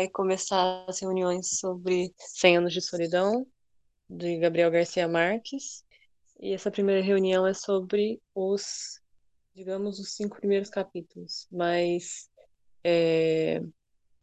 [0.00, 3.46] Vai começar as reuniões sobre 100 anos de solidão,
[4.08, 5.84] de Gabriel Garcia Marques.
[6.40, 8.98] E essa primeira reunião é sobre os,
[9.54, 11.46] digamos, os cinco primeiros capítulos.
[11.52, 12.30] Mas
[12.82, 13.60] é,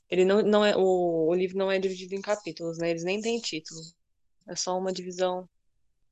[0.09, 2.89] ele não, não é, o, o livro não é dividido em capítulos, né?
[2.89, 3.81] Eles nem têm título.
[4.47, 5.47] É só uma divisão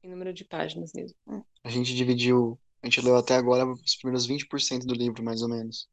[0.04, 1.18] em número de páginas mesmo.
[1.64, 5.50] A gente dividiu, a gente leu até agora os primeiros 20% do livro, mais ou
[5.50, 5.90] menos.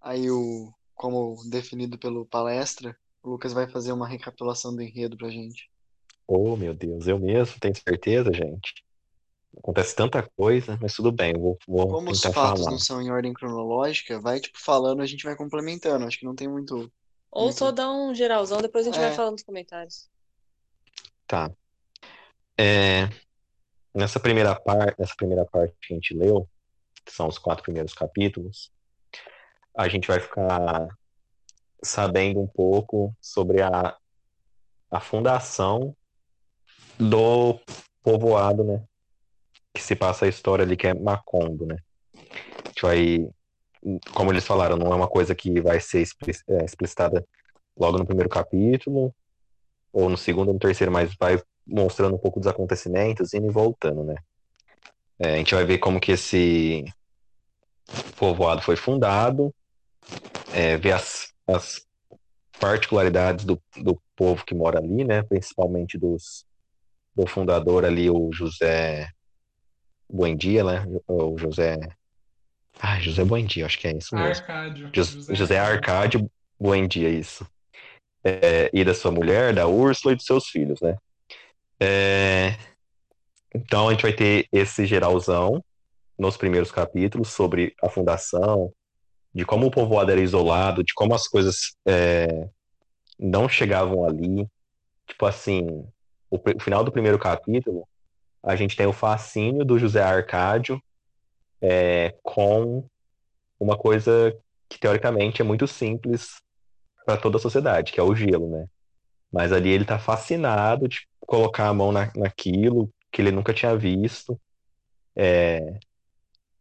[0.00, 5.30] Aí, o, como definido pelo palestra, o Lucas vai fazer uma recapitulação do enredo pra
[5.30, 5.70] gente.
[6.28, 8.84] Oh, meu Deus, eu mesmo tenho certeza, gente.
[9.56, 12.72] Acontece tanta coisa, mas tudo bem, eu vou, vou Como os tentar fatos falar.
[12.72, 16.04] não são em ordem cronológica, vai, tipo, falando, a gente vai complementando.
[16.04, 16.92] Acho que não tem muito.
[17.30, 17.56] Ou muito...
[17.58, 19.14] só dá um geralzão, depois a gente vai É.
[19.14, 20.06] falando nos comentários.
[21.26, 21.50] Tá.
[22.58, 23.08] É,
[23.94, 26.46] nessa primeira parte, nessa primeira parte que a gente leu,
[27.06, 28.70] que são os quatro primeiros capítulos,
[29.76, 30.88] a gente vai ficar
[31.82, 33.96] sabendo um pouco sobre a,
[34.90, 35.94] a fundação
[36.98, 37.58] do
[38.02, 38.82] povoado, né?
[39.74, 41.76] Que se passa a história ali, que é Macondo, né?
[42.14, 43.28] A gente vai,
[44.12, 46.06] como eles falaram, não é uma coisa que vai ser
[46.48, 47.24] é, explicitada
[47.78, 49.14] logo no primeiro capítulo,
[49.92, 53.52] ou no segundo ou no terceiro, mas vai mostrando um pouco dos acontecimentos, indo e
[53.52, 54.16] voltando, né?
[55.18, 56.84] É, a gente vai ver como que esse
[58.16, 59.54] povoado foi fundado,
[60.52, 61.86] é, ver as, as
[62.58, 65.22] particularidades do, do povo que mora ali, né?
[65.22, 66.44] Principalmente dos,
[67.14, 69.08] do fundador ali, o José
[70.10, 70.84] Buendia, né?
[71.06, 71.78] O José...
[72.78, 74.42] Ah, José Buendia, acho que é isso mesmo.
[74.42, 74.90] Arcádio.
[74.94, 77.46] Jos- José Arcádio Buendia, isso.
[78.24, 80.96] É, e da sua mulher, da Úrsula e dos seus filhos, né?
[81.78, 82.58] É,
[83.54, 85.64] então a gente vai ter esse geralzão
[86.18, 88.70] nos primeiros capítulos sobre a fundação,
[89.34, 92.48] de como o povoado era isolado, de como as coisas é,
[93.18, 94.46] não chegavam ali.
[95.06, 95.66] Tipo assim,
[96.30, 97.86] o, o final do primeiro capítulo,
[98.42, 100.82] a gente tem o fascínio do José Arcádio
[101.60, 102.84] é, com
[103.58, 104.34] uma coisa
[104.68, 106.40] que teoricamente é muito simples
[107.04, 108.66] para toda a sociedade, que é o gelo, né?
[109.32, 113.76] Mas ali ele tá fascinado de colocar a mão na, naquilo que ele nunca tinha
[113.76, 114.40] visto,
[115.14, 115.78] é,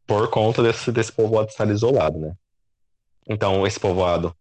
[0.05, 2.35] por conta desse, desse povoado estar isolado, né?
[3.29, 4.35] Então, esse povoado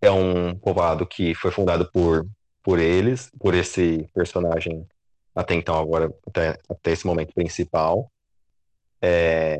[0.00, 2.28] é um povoado que foi fundado por,
[2.62, 4.86] por eles, por esse personagem
[5.34, 8.10] até então, agora, até, até esse momento principal.
[9.00, 9.58] É,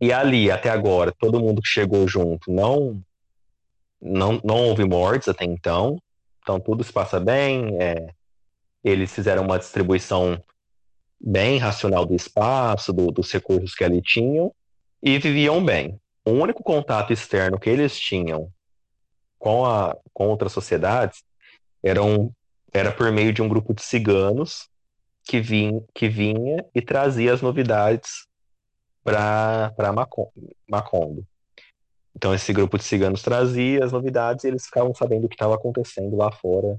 [0.00, 3.02] e ali, até agora, todo mundo que chegou junto não,
[4.00, 5.96] não, não houve mortes até então,
[6.42, 7.80] então tudo se passa bem.
[7.80, 8.12] é,
[8.84, 10.42] eles fizeram uma distribuição
[11.20, 14.54] bem racional do espaço, do- dos recursos que ali tinham,
[15.02, 15.98] e viviam bem.
[16.28, 18.52] O único contato externo que eles tinham
[19.38, 21.24] com, a, com outras sociedades
[21.82, 24.68] era, por meio de um grupo de ciganos
[25.24, 28.26] que, vim, que vinha e trazia as novidades
[29.02, 29.72] para
[30.68, 31.26] Macondo.
[32.14, 35.54] Então, esse grupo de ciganos trazia as novidades e eles ficavam sabendo o que estava
[35.54, 36.78] acontecendo lá fora,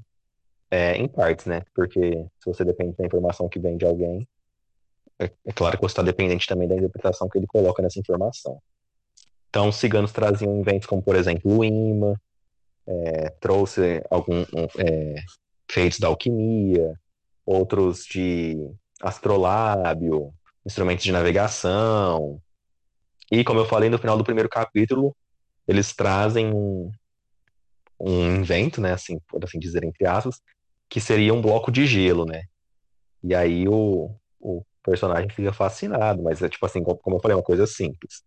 [0.70, 1.64] é, em partes, né?
[1.74, 4.28] Porque se você depende da informação que vem de alguém,
[5.18, 8.62] é, é claro que você está dependente também da interpretação que ele coloca nessa informação.
[9.50, 12.14] Então, os ciganos traziam inventos como, por exemplo, o imã,
[12.88, 15.16] é, trouxe algum um, é,
[15.70, 16.94] feitos da alquimia,
[17.46, 18.58] outros de
[19.02, 20.34] astrolábio,
[20.66, 22.42] instrumentos de navegação.
[23.32, 25.16] E, como eu falei no final do primeiro capítulo,
[25.68, 26.92] eles trazem um,
[28.00, 30.42] um invento, né, assim, por assim dizer, entre aspas,
[30.90, 32.44] que seria um bloco de gelo, né?
[33.24, 37.34] E aí o, o personagem fica fascinado, mas é tipo assim, como como eu falei,
[37.34, 38.24] é uma coisa simples.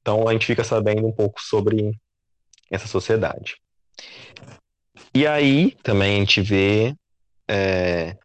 [0.00, 1.98] Então a gente fica sabendo um pouco sobre
[2.70, 3.56] essa sociedade.
[5.14, 6.94] E aí também a gente vê
[7.48, 8.16] é,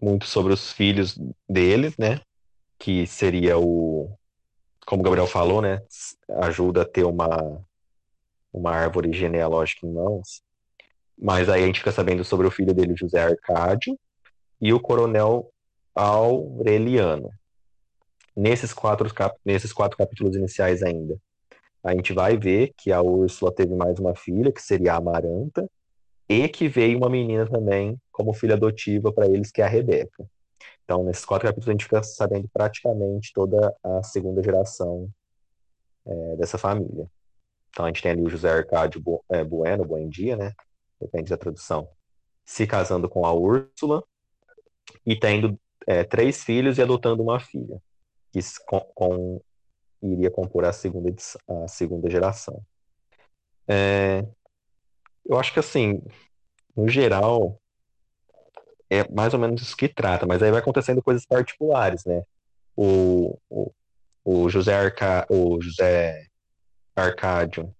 [0.00, 1.18] muito sobre os filhos
[1.48, 2.20] deles, né?
[2.78, 4.16] Que seria o,
[4.86, 5.82] como o Gabriel falou, né?
[6.42, 7.60] Ajuda a ter uma,
[8.52, 10.42] uma árvore genealógica em mãos.
[11.18, 13.98] Mas aí a gente fica sabendo sobre o filho dele, José Arcádio,
[14.60, 15.50] e o coronel
[15.94, 17.30] Aureliano.
[18.36, 19.38] Nesses quatro, cap...
[19.44, 21.18] Nesses quatro capítulos iniciais ainda.
[21.82, 25.68] a gente vai ver que a Úrsula teve mais uma filha, que seria a Amaranta,
[26.28, 30.26] e que veio uma menina também como filha adotiva para eles, que é a Rebeca.
[30.84, 35.08] Então, nesses quatro capítulos, a gente fica sabendo praticamente toda a segunda geração
[36.06, 37.06] é, dessa família.
[37.70, 40.52] Então, a gente tem ali o José Arcádio é, Bueno, Buendia, né?
[41.00, 41.88] Depende da tradução.
[42.44, 44.02] Se casando com a Úrsula
[45.06, 47.80] e tendo é, três filhos e adotando uma filha,
[48.34, 49.40] que com, com
[50.02, 51.14] iria compor a segunda,
[51.48, 52.60] a segunda geração.
[53.68, 54.26] É,
[55.24, 56.02] eu acho que, assim,
[56.76, 57.60] no geral,
[58.90, 62.22] é mais ou menos isso que trata, mas aí vai acontecendo coisas particulares, né?
[62.76, 63.72] O, o,
[64.24, 66.26] o José, Arca, o José
[66.94, 67.72] Arcádio,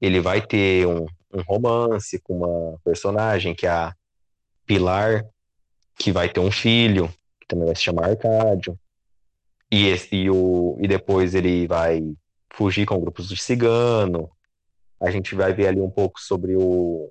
[0.00, 3.96] ele vai ter um, um romance com uma personagem que é a
[4.66, 5.26] Pilar,
[5.98, 7.08] que vai ter um filho,
[7.40, 8.78] que também vai se chamar Arcádio.
[9.72, 12.02] E, esse, e, o, e depois ele vai
[12.52, 14.30] fugir com grupos de cigano.
[15.00, 17.10] A gente vai ver ali um pouco sobre o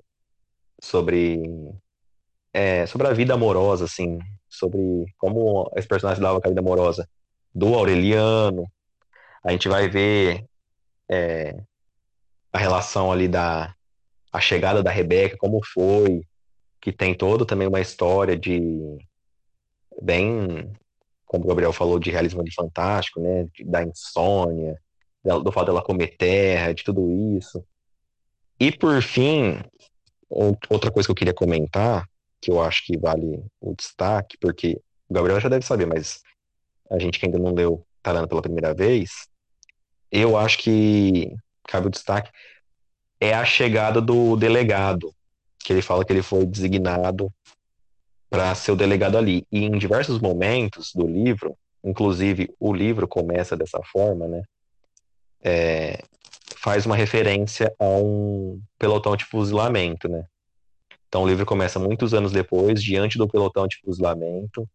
[0.79, 1.41] sobre
[2.53, 4.79] é, sobre a vida amorosa, assim, sobre
[5.17, 7.09] como esse personagem dava com a vida amorosa
[7.53, 8.71] do Aureliano.
[9.43, 10.45] A gente vai ver
[11.09, 11.59] é,
[12.53, 13.73] a relação ali da
[14.31, 16.21] a chegada da Rebeca, como foi,
[16.79, 18.61] que tem todo também uma história de
[20.01, 20.71] bem
[21.31, 23.47] como o Gabriel falou, de realismo de fantástico, né?
[23.63, 24.77] Da insônia,
[25.23, 27.63] do fato dela comer terra, de tudo isso.
[28.59, 29.57] E por fim,
[30.29, 32.05] outra coisa que eu queria comentar,
[32.41, 36.21] que eu acho que vale o destaque, porque o Gabriel já deve saber, mas
[36.89, 39.29] a gente que ainda não leu, lendo pela primeira vez,
[40.11, 41.33] eu acho que
[41.65, 42.29] cabe o destaque,
[43.21, 45.15] é a chegada do delegado,
[45.59, 47.33] que ele fala que ele foi designado
[48.31, 49.45] para ser o delegado ali.
[49.51, 54.41] E em diversos momentos do livro, inclusive o livro começa dessa forma, né?
[55.43, 56.01] É,
[56.55, 60.23] faz uma referência a um pelotão de fuzilamento, né?
[61.09, 64.65] Então o livro começa muitos anos depois, diante do pelotão de fuzilamento,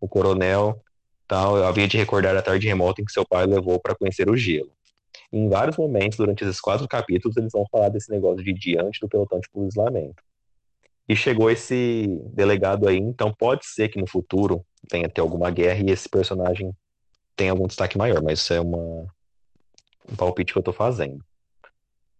[0.00, 0.80] o coronel
[1.28, 4.36] tal havia de recordar a tarde remota em que seu pai levou para conhecer o
[4.36, 4.72] gelo.
[5.30, 9.08] Em vários momentos, durante esses quatro capítulos, eles vão falar desse negócio de diante do
[9.08, 10.22] pelotão de fuzilamento.
[11.08, 15.82] E chegou esse delegado aí, então pode ser que no futuro venha ter alguma guerra
[15.82, 16.74] e esse personagem
[17.36, 19.06] tenha algum destaque maior, mas isso é uma,
[20.08, 21.24] um palpite que eu tô fazendo.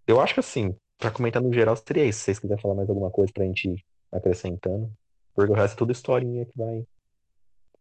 [0.06, 2.18] Eu acho que assim, para comentar no geral, seria isso.
[2.20, 4.92] Se vocês quiserem falar mais alguma coisa pra gente ir acrescentando,
[5.34, 6.84] porque o resto é tudo historinha que vai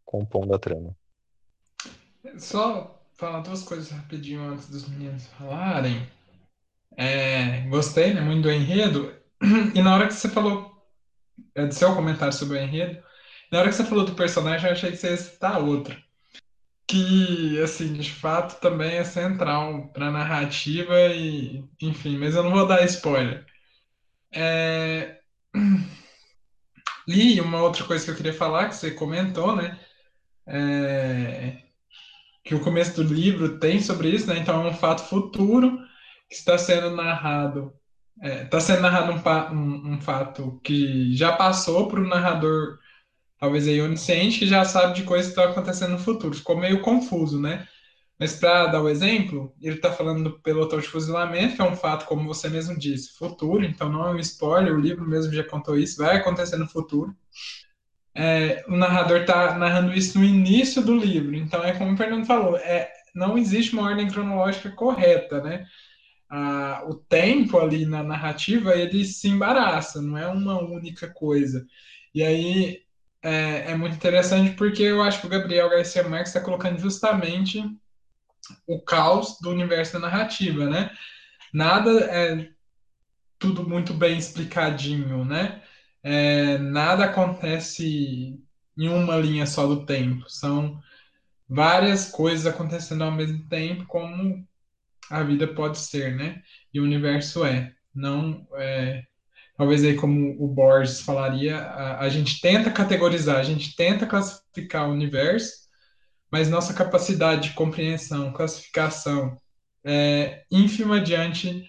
[0.04, 0.96] compondo a trama.
[2.38, 6.08] Só falar duas coisas rapidinho antes dos meninos falarem.
[6.96, 9.14] É, gostei né, muito do enredo.
[9.74, 10.71] E na hora que você falou
[11.54, 13.02] do seu comentário sobre o enredo.
[13.50, 15.96] Na hora que você falou do personagem, eu achei que você ia citar outro.
[16.86, 22.50] Que, assim, de fato também é central para a narrativa e, enfim, mas eu não
[22.50, 23.44] vou dar spoiler.
[24.32, 25.18] É...
[27.04, 29.76] E uma outra coisa que eu queria falar, que você comentou, né?
[30.46, 31.58] É...
[32.44, 34.38] Que o começo do livro tem sobre isso, né?
[34.38, 35.78] Então é um fato futuro
[36.28, 37.74] que está sendo narrado
[38.16, 42.78] Está é, tá sendo narrado um, um, um, fato que já passou para o narrador,
[43.38, 46.34] talvez aí onisciente, que já sabe de coisas que estão acontecendo no futuro.
[46.34, 47.66] Ficou meio confuso, né?
[48.18, 51.74] Mas para dar o exemplo, ele está falando do pelotão de fuzilamento, que é um
[51.74, 55.42] fato, como você mesmo disse, futuro, então não é um spoiler, o livro mesmo já
[55.42, 57.12] contou isso, vai acontecer no futuro.
[58.14, 62.26] É, o narrador está narrando isso no início do livro, então é como o Fernando
[62.26, 65.66] falou, é, não existe uma ordem cronológica correta, né?
[66.32, 71.66] A, o tempo ali na narrativa ele se embaraça, não é uma única coisa.
[72.14, 72.80] E aí
[73.22, 77.62] é, é muito interessante porque eu acho que o Gabriel Garcia Marques está colocando justamente
[78.66, 80.90] o caos do universo da narrativa, né?
[81.52, 82.48] Nada é
[83.38, 85.62] tudo muito bem explicadinho, né?
[86.02, 88.40] É, nada acontece
[88.76, 90.30] em uma linha só do tempo.
[90.30, 90.80] São
[91.46, 94.46] várias coisas acontecendo ao mesmo tempo, como
[95.10, 96.42] a vida pode ser, né?
[96.72, 97.72] E o universo é.
[97.94, 99.02] Não é,
[99.56, 104.88] talvez aí como o Borges falaria, a, a, gente tenta categorizar, a gente tenta classificar
[104.88, 105.52] o universo,
[106.30, 109.36] mas nossa capacidade de compreensão, classificação
[109.84, 111.64] é ínfima diante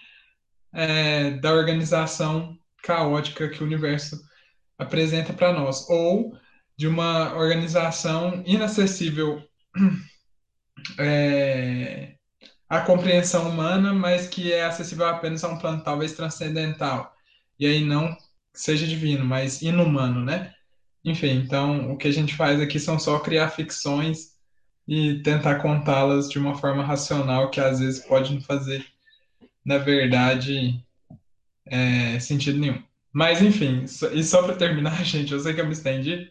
[0.73, 4.19] é, da organização caótica que o universo
[4.77, 6.37] apresenta para nós, ou
[6.77, 9.41] de uma organização inacessível
[10.97, 12.15] é,
[12.77, 17.15] a compreensão humana, mas que é acessível apenas a um plano talvez transcendental.
[17.59, 18.15] E aí não
[18.53, 20.53] seja divino, mas inumano, né?
[21.05, 24.33] Enfim, então o que a gente faz aqui são só criar ficções
[24.87, 28.85] e tentar contá-las de uma forma racional que às vezes pode não fazer
[29.65, 30.83] na verdade,
[31.65, 32.81] é, sentido nenhum.
[33.11, 36.29] Mas, enfim, e só para terminar, gente, eu sei que eu me estendi,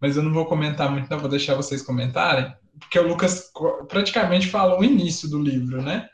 [0.00, 3.50] mas eu não vou comentar muito, não, vou deixar vocês comentarem, porque o Lucas
[3.88, 6.08] praticamente falou o início do livro, né?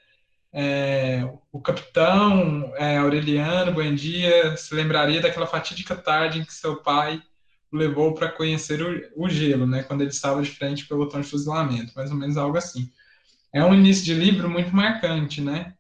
[0.53, 7.23] É, o capitão é, Aureliano Buendia se lembraria daquela fatídica tarde em que seu pai
[7.73, 11.23] o levou para conhecer o, o, gelo, né, quando ele estava de frente pelo botão
[11.23, 12.93] de fuzilamento, mais ou menos algo assim.
[13.53, 15.75] É um início de livro muito marcante, né?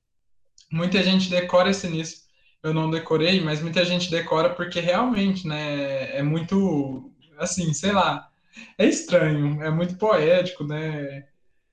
[0.71, 2.23] Muita gente decora esse início.
[2.63, 8.32] Eu não decorei, mas muita gente decora porque realmente, né, é muito assim, sei lá,
[8.79, 11.27] é estranho, é muito poético, né?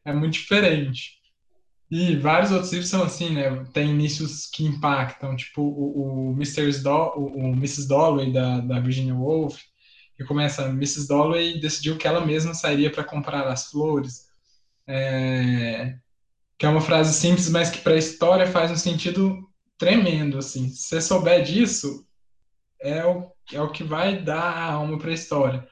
[0.05, 1.19] É muito diferente.
[1.91, 3.65] E vários outros livros são assim, né?
[3.73, 6.71] Tem inícios que impactam, tipo o, o, Mr.
[6.83, 7.87] Do, o, o Mrs.
[7.87, 9.59] Dalloway da, da Virginia Woolf,
[10.15, 11.07] que começa, Mrs.
[11.07, 14.27] Dalloway decidiu que ela mesma sairia para comprar as flores.
[14.87, 15.95] É,
[16.57, 20.69] que é uma frase simples, mas que para a história faz um sentido tremendo, assim.
[20.69, 22.05] Se você souber disso,
[22.81, 25.67] é o, é o que vai dar a alma para a história.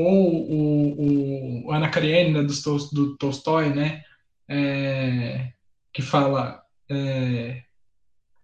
[0.00, 2.54] Ou o, o Ana Karenina do,
[2.92, 4.04] do Tolstói, né?
[4.48, 5.52] É,
[5.92, 7.64] que fala é,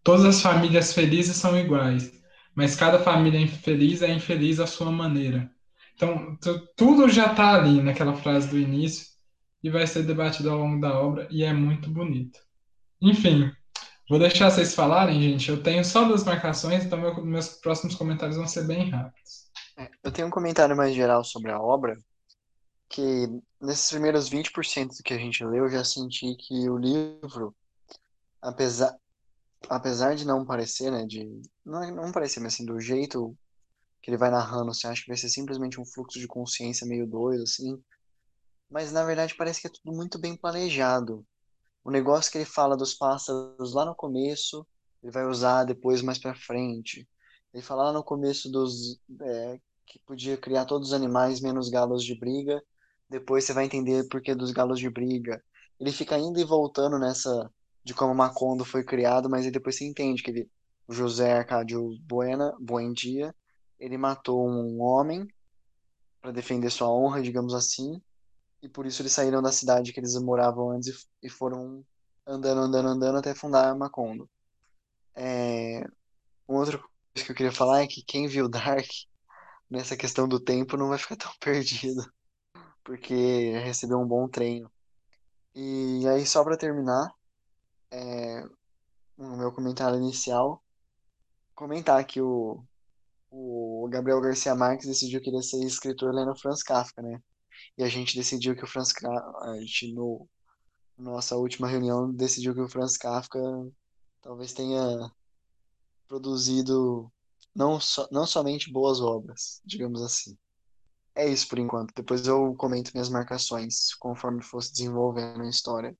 [0.02, 2.12] todas as famílias felizes são iguais,
[2.56, 5.48] mas cada família infeliz é infeliz à sua maneira.
[5.94, 6.36] Então,
[6.76, 9.06] tudo já está ali naquela frase do início
[9.62, 12.40] e vai ser debatido ao longo da obra e é muito bonito.
[13.00, 13.48] Enfim,
[14.10, 15.48] vou deixar vocês falarem, gente.
[15.48, 19.44] Eu tenho só duas marcações, então meu, meus próximos comentários vão ser bem rápidos.
[19.76, 21.96] É, eu tenho um comentário mais geral sobre a obra,
[22.88, 23.26] que
[23.60, 27.54] nesses primeiros 20% que a gente leu, eu já senti que o livro,
[28.40, 28.96] apesar,
[29.68, 31.24] apesar de não parecer, né, de,
[31.64, 33.36] não, não parecer, mas assim, do jeito
[34.00, 37.06] que ele vai narrando, você acha que vai ser simplesmente um fluxo de consciência meio
[37.06, 37.82] doido, assim,
[38.70, 41.26] mas na verdade parece que é tudo muito bem planejado.
[41.82, 44.66] O negócio que ele fala dos pássaros lá no começo,
[45.02, 47.08] ele vai usar depois mais para frente.
[47.54, 52.02] Ele fala lá no começo dos é, que podia criar todos os animais menos galos
[52.02, 52.60] de briga,
[53.08, 55.40] depois você vai entender por que dos galos de briga.
[55.78, 57.48] Ele fica indo e voltando nessa
[57.84, 60.50] de como Macondo foi criado, mas aí depois você entende que ele,
[60.88, 63.32] José Arcádio Buena, Buendia,
[63.78, 65.28] ele matou um homem
[66.20, 68.02] para defender sua honra, digamos assim,
[68.62, 71.84] e por isso eles saíram da cidade que eles moravam antes e, foram
[72.26, 74.28] andando, andando, andando até fundar Macondo.
[75.14, 75.86] É...
[76.48, 78.88] Uma outra coisa que eu queria falar é que quem viu Dark
[79.70, 82.02] nessa questão do tempo não vai ficar tão perdido
[82.84, 84.70] porque recebeu um bom treino.
[85.54, 87.10] E aí, só para terminar,
[87.90, 88.44] é,
[89.16, 90.62] meu comentário inicial,
[91.54, 92.62] comentar que o,
[93.30, 97.22] o Gabriel Garcia Marques decidiu que ele ia ser escritor lendo Franz Kafka, né?
[97.78, 100.28] E a gente decidiu que o Franz Kafka, a gente no
[100.96, 103.40] nossa última reunião decidiu que o Franz Kafka
[104.22, 105.10] talvez tenha
[106.08, 107.10] produzido
[107.54, 110.36] não, so, não somente boas obras, digamos assim.
[111.14, 111.94] É isso por enquanto.
[111.94, 115.96] Depois eu comento minhas marcações conforme fosse desenvolvendo a história.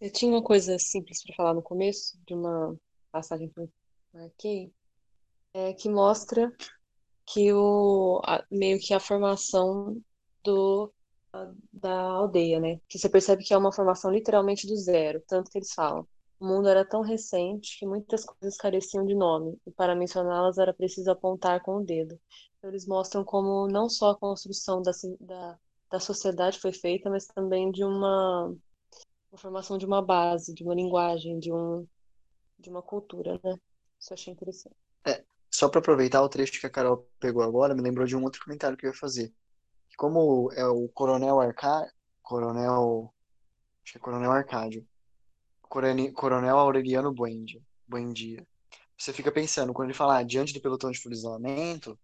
[0.00, 2.74] Eu tinha uma coisa simples para falar no começo, de uma
[3.10, 3.68] passagem que eu
[4.12, 4.72] marquei,
[5.52, 6.50] é, que mostra
[7.26, 10.00] que o, a, meio que a formação
[10.42, 10.92] do,
[11.32, 12.80] a, da aldeia, né?
[12.88, 16.06] Que você percebe que é uma formação literalmente do zero, tanto que eles falam.
[16.42, 20.74] O mundo era tão recente que muitas coisas careciam de nome, e para mencioná-las era
[20.74, 22.18] preciso apontar com o dedo.
[22.58, 25.56] Então, eles mostram como não só a construção da, da,
[25.88, 28.46] da sociedade foi feita, mas também de uma,
[29.30, 31.86] uma formação de uma base, de uma linguagem, de, um,
[32.58, 33.56] de uma cultura, né?
[34.00, 34.74] Isso eu achei interessante.
[35.06, 38.24] É, só para aproveitar o trecho que a Carol pegou agora, me lembrou de um
[38.24, 39.32] outro comentário que eu ia fazer.
[39.96, 41.88] Como é o Coronel Arcá,
[42.20, 43.14] Coronel,
[43.84, 44.84] acho que é Coronel Arcádio,
[45.72, 48.46] Coronel Aureliano Buendia, Buendia.
[48.98, 51.98] Você fica pensando, quando ele fala ah, diante do pelotão de fuzilamento,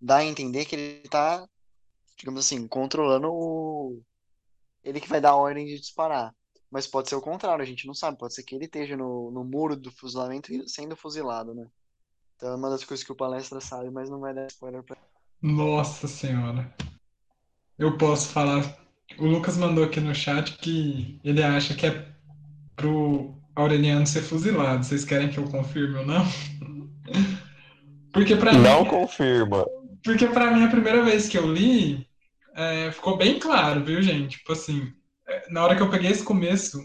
[0.00, 1.46] dá a entender que ele tá,
[2.18, 4.02] digamos assim, controlando o.
[4.82, 6.34] Ele que vai dar a ordem de disparar.
[6.70, 8.18] Mas pode ser o contrário, a gente não sabe.
[8.18, 11.66] Pode ser que ele esteja no, no muro do fuzilamento sendo fuzilado, né?
[12.36, 14.96] Então é uma das coisas que o palestra sabe, mas não vai dar spoiler pra.
[15.40, 16.74] Nossa senhora.
[17.78, 18.78] Eu posso falar.
[19.18, 22.11] O Lucas mandou aqui no chat que ele acha que é
[22.82, 24.84] pro Aureliano ser fuzilado.
[24.84, 26.24] Vocês querem que eu confirme ou não?
[28.12, 29.66] Porque para Não mim, confirma.
[30.04, 32.06] Porque para mim, a primeira vez que eu li,
[32.56, 34.38] é, ficou bem claro, viu, gente?
[34.38, 34.92] Tipo assim,
[35.28, 36.78] é, na hora que eu peguei esse começo,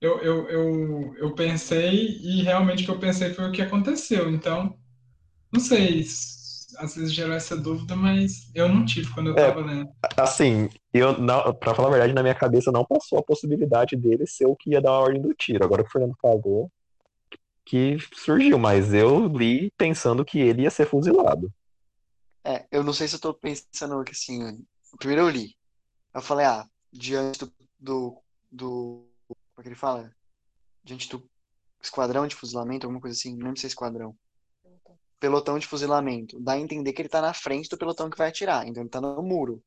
[0.00, 4.30] eu, eu, eu, eu pensei e realmente o que eu pensei foi o que aconteceu.
[4.30, 4.78] Então,
[5.52, 6.04] não sei,
[6.76, 9.90] às vezes gerou essa dúvida, mas eu não tive quando eu é, tava lendo.
[10.16, 14.26] Assim, eu não, pra falar a verdade, na minha cabeça não passou a possibilidade dele
[14.26, 15.64] ser o que ia dar a ordem do tiro.
[15.64, 16.70] Agora o Fernando falou,
[17.64, 21.52] que surgiu, mas eu li pensando que ele ia ser fuzilado.
[22.44, 24.64] É, eu não sei se eu tô pensando que assim,
[24.98, 25.54] primeiro eu li.
[26.14, 30.10] Eu falei, ah, diante do, do, do como é que ele fala?
[30.82, 31.28] Diante do
[31.82, 34.16] esquadrão de fuzilamento, alguma coisa assim, não lembro se é esquadrão.
[35.20, 36.38] Pelotão de fuzilamento.
[36.40, 38.90] Dá a entender que ele tá na frente do pelotão que vai atirar, então ele
[38.90, 39.62] tá no muro.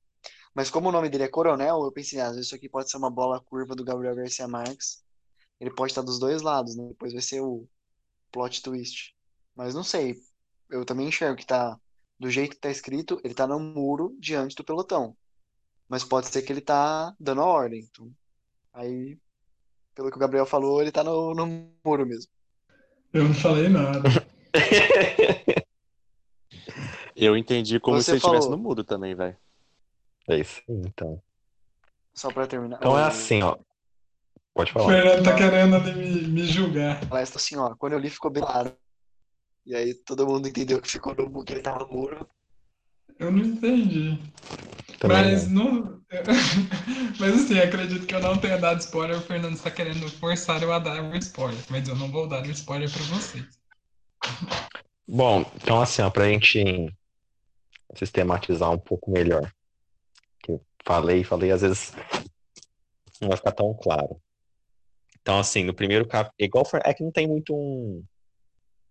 [0.54, 2.90] Mas como o nome dele é Coronel, eu pensei, ah, às vezes isso aqui pode
[2.90, 5.04] ser uma bola curva do Gabriel Garcia Marques.
[5.60, 6.88] Ele pode estar dos dois lados, né?
[6.88, 7.68] Depois vai ser o
[8.32, 9.16] plot twist.
[9.56, 10.18] Mas não sei.
[10.70, 11.80] Eu também enxergo que tá
[12.20, 15.18] do jeito que tá escrito, ele tá no muro diante do pelotão.
[15.90, 17.88] Mas pode ser que ele tá dando a ordem.
[17.90, 18.12] Então,
[18.72, 19.18] aí,
[19.96, 22.32] pelo que o Gabriel falou, ele tá no, no muro mesmo.
[23.12, 24.02] Eu não falei nada.
[27.16, 28.58] Eu entendi como Você se ele estivesse falou.
[28.58, 29.38] no muro também, velho.
[30.30, 31.22] É isso, aí, então.
[32.14, 32.78] Só pra terminar.
[32.78, 33.58] Então é O- assim, ó.
[34.54, 34.88] Pode O falar.
[34.94, 37.08] Fernando tá querendo ali me, me julgar.
[37.08, 38.76] palestra assim, ó, quando eu li ficou bem claro.
[39.66, 42.28] E aí todo mundo entendeu que ficou no muro, que ele tava no muro.
[43.20, 44.20] Eu não entendi.
[45.00, 46.02] Também Mas não.
[47.20, 49.18] Mas assim, acredito que eu não tenha dado spoiler.
[49.18, 51.64] O Fernando está querendo forçar eu a dar um spoiler.
[51.70, 53.61] Mas eu não vou dar um spoiler pra vocês.
[55.08, 56.64] Bom, então assim, ó, pra gente
[57.96, 59.52] sistematizar um pouco melhor.
[60.42, 61.92] Que eu falei, falei, às vezes
[63.20, 64.22] não vai ficar tão claro.
[65.22, 68.04] Então, assim, no primeiro capítulo, igual foi- é que não tem muito um,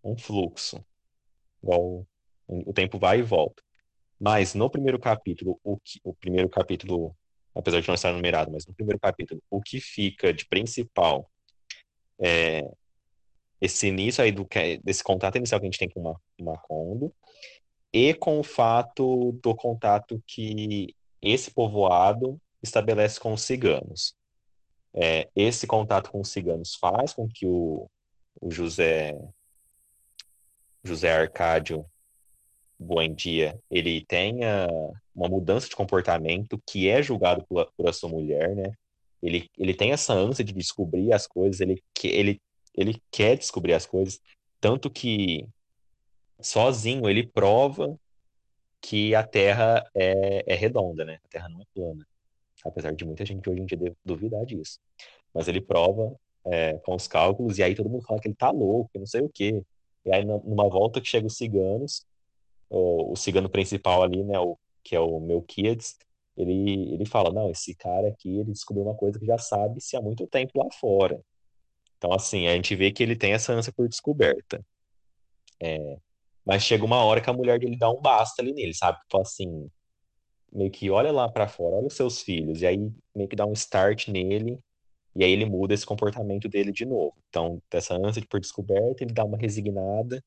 [0.05, 0.85] um fluxo.
[1.63, 2.07] Igual
[2.47, 3.63] o tempo vai e volta.
[4.19, 7.17] Mas no primeiro capítulo, o, que, o primeiro capítulo,
[7.55, 11.31] apesar de não estar numerado, mas no primeiro capítulo, o que fica de principal
[12.21, 12.71] é
[13.61, 17.13] esse início aí do que- desse contato inicial que a gente tem com uma Kondo
[17.93, 24.15] e com o fato do contato que esse povoado estabelece com os ciganos.
[24.95, 27.89] É, esse contato com os ciganos faz com que o,
[28.41, 29.17] o José
[30.83, 31.85] José Arcádio
[32.79, 34.67] Buendia ele tenha
[35.15, 38.73] uma mudança de comportamento que é julgado por, por a sua mulher, né?
[39.23, 42.41] Ele, ele tem essa ânsia de descobrir as coisas, ele, que- ele,
[42.75, 44.21] ele quer descobrir as coisas,
[44.61, 45.49] tanto que
[46.41, 47.99] sozinho ele prova
[48.81, 51.21] que a Terra é, é redonda, né?
[51.25, 52.07] A Terra não é plana.
[52.65, 54.79] Apesar de muita gente hoje em dia duvidar disso.
[55.35, 58.51] Mas ele prova é, com os cálculos, e aí todo mundo fala que ele tá
[58.51, 59.63] louco, não sei o quê.
[60.05, 62.05] E aí, numa volta que chega os ciganos,
[62.69, 65.97] o, o cigano principal ali, né, o, que é o Melquiades,
[66.37, 70.01] ele, ele fala, não, esse cara aqui, ele descobriu uma coisa que já sabe-se há
[70.01, 71.21] muito tempo lá fora.
[72.01, 74.65] Então, assim, a gente vê que ele tem essa ânsia por descoberta.
[75.63, 75.99] É,
[76.45, 78.99] mas chega uma hora que a mulher dele dá um basta ali nele, sabe?
[79.11, 79.71] Fala assim,
[80.51, 82.79] meio que olha lá pra fora, olha os seus filhos, e aí
[83.15, 84.59] meio que dá um start nele,
[85.15, 87.15] e aí ele muda esse comportamento dele de novo.
[87.29, 90.25] Então, dessa ânsia por descoberta, ele dá uma resignada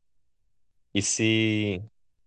[0.93, 1.81] e se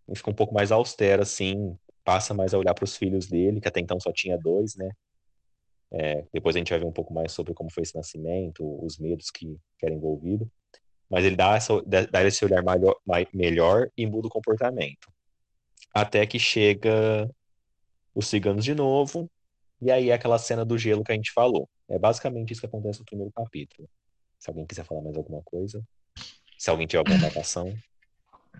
[0.08, 3.60] e fica um pouco mais austero, assim, passa mais a olhar para os filhos dele,
[3.60, 4.90] que até então só tinha dois, né?
[5.92, 8.98] É, depois a gente vai ver um pouco mais sobre como foi esse nascimento, os
[8.98, 10.50] medos que, que era envolvido.
[11.08, 15.08] Mas ele dá, essa, dá esse olhar mai- melhor e muda o comportamento.
[15.94, 17.30] Até que chega
[18.14, 19.30] os ciganos de novo,
[19.80, 21.68] e aí é aquela cena do gelo que a gente falou.
[21.88, 23.88] É basicamente isso que acontece no primeiro capítulo.
[24.38, 25.82] Se alguém quiser falar mais alguma coisa,
[26.58, 27.72] se alguém tiver alguma marcação.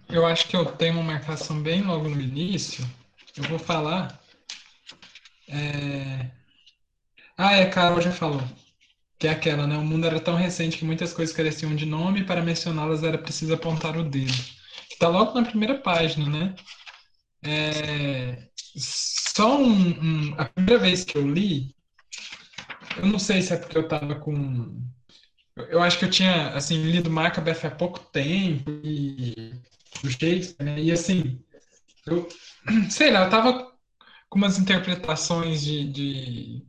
[0.09, 2.85] Eu acho que eu tenho uma marcação bem logo no início.
[3.37, 4.23] Eu vou falar.
[5.49, 6.31] é,
[7.37, 8.43] Ah, é, Carol já falou.
[9.19, 9.77] Que é aquela, né?
[9.79, 13.19] O mundo era tão recente que muitas coisas careciam de nome e para mencioná-las era
[13.19, 14.33] preciso apontar o dedo.
[14.91, 16.55] Que tá logo na primeira página, né?
[17.43, 21.75] É, Só um, um- A primeira vez que eu li,
[22.99, 24.81] eu não sei se é porque eu tava com.
[25.71, 29.53] Eu acho que eu tinha, assim, lido Macbeth há pouco tempo e
[30.03, 30.81] do Shakespeare, né?
[30.83, 31.41] E assim,
[32.07, 32.29] eu
[32.91, 33.73] sei lá, eu tava
[34.31, 36.67] com umas interpretações de, de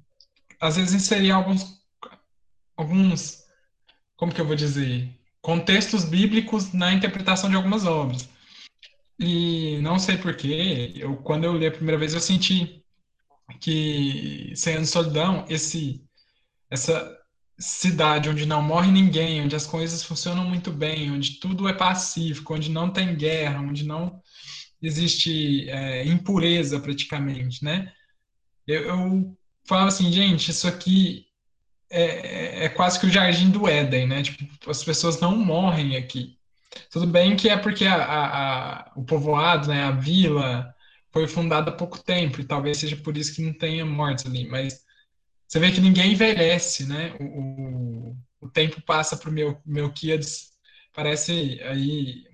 [0.60, 1.78] às vezes inserir alguns
[2.76, 3.44] alguns,
[4.16, 5.10] como que eu vou dizer,
[5.42, 8.30] contextos bíblicos na interpretação de algumas obras.
[9.20, 12.84] E não sei por quê, eu quando eu li a primeira vez eu senti
[13.60, 16.04] que de Solidão, esse
[16.70, 17.18] essa
[17.60, 22.54] cidade onde não morre ninguém, onde as coisas funcionam muito bem, onde tudo é pacífico,
[22.54, 24.22] onde não tem guerra, onde não
[24.82, 27.92] existe é, impureza praticamente, né?
[28.68, 29.37] Eu, eu
[29.68, 31.26] falo assim, gente, isso aqui
[31.92, 34.24] é, é- é quase que o jardim do Éden, né?
[34.24, 36.38] Tipo, as pessoas não morrem aqui.
[36.92, 40.74] Tudo bem que é porque a, a- a- o povoado, né, a vila,
[41.14, 44.48] foi fundada há pouco tempo, e talvez seja por isso que não tenha mortes ali,
[44.50, 44.82] mas
[45.48, 47.14] você vê que ninguém envelhece, né?
[47.20, 50.52] O, o, o tempo passa para o meu, Melquíades
[50.94, 52.26] parece aí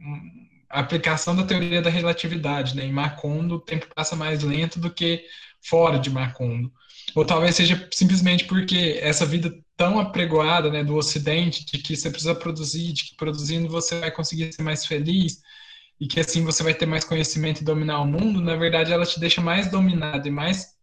[0.70, 2.86] a aplicação da teoria da relatividade, né?
[2.86, 5.26] Em Macondo, o tempo passa mais lento do que
[5.62, 6.72] fora de Macondo.
[7.16, 12.10] Ou talvez seja simplesmente porque essa vida tão apregoada, né, do Ocidente, de que você
[12.10, 15.42] precisa produzir, de que produzindo você vai conseguir ser mais feliz,
[16.00, 19.06] e que assim você vai ter mais conhecimento e dominar o mundo, na verdade ela
[19.06, 20.74] te deixa mais dominado e mais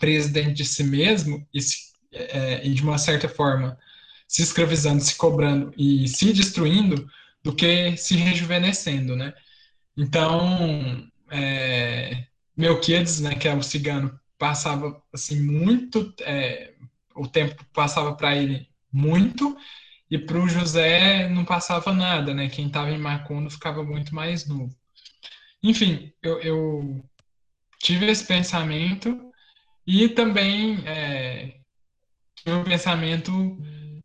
[0.00, 1.76] preso dentro de si mesmo e, se,
[2.12, 3.78] é, e de uma certa forma
[4.26, 7.06] se escravizando, se cobrando e se destruindo
[7.42, 9.34] do que se rejuvenescendo, né?
[9.96, 16.74] Então, é, Melquiades, né, que é o cigano, passava assim muito, é,
[17.14, 19.56] o tempo passava para ele muito
[20.10, 22.48] e para o José não passava nada, né?
[22.48, 24.74] Quem estava em Macondo ficava muito mais novo.
[25.62, 27.04] Enfim, eu, eu
[27.78, 29.30] tive esse pensamento
[29.86, 31.60] e também é,
[32.34, 33.56] tive um pensamento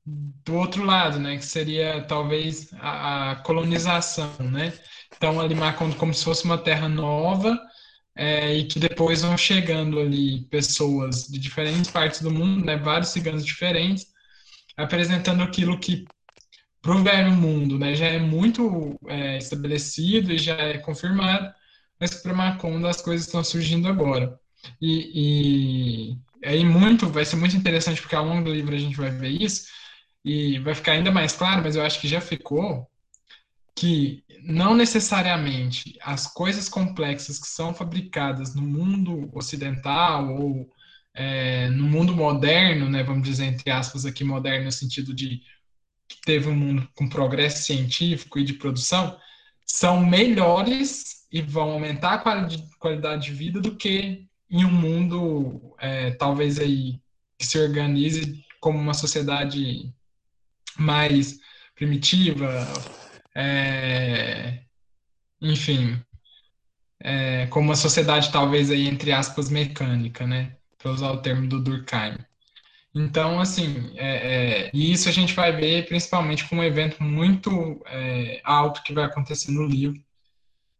[0.05, 1.37] do outro lado, né?
[1.37, 4.71] Que seria talvez a, a colonização, né?
[5.15, 7.59] Então ali Macondo como se fosse uma terra nova
[8.17, 12.75] é, e que depois vão chegando ali pessoas de diferentes partes do mundo, né?
[12.77, 14.07] Vários ciganos diferentes
[14.77, 16.05] apresentando aquilo que
[16.81, 21.53] para o velho mundo né, já é muito é, estabelecido e já é confirmado,
[21.99, 24.39] mas para Macondo as coisas estão surgindo agora.
[24.81, 28.95] E, e aí muito, vai ser muito interessante porque ao longo do livro a gente
[28.95, 29.67] vai ver isso
[30.23, 32.87] e vai ficar ainda mais claro, mas eu acho que já ficou
[33.75, 35.97] que não necessariamente.
[36.01, 40.69] As coisas complexas que são fabricadas no mundo ocidental ou
[41.13, 45.41] é, no mundo moderno, né, vamos dizer entre aspas aqui moderno no sentido de
[46.07, 49.17] que teve um mundo com progresso científico e de produção,
[49.65, 52.47] são melhores e vão aumentar a
[52.79, 57.01] qualidade de vida do que em um mundo é, talvez aí
[57.37, 59.93] que se organize como uma sociedade
[60.77, 61.39] mais
[61.75, 62.65] primitiva,
[63.37, 64.63] é,
[65.41, 66.01] enfim,
[66.99, 70.57] é, como uma sociedade talvez aí entre aspas mecânica, né?
[70.77, 72.17] para usar o termo do Durkheim.
[72.93, 77.81] Então, assim, é, é, e isso a gente vai ver principalmente com um evento muito
[77.87, 80.01] é, alto que vai acontecer no livro,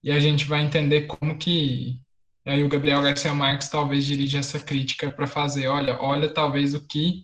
[0.04, 2.00] e a gente vai entender como que
[2.46, 6.88] aí o Gabriel Garcia Marques talvez dirija essa crítica para fazer, olha, olha talvez o
[6.88, 7.24] que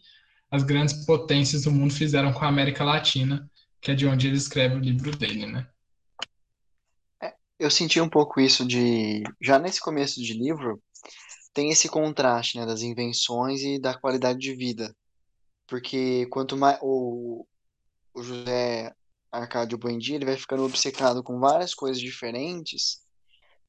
[0.52, 3.50] as grandes potências do mundo fizeram com a América Latina,
[3.84, 5.70] que é de onde ele escreve o livro dele, né?
[7.22, 10.82] É, eu senti um pouco isso de já nesse começo de livro,
[11.54, 14.96] tem esse contraste, né, das invenções e da qualidade de vida.
[15.68, 17.46] Porque quanto mais o,
[18.14, 18.94] o José
[19.30, 23.02] Arcádio Buendia, ele vai ficando obcecado com várias coisas diferentes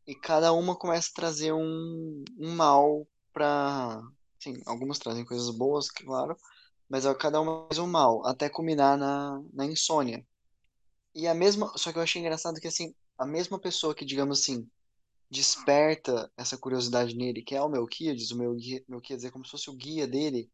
[0.07, 4.01] e cada uma começa a trazer um, um mal para,
[4.39, 6.37] sim, algumas trazem coisas boas, claro,
[6.89, 10.25] mas cada uma traz um mal, até culminar na, na insônia.
[11.15, 14.41] E a mesma, só que eu achei engraçado que assim, a mesma pessoa que, digamos
[14.41, 14.69] assim,
[15.31, 19.75] desperta essa curiosidade nele, que é o Melquiades, o Melquiades é como se fosse o
[19.75, 20.51] guia dele,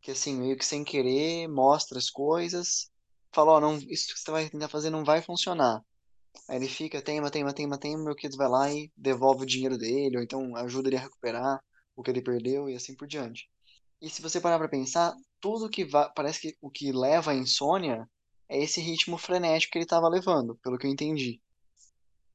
[0.00, 2.90] que assim, meio que sem querer mostra as coisas,
[3.32, 5.82] fala, ó, isso que você vai tentar fazer não vai funcionar.
[6.48, 9.78] Aí ele fica, teima, teima, teima, teima, o Melquiades vai lá e devolve o dinheiro
[9.78, 11.62] dele, ou então ajuda ele a recuperar
[11.96, 13.48] o que ele perdeu e assim por diante.
[14.00, 17.34] E se você parar para pensar, tudo que vai, parece que o que leva à
[17.34, 18.08] insônia
[18.48, 21.38] é esse ritmo frenético que ele estava levando, pelo que eu entendi.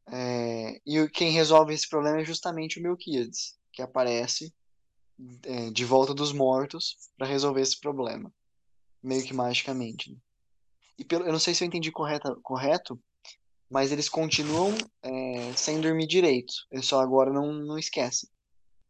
[0.06, 4.54] É, e quem resolve esse problema é justamente o Melquiades, que aparece
[5.42, 8.32] é, de volta dos mortos para resolver esse problema,
[9.02, 10.12] meio que magicamente.
[10.12, 10.18] Né?
[11.00, 13.02] E pelo, eu não sei se eu entendi correto, correto
[13.68, 16.54] mas eles continuam é, sem dormir direito.
[16.72, 18.30] Eles só agora não, não esquecem.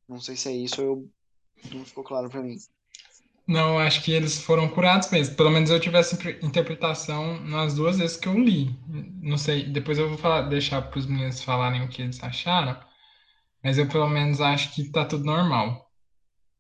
[0.10, 1.10] Não sei se é isso, eu
[1.72, 2.58] não ficou claro para mim.
[3.50, 5.36] Não, acho que eles foram curados mesmo.
[5.36, 8.80] Pelo menos eu tive essa interpretação nas duas vezes que eu li.
[9.24, 12.80] Não sei, depois eu vou falar, deixar para os meninos falarem o que eles acharam,
[13.64, 15.90] mas eu pelo menos acho que tá tudo normal.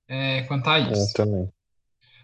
[0.08, 1.12] É, quanto a isso.
[1.12, 1.54] Eu também.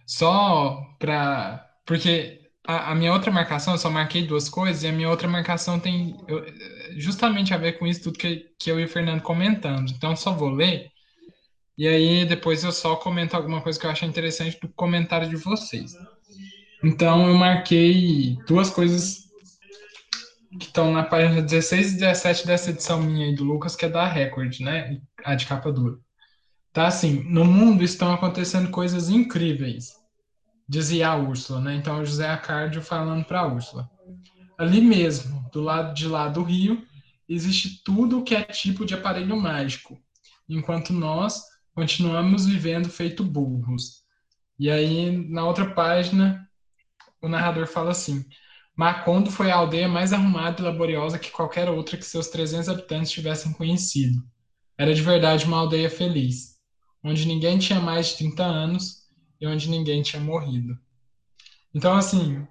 [0.07, 1.63] Só para.
[1.85, 5.27] Porque a, a, minha outra marcação, eu só marquei duas coisas, e a minha outra
[5.27, 6.43] marcação tem eu,
[6.97, 9.91] justamente a ver com isso tudo que, que eu e o Fernando comentamos.
[9.91, 10.89] Então, só vou ler
[11.77, 15.35] e aí depois eu só comento alguma coisa que eu acho interessante do comentário de
[15.35, 15.93] vocês.
[16.83, 19.25] Então eu marquei duas coisas
[20.57, 23.89] que estão na página 16 e 17 dessa edição minha aí do Lucas, que é
[23.89, 25.01] da Record, né?
[25.23, 25.97] A de capa dura.
[26.71, 29.93] Tá assim, no mundo estão acontecendo coisas incríveis,
[30.67, 31.75] dizia a Úrsula, né?
[31.75, 33.89] Então o José Acárdio falando para a Úrsula.
[34.57, 36.85] Ali mesmo, do lado de lá do rio,
[37.27, 39.97] existe tudo que é tipo de aparelho mágico,
[40.47, 41.43] enquanto nós
[41.75, 44.05] continuamos vivendo feito burros.
[44.57, 46.49] E aí, na outra página,
[47.21, 48.25] o narrador fala assim:
[48.75, 53.11] Macondo foi a aldeia mais arrumada e laboriosa que qualquer outra que seus 300 habitantes
[53.11, 54.23] tivessem conhecido.
[54.77, 56.55] Era de verdade uma aldeia feliz,
[57.03, 59.05] onde ninguém tinha mais de 30 anos
[59.39, 60.79] e onde ninguém tinha morrido.
[61.73, 62.47] Então, assim,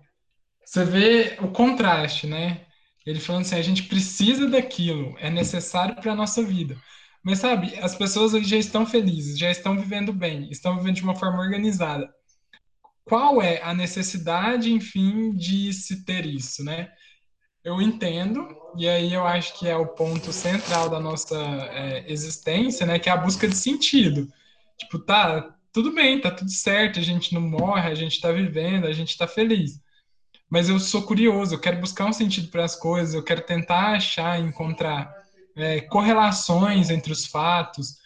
[0.65, 2.67] você vê o contraste, né?
[3.07, 6.79] Ele falando assim, a gente precisa daquilo, é necessário para a nossa vida.
[7.25, 11.17] Mas sabe, as pessoas já estão felizes, já estão vivendo bem, estão vivendo de uma
[11.17, 12.15] forma organizada.
[13.03, 16.93] Qual é a necessidade, enfim, de se ter isso, né?
[17.65, 21.35] Eu entendo, e aí eu acho que é o ponto central da nossa
[21.73, 22.99] é, existência, né?
[22.99, 24.31] Que é a busca de sentido.
[24.79, 28.87] Tipo, tá, tudo bem, tá tudo certo, a gente não morre, a gente tá vivendo,
[28.87, 29.81] a gente tá feliz.
[30.51, 33.93] Mas eu sou curioso, eu quero buscar um sentido para as coisas, eu quero tentar
[33.93, 35.24] achar, encontrar
[35.57, 37.99] é, correlações entre os fatos,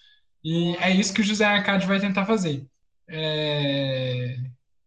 [0.44, 2.66] e é isso que o José Arcade vai tentar fazer.
[3.08, 4.36] É,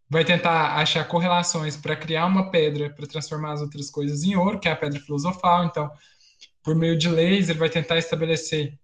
[0.10, 4.60] vai tentar achar correlações para criar uma pedra para transformar as outras coisas em ouro,
[4.60, 5.66] que é a pedra filosofal.
[5.66, 5.90] Então,
[6.64, 8.78] por meio de leis, ele vai tentar estabelecer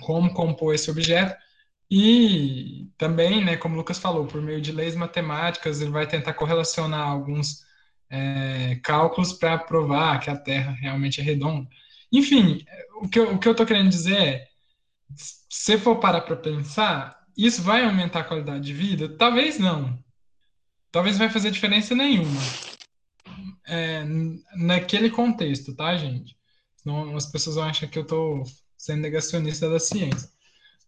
[0.00, 1.36] como compor esse objeto.
[1.90, 6.34] E também, né, como o Lucas falou, por meio de leis matemáticas, ele vai tentar
[6.34, 7.64] correlacionar alguns
[8.10, 11.68] é, cálculos para provar que a Terra realmente é redonda.
[12.14, 12.64] Enfim,
[13.00, 14.48] o que eu, o que eu tô querendo dizer é,
[15.16, 19.08] se for parar para pensar, isso vai aumentar a qualidade de vida?
[19.08, 19.98] Talvez não.
[20.92, 22.40] Talvez vai fazer diferença nenhuma.
[23.66, 24.04] É,
[24.54, 26.36] naquele contexto, tá, gente?
[27.16, 28.44] As pessoas vão achar que eu tô
[28.78, 30.30] sendo negacionista da ciência.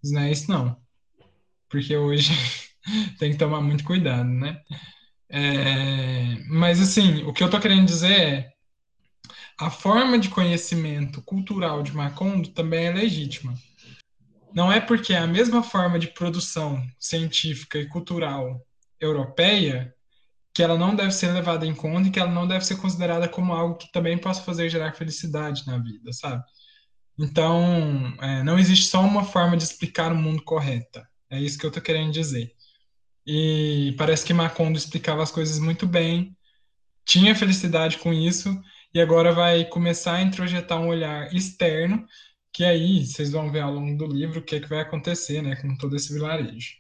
[0.00, 0.80] Mas não é isso, não.
[1.68, 2.30] Porque hoje
[3.18, 4.60] tem que tomar muito cuidado, né?
[5.28, 8.55] É, mas, assim, o que eu tô querendo dizer é
[9.58, 13.54] a forma de conhecimento cultural de Macondo também é legítima.
[14.54, 18.60] Não é porque é a mesma forma de produção científica e cultural
[19.00, 19.94] europeia
[20.54, 23.28] que ela não deve ser levada em conta e que ela não deve ser considerada
[23.28, 26.42] como algo que também possa fazer gerar felicidade na vida, sabe?
[27.18, 31.06] Então, é, não existe só uma forma de explicar o mundo correta.
[31.30, 32.52] É isso que eu estou querendo dizer.
[33.26, 36.34] E parece que Macondo explicava as coisas muito bem,
[37.04, 38.58] tinha felicidade com isso,
[38.96, 42.08] e agora vai começar a introjetar um olhar externo,
[42.50, 45.42] que aí vocês vão ver ao longo do livro o que, é que vai acontecer
[45.42, 46.78] né, com todo esse vilarejo.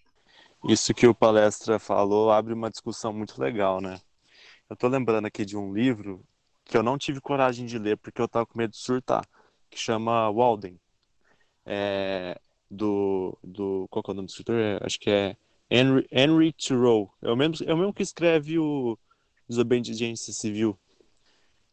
[0.66, 4.00] Isso que o palestra falou abre uma discussão muito legal, né?
[4.70, 6.24] Eu tô lembrando aqui de um livro
[6.64, 9.22] que eu não tive coragem de ler porque eu tava com medo de surtar,
[9.68, 10.80] que chama Walden.
[11.66, 13.86] É, do, do.
[13.90, 14.56] Qual é o nome do escritor?
[14.56, 15.36] É, acho que é
[15.70, 17.12] Henry, Henry Thoreau.
[17.20, 18.98] É o, mesmo, é o mesmo que escreve o
[19.46, 20.78] Desobediência Civil.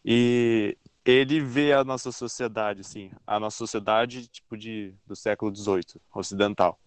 [0.06, 6.02] E ele vê a nossa sociedade, assim, a nossa sociedade tipo de do século XVIII,
[6.14, 6.80] ocidental.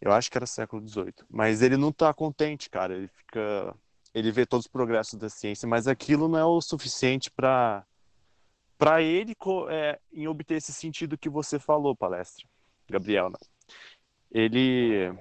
[0.00, 1.14] Eu acho que era século XVIII.
[1.28, 2.94] Mas ele não está contente, cara.
[2.94, 3.74] Ele fica,
[4.14, 7.84] ele vê todos os progressos da ciência, mas aquilo não é o suficiente para
[8.78, 9.34] para ele
[9.70, 12.46] é, em obter esse sentido que você falou, palestra,
[12.90, 13.30] Gabriel.
[13.30, 13.38] Né?
[14.30, 15.12] Ele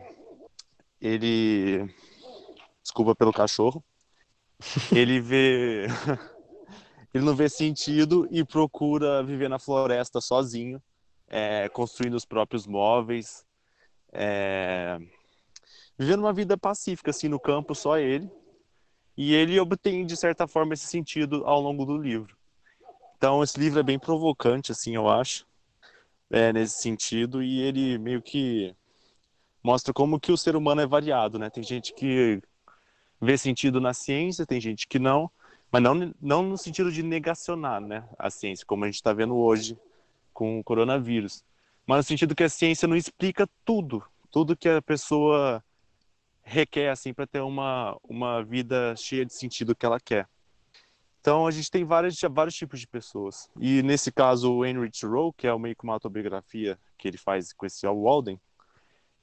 [0.99, 1.89] ele
[2.83, 3.83] desculpa pelo cachorro.
[4.91, 5.87] Ele vê
[7.15, 10.83] ele não vê sentido e procura viver na floresta sozinho,
[11.29, 13.45] é, construindo os próprios móveis,
[14.11, 14.99] é,
[15.97, 18.29] vivendo uma vida pacífica assim no campo, só ele.
[19.15, 22.35] E ele obtém de certa forma esse sentido ao longo do livro.
[23.17, 25.47] Então esse livro é bem provocante, assim, eu acho,
[26.29, 28.75] é, nesse sentido, e ele meio que
[29.63, 31.49] mostra como que o ser humano é variado, né?
[31.49, 32.41] Tem gente que
[33.21, 35.31] vê sentido na ciência, tem gente que não,
[35.75, 39.35] mas não, não no sentido de negacionar né, a ciência, como a gente está vendo
[39.35, 39.77] hoje
[40.33, 41.43] com o coronavírus,
[41.85, 45.61] mas no sentido que a ciência não explica tudo, tudo que a pessoa
[46.43, 50.29] requer assim para ter uma, uma vida cheia de sentido que ela quer.
[51.19, 53.49] Então a gente tem vários, vários tipos de pessoas.
[53.59, 57.51] E nesse caso o Henry Thoreau, que é meio que uma autobiografia que ele faz
[57.51, 58.39] com esse Walden,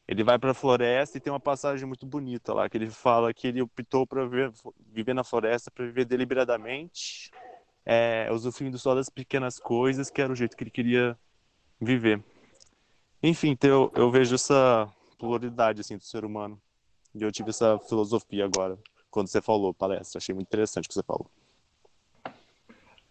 [0.06, 3.32] ele vai para a floresta e tem uma passagem muito bonita lá, que ele fala
[3.32, 4.26] que ele optou para
[4.90, 7.30] viver na floresta, para viver deliberadamente,
[7.84, 11.16] é, usufruindo só das pequenas coisas, que era o jeito que ele queria
[11.80, 12.22] viver.
[13.22, 14.88] Enfim, então eu, eu vejo essa
[15.18, 16.60] pluralidade assim, do ser humano.
[17.14, 18.76] E eu tive essa filosofia agora,
[19.10, 20.18] quando você falou, palestra.
[20.18, 21.30] Achei muito interessante o que você falou.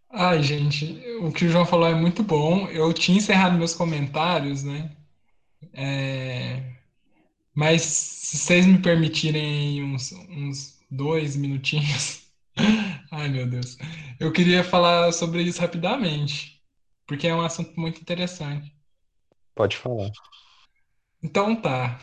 [0.10, 2.68] Ai, gente, o que o João falou é muito bom.
[2.68, 4.92] Eu tinha encerrado meus comentários, né?
[5.74, 6.81] É...
[7.54, 12.24] Mas se vocês me permitirem uns, uns dois minutinhos.
[13.12, 13.78] Ai, meu Deus.
[14.20, 16.62] Eu queria falar sobre isso rapidamente,
[17.06, 18.74] porque é um assunto muito interessante.
[19.54, 20.12] Pode falar.
[21.22, 22.00] Então tá.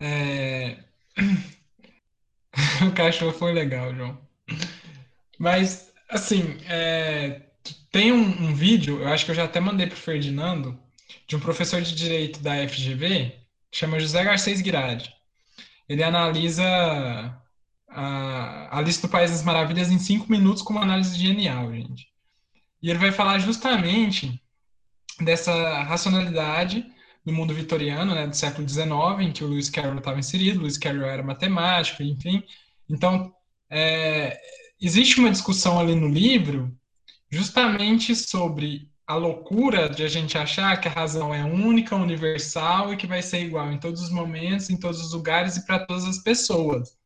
[0.00, 0.84] É...
[2.86, 4.18] o cachorro foi legal, João.
[5.38, 7.42] Mas Assim, é,
[7.90, 10.78] tem um, um vídeo, eu acho que eu já até mandei para o Ferdinando,
[11.26, 13.34] de um professor de direito da FGV,
[13.72, 15.12] chama José Garcês Guiradi.
[15.88, 16.64] Ele analisa
[17.88, 22.08] a, a lista do País das Maravilhas em cinco minutos com uma análise genial, gente.
[22.82, 24.40] E ele vai falar justamente
[25.20, 26.86] dessa racionalidade
[27.24, 28.88] no mundo vitoriano, né, do século XIX,
[29.20, 32.42] em que o Lewis Carroll estava inserido, Lewis Carroll era matemático, enfim.
[32.88, 33.34] Então,
[33.68, 34.38] é,
[34.80, 36.72] existe uma discussão ali no livro
[37.30, 42.96] justamente sobre a loucura de a gente achar que a razão é única, universal e
[42.96, 46.04] que vai ser igual em todos os momentos, em todos os lugares e para todas
[46.04, 46.96] as pessoas.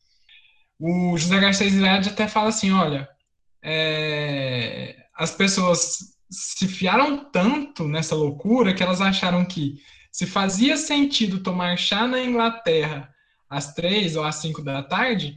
[0.78, 3.06] O José Garcês Ilhade até fala assim, olha,
[3.62, 9.76] é, as pessoas se fiaram tanto nessa loucura que elas acharam que
[10.10, 13.12] se fazia sentido tomar chá na Inglaterra
[13.48, 15.36] às três ou às cinco da tarde,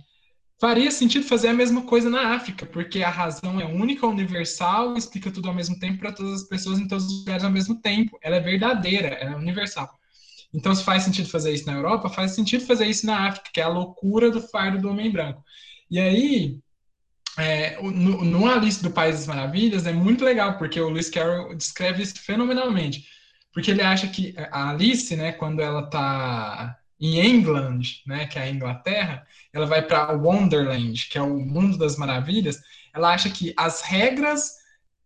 [0.63, 5.29] faria sentido fazer a mesma coisa na África, porque a razão é única, universal, explica
[5.29, 8.17] tudo ao mesmo tempo para todas as pessoas em todos os lugares ao mesmo tempo.
[8.23, 9.89] Ela é verdadeira, ela é universal.
[10.53, 13.59] Então, se faz sentido fazer isso na Europa, faz sentido fazer isso na África, que
[13.59, 15.43] é a loucura do fardo do homem branco.
[15.91, 16.57] E aí,
[17.37, 21.57] é, no, no Alice do País das Maravilhas, é muito legal, porque o Lewis Carroll
[21.57, 23.05] descreve isso fenomenalmente.
[23.53, 28.43] Porque ele acha que a Alice, né, quando ela está em England, né, que é
[28.43, 32.61] a Inglaterra, ela vai para Wonderland, que é o mundo das maravilhas.
[32.95, 34.53] Ela acha que as regras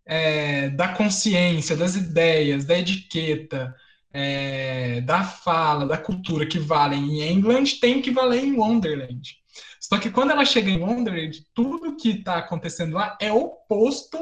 [0.05, 3.75] é, da consciência, das ideias, da etiqueta,
[4.13, 9.36] é, da fala, da cultura que valem em England tem que valer em Wonderland.
[9.79, 14.19] Só que quando ela chega em Wonderland, tudo que está acontecendo lá é oposto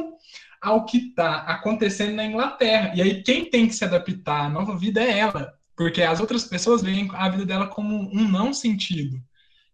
[0.62, 2.94] ao que está acontecendo na Inglaterra.
[2.96, 5.54] E aí quem tem que se adaptar à nova vida é ela.
[5.76, 9.22] Porque as outras pessoas veem a vida dela como um não sentido.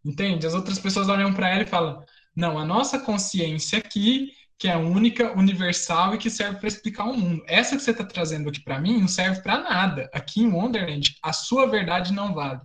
[0.03, 0.47] Entende?
[0.47, 2.03] As outras pessoas olham para ela e falam:
[2.35, 7.17] não, a nossa consciência aqui, que é única, universal e que serve para explicar o
[7.17, 7.43] mundo.
[7.47, 10.09] Essa que você está trazendo aqui para mim não serve para nada.
[10.13, 12.61] Aqui em Wonderland, a sua verdade não vale.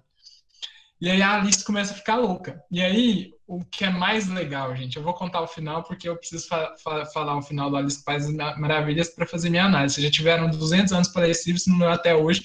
[1.01, 2.63] E aí a Alice começa a ficar louca.
[2.71, 6.17] E aí, o que é mais legal, gente, eu vou contar o final porque eu
[6.17, 10.01] preciso fa fa falar o final do Alice Paz Maravilhas para fazer minha análise.
[10.01, 12.43] Já tiveram 200 anos para esse livro, se não até hoje.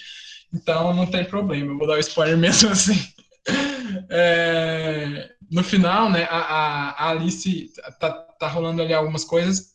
[0.54, 3.00] Então não tem problema, eu vou dar o spoiler mesmo assim.
[4.10, 9.74] É, no final, né, a, a, Alice tá, tá rolando ali algumas coisas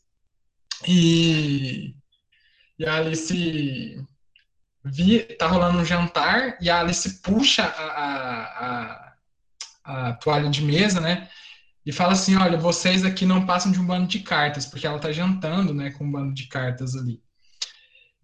[0.86, 1.94] e,
[2.78, 4.02] e a Alice
[4.84, 8.02] vi, tá rolando um jantar e a Alice puxa a,
[8.64, 9.14] a,
[9.84, 11.28] a, toalha de mesa, né,
[11.84, 14.98] e fala assim, olha, vocês aqui não passam de um bando de cartas, porque ela
[14.98, 17.22] tá jantando, né, com um bando de cartas ali.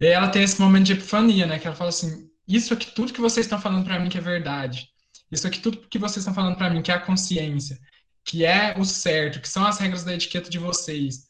[0.00, 3.12] E ela tem esse momento de epifania, né, que ela fala assim, isso aqui, tudo
[3.12, 4.88] que vocês estão falando para mim que é verdade.
[5.30, 7.78] Isso aqui, tudo que vocês estão falando para mim que é a consciência,
[8.24, 11.28] que é o certo, que são as regras da etiqueta de vocês.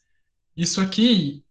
[0.55, 1.43] Isso aqui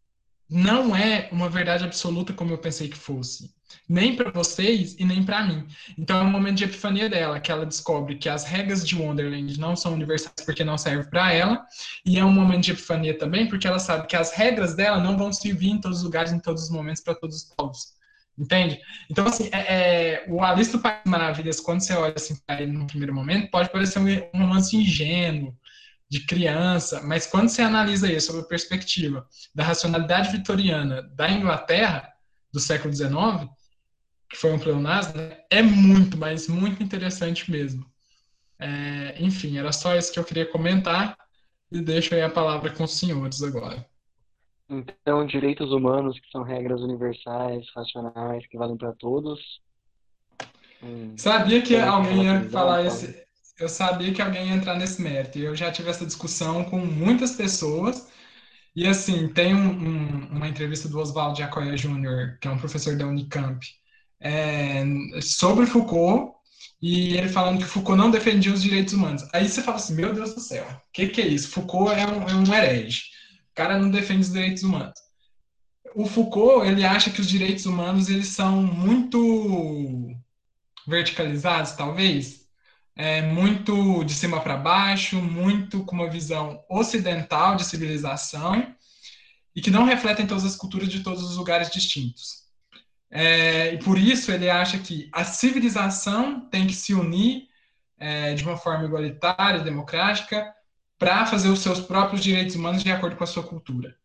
[0.49, 3.51] não é uma verdade absoluta como eu pensei que fosse.
[3.89, 5.67] Nem para vocês e nem para mim.
[5.97, 9.59] Então é um momento de epifania dela, que ela descobre que as regras de Wonderland
[9.59, 11.65] não são universais porque não servem para ela.
[12.05, 15.17] E é um momento de epifania também porque ela sabe que as regras dela não
[15.17, 17.95] vão servir em todos os lugares, em todos os momentos, para todos os povos.
[18.39, 18.81] Entende?
[19.11, 22.73] Então, assim, é, é, o Alice do País Maravilhas, quando você olha assim para ele
[22.73, 25.55] no primeiro momento, pode parecer um, um romance ingênuo,
[26.13, 32.07] de criança, mas quando você analisa isso sob a perspectiva da racionalidade vitoriana da Inglaterra
[32.53, 33.49] do século XIX,
[34.29, 37.87] que foi um pleonasmo, né, é muito, mas muito interessante mesmo.
[38.59, 41.17] É, enfim, era só isso que eu queria comentar
[41.71, 43.83] e deixo aí a palavra com os senhores agora.
[44.73, 49.39] Então, direitos humanos, que são regras universais, racionais, que valem para todos.
[50.83, 53.23] Hum, sabia que alguém ia falar esse.
[53.59, 55.39] Eu sabia que alguém ia entrar nesse mérito.
[55.39, 58.11] Eu já tive essa discussão com muitas pessoas.
[58.75, 62.97] E assim, tem um, um, uma entrevista do Oswaldo Jacoya Jr., que é um professor
[62.97, 63.65] da Unicamp,
[64.19, 64.83] é,
[65.21, 66.33] sobre Foucault,
[66.81, 69.29] e ele falando que Foucault não defendia os direitos humanos.
[69.35, 71.51] Aí você fala assim, meu Deus do céu, o que, que é isso?
[71.51, 73.12] Foucault é um, é um herege.
[73.55, 74.99] Cara não defende os direitos humanos.
[75.95, 80.11] O Foucault, ele acha que os direitos humanos eles são muito
[80.87, 82.47] verticalizados, talvez,
[82.97, 88.75] é, muito de cima para baixo, muito com uma visão ocidental de civilização
[89.55, 92.43] e que não refletem todas as culturas de todos os lugares distintos.
[93.11, 97.49] É, e por isso ele acha que a civilização tem que se unir
[97.99, 100.53] é, de uma forma igualitária, democrática,
[101.03, 103.97] para fazer os seus próprios direitos humanos de acordo com a sua cultura.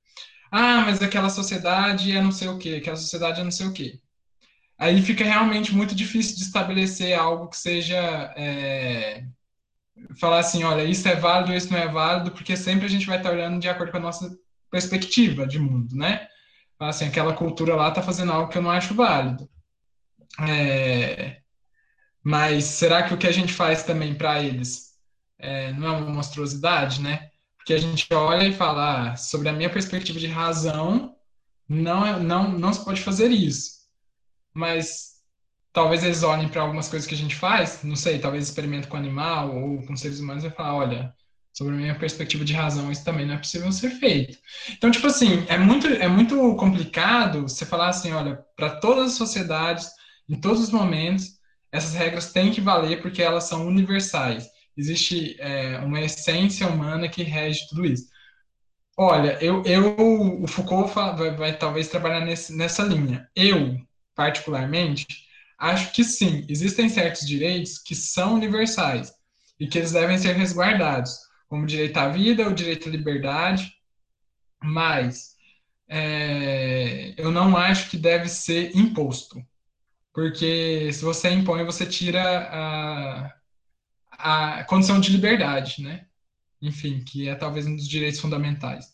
[0.52, 3.74] Ah, mas aquela sociedade é não sei o quê, aquela sociedade é não sei o
[3.74, 4.00] quê.
[4.80, 9.24] Aí fica realmente muito difícil de estabelecer algo que seja é,
[10.20, 13.18] falar assim, olha, isso é válido, isso não é válido, porque sempre a gente vai
[13.18, 14.36] estar olhando de acordo com a nossa
[14.72, 16.28] perspectiva de mundo, né?
[16.80, 19.48] Assim, aquela cultura lá tá fazendo algo que eu não acho válido.
[20.48, 21.41] É,
[22.24, 24.87] mas será que o que a gente faz também para eles
[25.40, 27.30] é, não é uma monstruosidade, né?
[27.58, 31.16] Porque a gente olha e fala, ah, sobre a minha perspectiva de razão,
[31.68, 33.72] não, é, não, não se pode fazer isso.
[34.54, 35.18] Mas
[35.74, 38.98] talvez eles olhem para algumas coisas que a gente faz, não sei, talvez experimento com
[38.98, 41.14] animal ou com seres humanos e falar, olha,
[41.54, 44.38] sobre a minha perspectiva de razão, isso também não é possível ser feito.
[44.72, 49.18] Então, tipo assim, é muito, é muito complicado você falar assim, olha, para todas as
[49.18, 49.90] sociedades,
[50.30, 51.38] em todos os momentos,
[51.72, 54.48] essas regras têm que valer porque elas são universais.
[54.78, 58.08] Existe é, uma essência humana que rege tudo isso.
[58.98, 63.30] Olha, eu, eu o Foucault vai, vai talvez trabalhar nesse, nessa linha.
[63.36, 63.78] Eu,
[64.16, 65.06] particularmente,
[65.58, 69.14] acho que sim, existem certos direitos que são universais
[69.60, 71.12] e que eles devem ser resguardados,
[71.48, 73.72] como o direito à vida, o direito à liberdade,
[74.64, 75.36] mas
[75.88, 79.42] é, eu não acho que deve ser imposto,
[80.14, 82.22] porque se você impõe, você tira
[82.52, 83.37] a,
[84.18, 86.07] a condição de liberdade, né?
[86.61, 88.88] enfim, que é talvez um dos direitos fundamentais.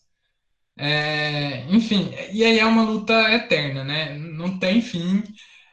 [0.76, 4.18] É, enfim, e aí é uma luta eterna, né?
[4.18, 5.22] Não tem fim,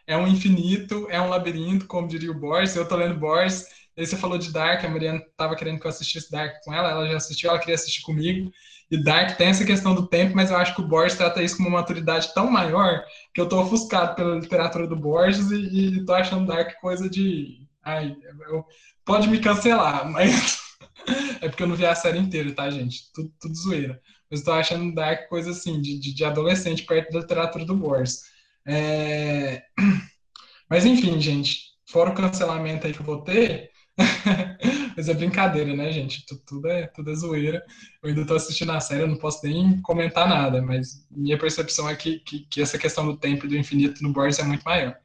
[0.07, 2.75] é um infinito, é um labirinto, como diria o Borges.
[2.75, 3.65] Eu tô lendo Borges,
[3.97, 6.91] aí você falou de Dark, a Mariana estava querendo que eu assistisse Dark com ela,
[6.91, 8.51] ela já assistiu, ela queria assistir comigo.
[8.91, 11.57] E Dark tem essa questão do tempo, mas eu acho que o Borges trata isso
[11.57, 16.05] com uma maturidade tão maior que eu tô ofuscado pela literatura do Borges e, e
[16.05, 17.67] tô achando Dark coisa de.
[17.83, 18.15] Ai,
[18.49, 18.65] eu,
[19.05, 20.59] pode me cancelar, mas
[21.41, 23.11] é porque eu não vi a série inteira, tá, gente?
[23.13, 24.01] Tudo, tudo zoeira.
[24.29, 28.21] Mas tô achando Dark coisa assim, de, de, adolescente perto da literatura do Borges.
[28.65, 29.63] É...
[30.69, 33.71] Mas enfim, gente, fora o cancelamento aí que eu vou ter,
[34.95, 36.25] mas é brincadeira, né, gente?
[36.25, 37.63] Tudo, tudo, é, tudo é zoeira.
[38.01, 41.89] Eu ainda tô assistindo a série, eu não posso nem comentar nada, mas minha percepção
[41.89, 44.63] é que, que, que essa questão do tempo e do infinito no Borges é muito
[44.63, 44.97] maior.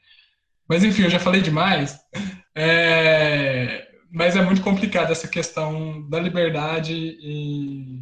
[0.68, 1.98] Mas enfim, eu já falei demais.
[2.56, 3.86] É
[4.16, 8.00] mas é muito complicado essa questão da liberdade e,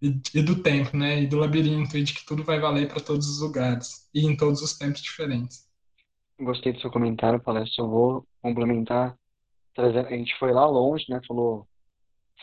[0.00, 1.22] e, e, do tempo, né?
[1.22, 4.36] E do labirinto, e de que tudo vai valer para todos os lugares e em
[4.36, 5.68] todos os tempos diferentes.
[6.38, 7.82] Gostei do seu comentário, palestra.
[7.82, 9.18] Eu vou complementar.
[9.76, 11.20] A gente foi lá longe, né?
[11.26, 11.66] Falou,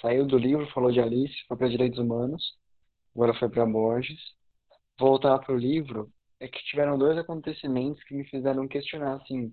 [0.02, 2.58] saiu do livro, falou de Alice, foi para Direitos Humanos,
[3.16, 4.20] agora foi para Borges.
[5.00, 6.12] Voltar para o livro,
[6.42, 9.52] é que tiveram dois acontecimentos que me fizeram questionar, assim,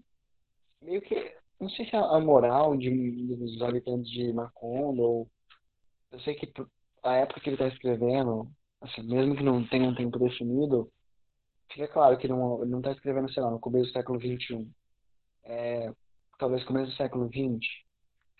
[0.82, 5.30] meio que não sei se a, moral de, dos habitantes de Macondo, ou
[6.10, 6.52] eu sei que
[7.02, 8.50] a época que ele está escrevendo,
[8.80, 10.90] assim, mesmo que não tenha um tempo definido,
[11.70, 14.68] fica claro que ele não está escrevendo, sei lá, no começo do século XXI.
[15.44, 15.92] É,
[16.38, 17.66] talvez começo do século XX,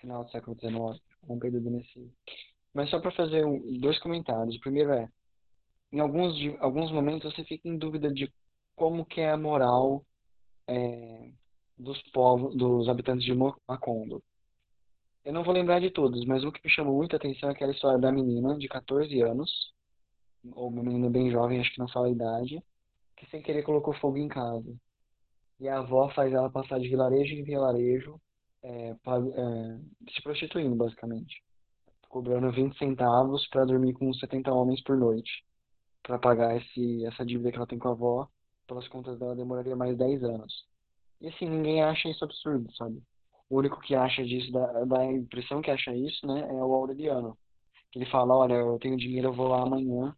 [0.01, 2.11] final do século XIX, um período nesse.
[2.73, 4.57] Mas só para fazer um, dois comentários.
[4.57, 5.09] O primeiro é,
[5.93, 8.33] em alguns, alguns momentos você fica em dúvida de
[8.75, 10.05] como que é a moral
[10.66, 11.33] é,
[11.81, 14.22] dos povos, dos habitantes de Macondo.
[15.24, 17.72] Eu não vou lembrar de todos, mas o que me chamou muita atenção é aquela
[17.72, 19.51] história da menina de 14 anos,
[20.53, 22.62] ou uma menina bem jovem, acho que não fala a idade,
[23.16, 24.74] que sem querer colocou fogo em casa.
[25.59, 28.20] E a avó faz ela passar de vilarejo em vilarejo,
[28.62, 29.78] é, pra, é,
[30.12, 31.43] se prostituindo, basicamente.
[32.09, 35.45] Cobrando 20 centavos para dormir com 70 homens por noite.
[36.03, 38.28] Para pagar esse, essa dívida que ela tem com a avó,
[38.66, 40.70] pelas contas dela demoraria mais 10 anos.
[41.21, 43.03] E assim, ninguém acha isso absurdo, sabe?
[43.49, 46.73] O único que acha disso, dá, dá a impressão que acha isso, né, é o
[46.75, 47.37] Aureliano.
[47.91, 50.14] Que ele fala, olha, eu tenho dinheiro, eu vou lá amanhã,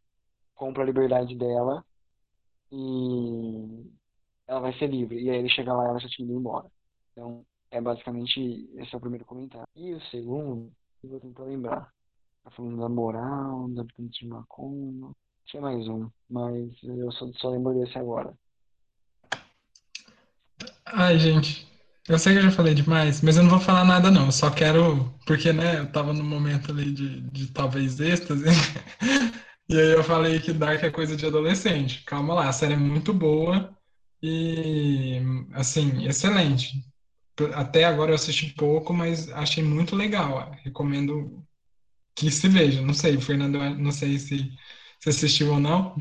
[0.54, 1.84] compro a liberdade dela
[2.70, 3.90] e
[4.46, 5.20] ela vai ser livre.
[5.22, 6.70] E aí ele chega lá e ela já tinha ido embora.
[7.12, 9.68] Então, é basicamente esse é o primeiro comentário.
[9.74, 10.72] E o segundo,
[11.02, 11.92] eu vou tentar lembrar.
[12.44, 15.12] Tá falando da moral, da habitantes de Macomba.
[15.46, 18.34] Tinha mais um, mas eu só, só lembro desse agora.
[20.92, 21.66] Ai, gente,
[22.08, 24.26] eu sei que eu já falei demais, mas eu não vou falar nada não.
[24.26, 28.44] Eu só quero, porque, né, eu tava no momento ali de, de talvez êxtase.
[29.68, 32.04] e aí eu falei que Dark é coisa de adolescente.
[32.04, 33.76] Calma lá, a série é muito boa
[34.22, 35.20] e,
[35.54, 36.84] assim, excelente.
[37.54, 40.52] Até agora eu assisti pouco, mas achei muito legal.
[40.64, 41.44] Recomendo
[42.16, 42.82] que se veja.
[42.82, 44.50] Não sei, Fernando, não sei se,
[45.00, 45.96] se assistiu ou não.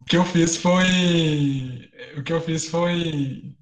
[0.00, 1.90] O que eu fiz foi.
[2.18, 3.54] O que eu fiz foi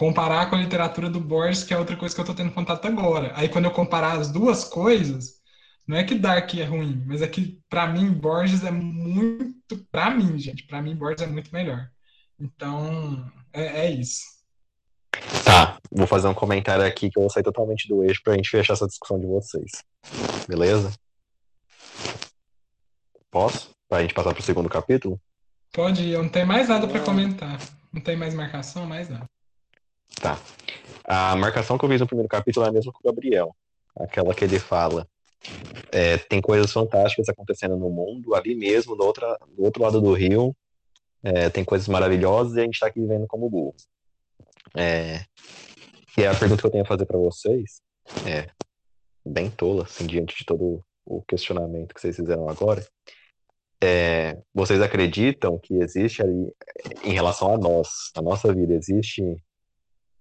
[0.00, 2.86] comparar com a literatura do Borges, que é outra coisa que eu estou tendo contato
[2.86, 3.34] agora.
[3.36, 5.34] Aí quando eu comparar as duas coisas,
[5.86, 10.08] não é que Dark é ruim, mas é que para mim Borges é muito, para
[10.08, 11.90] mim, gente, para mim Borges é muito melhor.
[12.40, 14.22] Então, é, é, isso.
[15.44, 18.48] Tá, vou fazer um comentário aqui que eu vou sair totalmente do eixo pra gente
[18.48, 19.70] fechar essa discussão de vocês.
[20.48, 20.94] Beleza?
[23.30, 23.68] Posso?
[23.86, 25.20] Pra gente passar pro segundo capítulo?
[25.74, 27.60] Pode ir, eu não tenho mais nada pra comentar.
[27.92, 29.29] Não tem mais marcação, mais nada.
[30.14, 30.38] Tá.
[31.04, 33.54] A marcação que eu fiz no primeiro capítulo é a mesma que o Gabriel.
[33.96, 35.06] Aquela que ele fala.
[35.92, 40.12] é, tem coisas fantásticas acontecendo no mundo, ali mesmo, do, outra, do outro lado do
[40.12, 40.54] rio.
[41.22, 43.74] É, tem coisas maravilhosas e a gente tá aqui vivendo como burro.
[44.76, 45.24] É,
[46.16, 47.80] e a pergunta que eu tenho a fazer para vocês
[48.26, 48.48] é
[49.24, 52.86] bem tola, assim, diante de todo o questionamento que vocês fizeram agora.
[53.82, 56.52] É, vocês acreditam que existe ali,
[57.02, 59.22] em relação a nós, a nossa vida, existe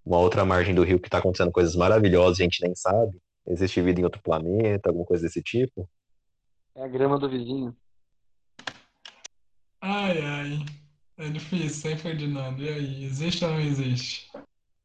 [0.10, 3.16] uma outra margem do rio que está acontecendo coisas maravilhosas e a gente nem sabe?
[3.45, 5.88] Existe vida em outro planeta, alguma coisa desse tipo?
[6.76, 7.78] É a grama do vizinho.
[9.80, 10.66] Ai, ai.
[11.16, 12.64] É difícil, hein, Ferdinando?
[12.64, 14.32] E aí, existe ou não existe?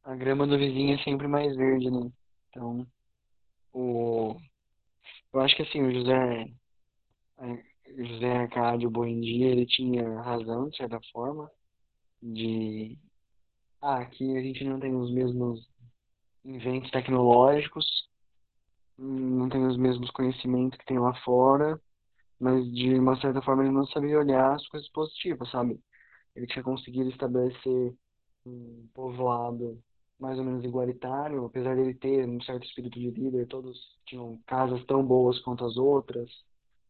[0.03, 2.11] A grama do vizinho é sempre mais verde, né?
[2.49, 2.85] Então,
[3.73, 4.35] o...
[5.33, 6.51] eu acho que assim, o José,
[7.39, 11.49] o José Arcádio Buendia, ele tinha razão, de certa forma,
[12.21, 12.99] de...
[13.87, 15.69] Ah, aqui a gente não tem os mesmos
[16.43, 17.85] inventos tecnológicos,
[18.97, 21.79] não tem os mesmos conhecimentos que tem lá fora,
[22.39, 25.79] mas de uma certa forma ele não sabia olhar as coisas positivas, sabe?
[26.35, 27.93] Ele tinha conseguido estabelecer
[28.43, 29.79] um povoado
[30.19, 33.77] mais ou menos igualitário, apesar dele ter um certo espírito de líder, todos
[34.07, 36.31] tinham casas tão boas quanto as outras,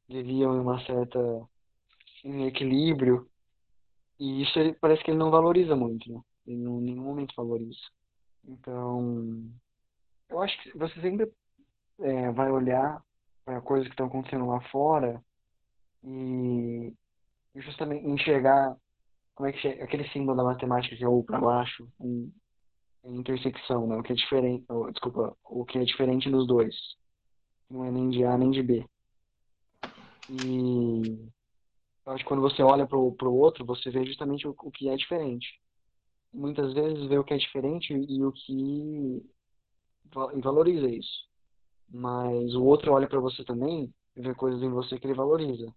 [0.08, 1.20] viviam em uma certa
[2.24, 3.30] em equilíbrio,
[4.18, 6.22] e isso ele, parece que ele não valoriza muito, né?
[6.48, 7.80] Em nenhum momento valoriza.
[8.44, 9.50] Então,
[10.30, 11.32] eu acho que você sempre
[12.00, 13.02] é, vai olhar
[13.44, 15.24] para coisas que estão acontecendo lá fora
[16.04, 16.94] e
[17.56, 18.76] justamente enxergar
[19.34, 22.32] como é que chega, aquele símbolo da matemática que é o para baixo, um,
[23.06, 23.98] intersecção, né?
[23.98, 26.76] O que é diferente, oh, desculpa, o que é diferente nos dois.
[27.70, 28.86] Não é nem de A nem de B.
[30.30, 31.30] E
[32.06, 34.90] eu acho que quando você olha para o outro, você vê justamente o, o que
[34.90, 35.60] é diferente.
[36.36, 39.24] Muitas vezes vê o que é diferente e o que
[40.34, 41.26] e valoriza isso.
[41.90, 45.74] Mas o outro olha para você também e vê coisas em você que ele valoriza.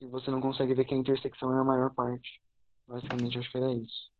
[0.00, 2.40] E você não consegue ver que a intersecção é a maior parte.
[2.86, 4.10] Basicamente, acho que era isso.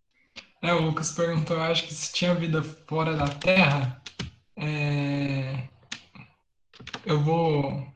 [0.62, 4.02] É, o Lucas perguntou, acho que se tinha vida fora da Terra,
[4.56, 5.68] é...
[7.04, 7.86] eu vou.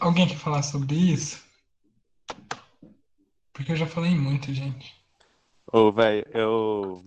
[0.00, 1.42] Alguém quer falar sobre isso?
[3.52, 5.01] Porque eu já falei muito, gente.
[5.72, 7.04] Ô, velho, eu.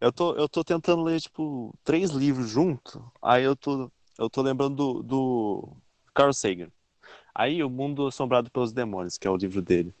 [0.00, 3.10] Eu tô, eu tô tentando ler, tipo, três livros junto.
[3.22, 5.76] Aí eu tô, eu tô lembrando do, do
[6.14, 6.70] Carl Sagan.
[7.34, 9.94] Aí, O Mundo Assombrado pelos Demônios, que é o livro dele.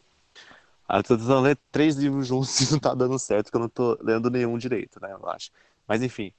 [0.88, 3.60] Aí eu tô tentando ler três livros juntos e não tá dando certo, porque eu
[3.62, 5.50] não tô lendo nenhum direito, né, eu acho.
[5.88, 6.32] Mas enfim,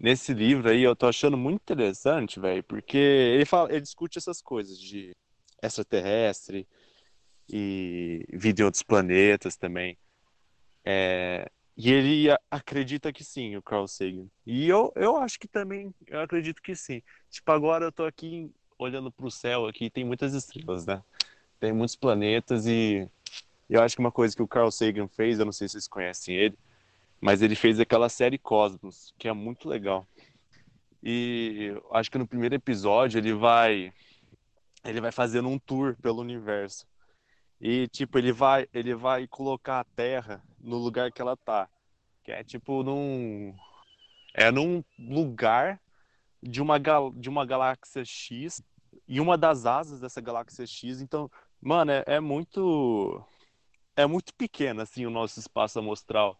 [0.00, 4.42] nesse livro aí eu tô achando muito interessante, velho, porque ele fala, ele discute essas
[4.42, 5.12] coisas de
[5.62, 6.66] extraterrestre
[7.50, 9.98] e vida em outros planetas também.
[10.90, 14.26] É, e ele acredita que sim, o Carl Sagan.
[14.46, 17.02] E eu, eu acho que também, eu acredito que sim.
[17.28, 21.02] Tipo, agora eu tô aqui olhando pro céu aqui, tem muitas estrelas, né?
[21.60, 23.06] Tem muitos planetas e
[23.68, 25.86] eu acho que uma coisa que o Carl Sagan fez, eu não sei se vocês
[25.86, 26.58] conhecem ele,
[27.20, 30.08] mas ele fez aquela série Cosmos, que é muito legal.
[31.02, 33.92] E acho que no primeiro episódio ele vai
[34.82, 36.86] ele vai fazendo um tour pelo universo.
[37.60, 41.68] E tipo, ele vai ele vai colocar a Terra no lugar que ela tá,
[42.24, 43.54] que é tipo num
[44.34, 45.80] é num lugar
[46.42, 48.62] de uma gal, de uma galáxia X
[49.06, 51.30] e uma das asas dessa galáxia X, então,
[51.60, 53.24] mano, é, é muito
[53.96, 56.38] é muito pequeno assim o nosso espaço amostral.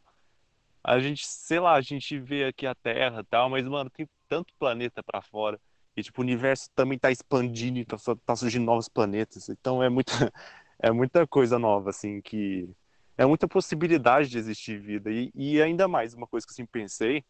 [0.82, 4.54] A gente, sei lá, a gente vê aqui a Terra, tal, mas mano, tem tanto
[4.58, 5.60] planeta para fora.
[5.96, 9.48] E tipo, o universo também tá expandindo, tá, tá surgindo novos planetas.
[9.48, 10.12] Então é muita
[10.78, 12.68] é muita coisa nova assim que
[13.16, 15.10] é muita possibilidade de existir vida.
[15.10, 17.24] E, e ainda mais, uma coisa que eu sempre pensei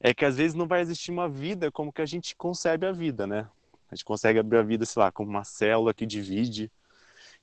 [0.00, 2.92] é que às vezes não vai existir uma vida como que a gente concebe a
[2.92, 3.48] vida, né?
[3.90, 6.70] A gente consegue abrir a vida, sei lá, como uma célula que divide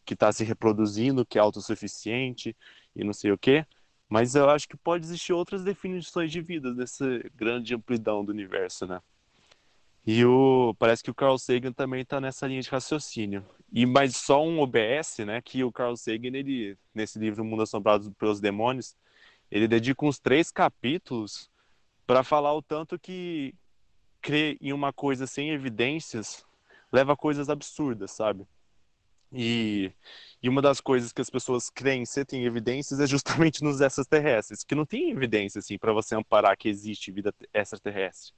[0.03, 2.55] que está se reproduzindo, que é autossuficiente
[2.95, 3.65] e não sei o quê.
[4.09, 7.05] Mas eu acho que pode existir outras definições de vida dessa
[7.35, 9.01] grande amplidão do universo, né?
[10.05, 13.45] E o parece que o Carl Sagan também está nessa linha de raciocínio.
[13.71, 15.41] E mais só um OBS, né?
[15.41, 18.95] Que o Carl Sagan ele nesse livro Mundo Assombrado pelos Demônios,
[19.49, 21.49] ele dedica uns três capítulos
[22.07, 23.53] para falar o tanto que
[24.21, 26.45] crer em uma coisa sem evidências
[26.91, 28.45] leva a coisas absurdas, sabe?
[29.33, 29.93] E,
[30.43, 34.63] e uma das coisas que as pessoas creem ser tem evidências é justamente nos extraterrestres,
[34.63, 38.33] que não tem evidência assim para você amparar que existe vida extraterrestre.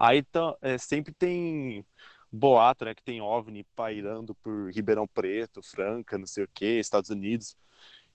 [0.00, 1.84] Aí então, é, sempre tem
[2.32, 7.10] boato, né, que tem OVNI pairando por Ribeirão Preto, Franca, não sei o que, Estados
[7.10, 7.54] Unidos.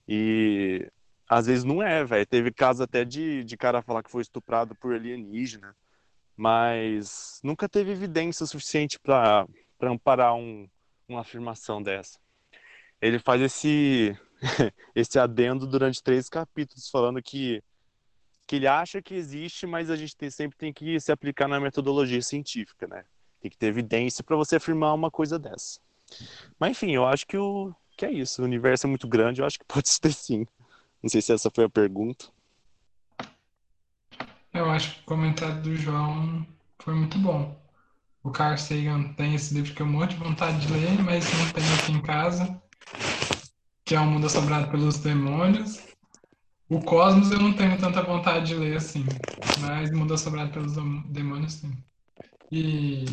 [0.08, 0.90] E
[1.28, 2.26] às vezes não é, velho.
[2.26, 5.76] Teve caso até de, de cara falar que foi estuprado por alienígena,
[6.36, 9.46] mas nunca teve evidência suficiente para
[9.82, 10.68] amparar um,
[11.08, 12.18] uma afirmação dessa.
[13.00, 14.18] Ele faz esse,
[14.94, 17.62] esse adendo durante três capítulos, falando que,
[18.46, 21.58] que ele acha que existe, mas a gente tem, sempre tem que se aplicar na
[21.58, 23.04] metodologia científica, né?
[23.40, 25.80] Tem que ter evidência para você afirmar uma coisa dessa.
[26.58, 28.40] Mas enfim, eu acho que, o, que é isso.
[28.40, 30.46] O universo é muito grande, eu acho que pode ser sim.
[31.02, 32.26] Não sei se essa foi a pergunta.
[34.52, 36.46] Eu acho que o comentário do João
[36.78, 37.60] foi muito bom.
[38.22, 41.50] O Carl Sagan tem esse livro que eu monte de vontade de ler, mas não
[41.50, 42.62] tenho aqui em casa,
[43.84, 45.80] que é O Mundo Assombrado pelos Demônios.
[46.68, 49.04] O Cosmos eu não tenho tanta vontade de ler assim,
[49.60, 50.74] mas O Mundo Assombrado pelos
[51.06, 51.72] Demônios sim.
[52.50, 53.04] E.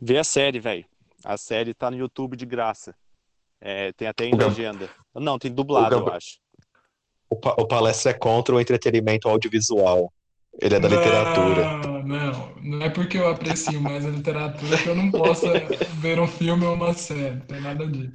[0.00, 0.84] Vê a série, velho.
[1.24, 2.94] A série tá no YouTube de graça.
[3.60, 4.88] É, tem até em legenda.
[5.14, 6.38] Não, tem dublado, eu acho.
[7.30, 10.12] O, pa o palestra é contra o entretenimento audiovisual.
[10.60, 12.02] Ele é da não, literatura.
[12.04, 15.52] Não, não é porque eu aprecio mais a literatura que eu não possa
[16.00, 17.36] ver um filme ou uma série.
[17.36, 18.12] Não tem nada disso.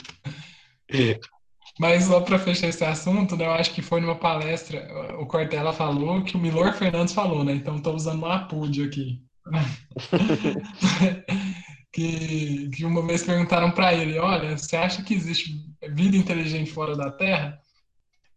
[1.79, 4.87] Mas só para fechar esse assunto, né, eu acho que foi numa palestra,
[5.19, 7.53] o Cortella falou que o Milor Fernandes falou, né?
[7.53, 9.21] Então estou usando um apúdio aqui.
[11.93, 15.51] que, que uma vez perguntaram para ele, olha, você acha que existe
[15.91, 17.59] vida inteligente fora da Terra?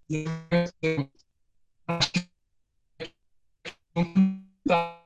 [0.08, 1.10] E eu
[1.88, 2.30] acho que
[4.66, 5.04] tá,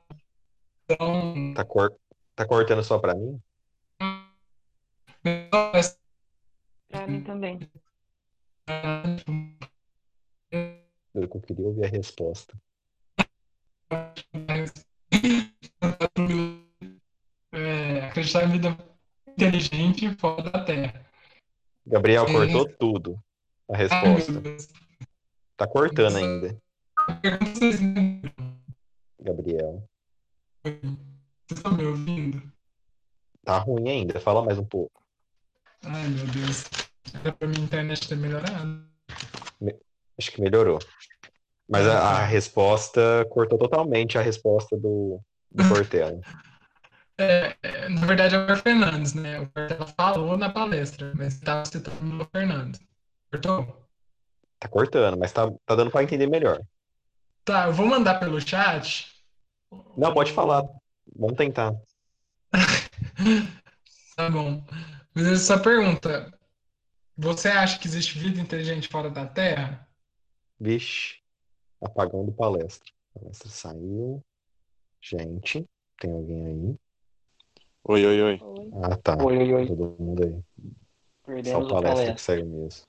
[0.84, 1.92] então, tá, cor...
[2.36, 3.40] tá cortando só para mim?
[6.90, 7.58] Para mim também.
[11.14, 12.56] Eu queria ouvir a resposta.
[17.52, 18.76] É, acreditar em vida
[19.28, 21.06] inteligente fora da Terra.
[21.86, 23.22] Gabriel cortou tudo
[23.68, 24.42] a resposta.
[25.56, 26.58] Tá cortando ainda.
[29.20, 29.88] Gabriel.
[30.64, 32.42] Vocês estão me ouvindo?
[33.44, 35.02] Tá ruim ainda, fala mais um pouco.
[35.82, 36.64] Ai, meu Deus.
[37.22, 38.84] Pra minha internet ter melhorado.
[39.60, 39.74] Me...
[40.18, 40.78] Acho que melhorou.
[41.68, 46.20] Mas a, a, resposta cortou totalmente a resposta do, do Cortella.
[47.16, 49.40] É, é, na verdade é o Fernandes, né?
[49.40, 52.80] O Cortella falou na palestra, mas estava citando o Fernandes.
[53.30, 53.88] Cortou?
[54.58, 56.60] Tá cortando, mas tá, tá dando para entender melhor.
[57.44, 59.12] Tá, eu vou mandar pelo chat.
[59.96, 60.64] Não, pode falar.
[61.14, 61.74] Vamos tentar.
[64.16, 64.64] tá bom.
[65.14, 66.32] Mas essa pergunta,
[67.16, 69.88] você acha que existe vida inteligente fora da Terra?
[70.58, 71.20] Vixe,
[71.80, 72.90] apagão do palestra.
[73.14, 74.24] A palestra saiu.
[75.00, 75.64] Gente,
[75.98, 76.76] tem alguém aí?
[77.84, 78.40] Oi, oi, oi.
[78.82, 79.22] Ah, tá.
[79.22, 79.66] Oi, oi, oi.
[79.66, 80.72] Todo mundo aí.
[81.24, 82.86] Perdemos Só o palestra que saiu mesmo.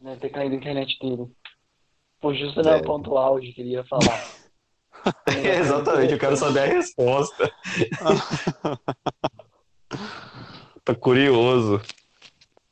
[0.00, 1.30] Deve ter caído a internet dele.
[2.20, 4.20] Pô, justo era o ponto áudio que ele ia falar.
[5.28, 7.50] Exatamente, eu quero saber a resposta.
[10.84, 11.80] Tô curioso.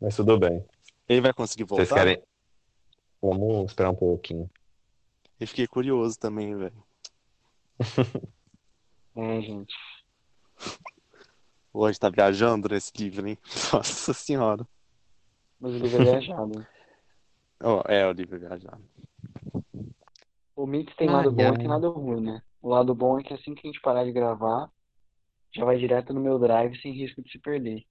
[0.01, 0.65] Mas tudo bem.
[1.09, 1.87] Ele vai conseguir voltar?
[1.87, 2.23] Vocês querem.
[3.21, 4.49] Vamos esperar um pouquinho.
[5.41, 6.85] Eu fiquei curioso também, velho.
[9.17, 9.75] é, gente.
[11.73, 13.39] Hoje tá viajando nesse livro, hein?
[13.73, 14.67] Nossa senhora.
[15.61, 16.67] Mas o livro é viajado.
[17.63, 18.83] Oh, é, o livro é viajado.
[20.55, 22.43] O Mix tem ah, lado bom e tem lado ruim, né?
[22.61, 24.71] O lado bom é que assim que a gente parar de gravar,
[25.55, 27.85] já vai direto no meu drive sem risco de se perder.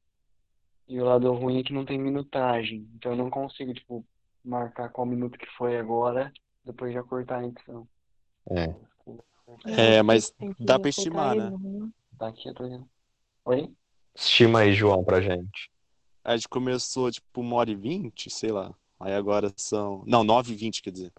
[0.88, 2.88] E o lado ruim é que não tem minutagem.
[2.96, 4.06] Então eu não consigo, tipo,
[4.44, 6.32] marcar qual minuto que foi agora,
[6.64, 7.88] depois já cortar a edição.
[8.50, 8.74] É.
[9.66, 11.52] É, mas dá pra estimar, né?
[12.18, 12.90] Tá aqui, eu tô vendo.
[13.46, 13.72] Oi?
[14.16, 15.70] Estima aí, João, pra gente.
[16.24, 18.74] A gente começou, tipo, uma hora e vinte, sei lá.
[19.00, 20.04] Aí agora são.
[20.06, 21.14] Não, nove e vinte, quer dizer.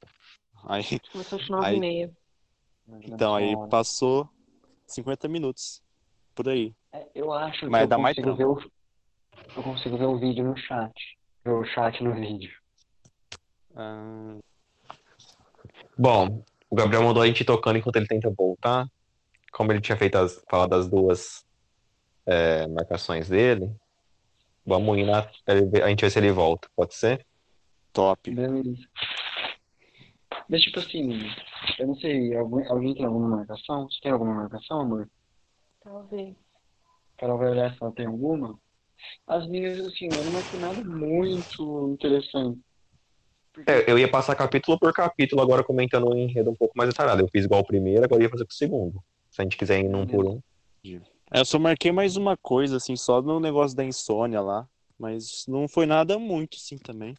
[0.65, 2.13] Aí, Começou às nove e meia.
[3.03, 4.29] Então, aí passou
[4.87, 5.83] 50 minutos.
[6.35, 6.75] Por aí.
[6.93, 8.71] É, eu acho que Mas eu dá mais consigo ver o...
[9.57, 10.93] Eu consigo ver o vídeo no chat.
[11.45, 12.53] Ver o chat no vídeo.
[13.75, 14.39] Ah,
[15.97, 18.87] Bom, o Gabriel mandou a gente tocando enquanto ele tenta voltar.
[19.53, 21.45] Como ele tinha feito as, falado das duas
[22.27, 23.71] é, marcações dele,
[24.65, 25.29] vamos ir na.
[25.83, 27.27] A gente vê se ele volta, pode ser?
[27.99, 28.31] top.
[28.31, 28.89] Beleza.
[30.49, 31.21] Mas tipo assim,
[31.79, 33.89] eu não sei, alguém, alguém tem alguma marcação?
[33.91, 35.11] Você tem alguma marcação, amor?
[35.83, 36.37] Talvez.
[37.17, 38.57] Carol vai olhar se ela tem alguma.
[39.27, 42.59] As minhas, assim, eu não marquei nada muito interessante.
[43.67, 47.23] É, eu ia passar capítulo por capítulo, agora comentando o enredo um pouco mais detalhado.
[47.23, 49.03] Eu fiz igual o primeiro, agora eu ia fazer com o segundo.
[49.31, 50.41] Se a gente quiser ir num por um.
[51.33, 54.67] É, Eu só marquei mais uma coisa, assim, só no negócio da insônia lá.
[54.99, 57.15] Mas não foi nada muito, assim, também.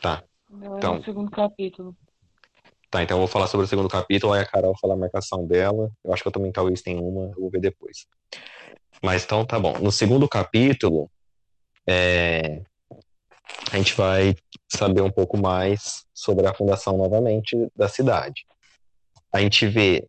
[0.00, 0.24] Tá.
[0.50, 0.94] Não, é Então.
[0.96, 1.96] no segundo capítulo.
[2.90, 5.46] Tá, então eu vou falar sobre o segundo capítulo, aí a Carol fala a marcação
[5.46, 5.90] dela.
[6.02, 8.06] Eu acho que eu também talvez tenha uma, eu vou ver depois.
[9.02, 9.78] Mas então tá bom.
[9.78, 11.10] No segundo capítulo,
[11.86, 12.62] é,
[13.72, 14.34] a gente vai
[14.68, 18.46] saber um pouco mais sobre a fundação novamente da cidade.
[19.32, 20.08] A gente vê,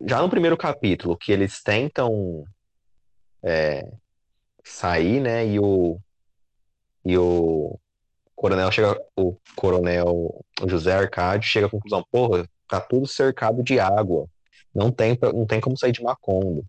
[0.00, 2.44] já no primeiro capítulo, que eles tentam
[3.42, 3.90] é,
[4.64, 5.46] sair, né?
[5.46, 5.98] E o,
[7.04, 7.78] e o
[8.34, 14.26] coronel chega, o coronel José Arcádio chega à conclusão, porra, tá tudo cercado de água.
[14.74, 16.64] Não tem, não tem como sair de Macondo.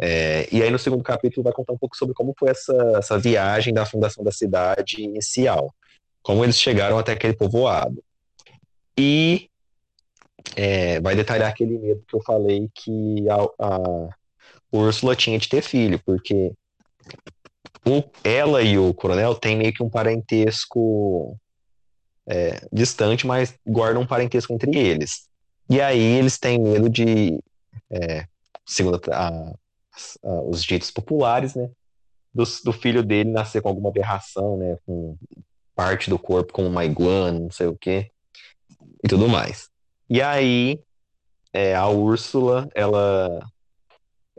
[0.00, 3.18] É, e aí no segundo capítulo vai contar um pouco sobre como foi essa, essa
[3.18, 5.74] viagem da fundação da cidade inicial.
[6.22, 8.02] Como eles chegaram até aquele povoado.
[8.98, 9.48] E
[10.56, 14.08] é, vai detalhar aquele medo que eu falei que a, a
[14.72, 16.52] Úrsula tinha de ter filho, porque
[17.86, 21.36] o- ela e o coronel têm meio que um parentesco
[22.26, 25.26] é, distante, mas guardam um parentesco entre eles.
[25.70, 27.38] E aí eles têm medo de,
[27.90, 28.26] é,
[28.66, 29.54] segundo a-
[30.22, 31.68] a- os ditos populares, né,
[32.34, 35.16] do, do filho dele nascer com alguma aberração, né, com
[35.74, 38.10] parte do corpo como uma iguana, não sei o quê,
[39.04, 39.70] e tudo mais.
[40.10, 40.80] E aí
[41.52, 43.40] é, a Úrsula, ela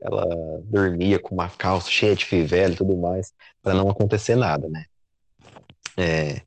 [0.01, 0.25] ela
[0.63, 4.85] dormia com uma calça cheia de fivela e tudo mais, para não acontecer nada, né?
[5.97, 6.41] É,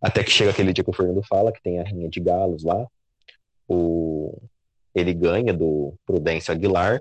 [0.00, 2.62] até que chega aquele dia que o Fernando fala, que tem a rinha de galos
[2.62, 2.86] lá,
[3.68, 4.40] o,
[4.94, 7.00] ele ganha do Prudêncio Aguilar,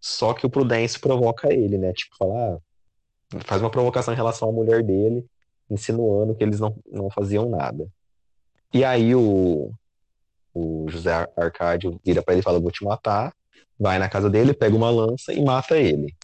[0.00, 1.92] só que o Prudêncio provoca ele, né?
[1.92, 5.24] Tipo, fala, ah, faz uma provocação em relação à mulher dele,
[5.70, 7.86] insinuando que eles não, não faziam nada.
[8.72, 9.72] E aí o,
[10.54, 13.32] o José Ar- Arcádio vira para ele e fala, vou te matar,
[13.78, 16.14] vai na casa dele, pega uma lança e mata ele.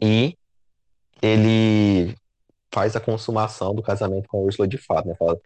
[0.00, 0.36] E
[1.22, 2.14] ele
[2.72, 5.14] faz a consumação do casamento com a Úrsula de fato, né?
[5.18, 5.38] Fala,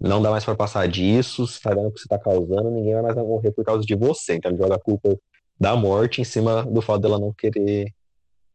[0.00, 2.94] não dá mais para passar disso, você tá vendo o que você tá causando, ninguém
[2.94, 4.34] vai mais morrer por causa de você.
[4.34, 5.16] Então ele joga a culpa
[5.62, 7.94] da morte em cima do fato dela não querer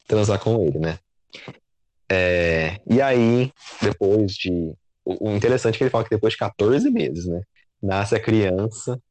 [0.06, 1.00] transar com ele, né?
[2.10, 3.50] É, e aí,
[3.82, 4.74] depois de.
[5.06, 7.42] O interessante é que ele fala que depois de 14 meses, né?
[7.82, 9.02] Nasce a criança,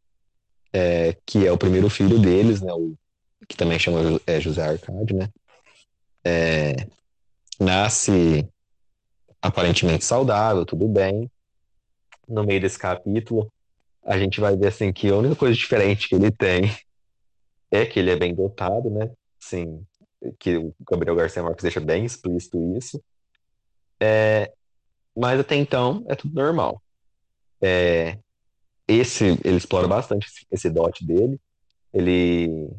[0.74, 2.70] é, que é o primeiro filho deles, né?
[2.70, 2.94] O,
[3.48, 5.30] que também chama é, José Arcádio, né?
[6.22, 6.74] É,
[7.58, 8.46] nasce
[9.40, 11.30] aparentemente saudável, tudo bem.
[12.28, 13.50] No meio desse capítulo,
[14.04, 16.70] a gente vai ver assim que a única coisa diferente que ele tem
[17.70, 19.10] é que ele é bem dotado, né?
[19.38, 19.84] Sim,
[20.38, 23.02] que o Gabriel Garcia Marques deixa bem explícito isso.
[24.00, 24.52] É,
[25.16, 26.82] mas até então é tudo normal.
[27.60, 28.18] É,
[28.86, 31.40] esse ele explora bastante esse, esse dote dele.
[31.92, 32.70] Ele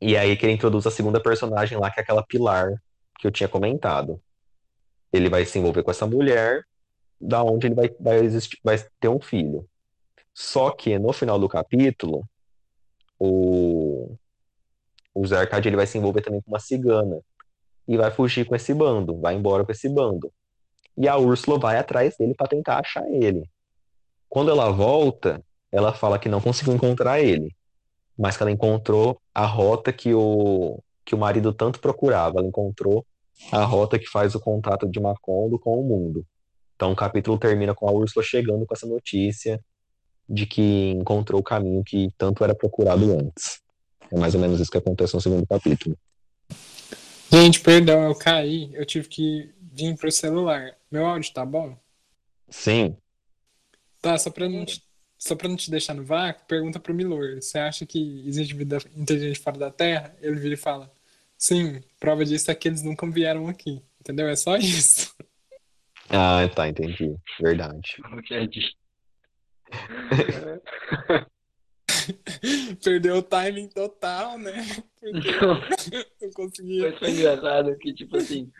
[0.00, 2.72] e aí que ele introduz a segunda personagem lá, que é aquela Pilar
[3.18, 4.20] que eu tinha comentado.
[5.12, 6.64] Ele vai se envolver com essa mulher,
[7.20, 9.68] da onde ele vai, vai, existir, vai ter um filho.
[10.32, 12.24] Só que no final do capítulo,
[13.20, 14.16] o,
[15.14, 17.20] o Arcade ele vai se envolver também com uma cigana
[17.86, 20.32] e vai fugir com esse bando, vai embora com esse bando.
[20.96, 23.48] E a Úrsula vai atrás dele para tentar achar ele.
[24.28, 27.54] Quando ela volta, ela fala que não conseguiu encontrar ele,
[28.16, 32.38] mas que ela encontrou a rota que o, que o marido tanto procurava.
[32.38, 33.04] Ela encontrou
[33.52, 36.24] a rota que faz o contato de Macondo com o mundo.
[36.76, 39.60] Então o capítulo termina com a Úrsula chegando com essa notícia
[40.30, 43.60] de que encontrou o caminho que tanto era procurado antes.
[44.10, 45.96] É mais ou menos isso que acontece no segundo capítulo.
[47.30, 48.70] Gente, perdão, eu caí.
[48.74, 50.76] Eu tive que vir pro celular.
[50.90, 51.76] Meu áudio tá bom?
[52.48, 52.96] Sim,
[54.00, 54.82] Tá, só pra não te,
[55.18, 57.36] só pra não te deixar no vácuo, pergunta pro Milor.
[57.36, 60.16] Você acha que existe vida inteligente fora da Terra?
[60.22, 60.90] Ele vira e fala:
[61.36, 63.82] Sim, prova disso é que eles nunca vieram aqui.
[64.00, 64.28] Entendeu?
[64.28, 65.14] É só isso.
[66.08, 67.14] ah, tá, entendi.
[67.38, 67.96] Verdade.
[69.70, 70.62] Dia.
[72.82, 74.64] Perdeu o timing total, né?
[75.00, 75.28] Porque
[76.20, 76.90] eu conseguia.
[76.90, 78.50] Mas foi engraçado que, tipo assim,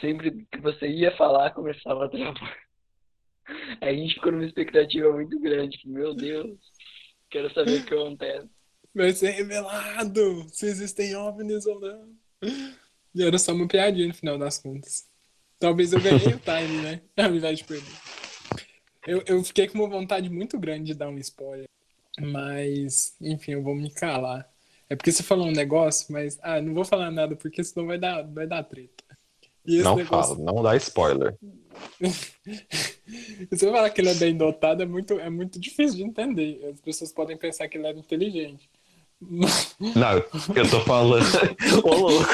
[0.00, 2.58] sempre que você ia falar, começava a travar.
[3.80, 6.58] A gente ficou numa expectativa muito grande, que, meu Deus,
[7.30, 8.48] quero saber o que acontece.
[8.94, 12.14] Vai ser revelado se existem OVNIs ou não.
[13.14, 15.08] E era só uma piadinha no final das contas.
[15.58, 17.02] Talvez eu ganhei o time, né?
[17.16, 17.92] Ao invés de perder.
[19.06, 21.66] Eu, eu fiquei com uma vontade muito grande de dar um spoiler.
[22.20, 24.48] Mas, enfim, eu vou me calar.
[24.88, 26.38] É porque você falou um negócio, mas.
[26.42, 29.04] Ah, não vou falar nada, porque senão vai dar, vai dar treta.
[29.66, 30.36] E esse Não negócio.
[30.36, 31.36] fala, não dá spoiler.
[32.00, 36.60] Se você falar que ele é bem dotado, é muito, é muito difícil de entender.
[36.72, 38.68] As pessoas podem pensar que ele era inteligente.
[39.20, 40.18] Não,
[40.54, 41.24] eu tô falando.
[41.82, 42.26] Ô, louco.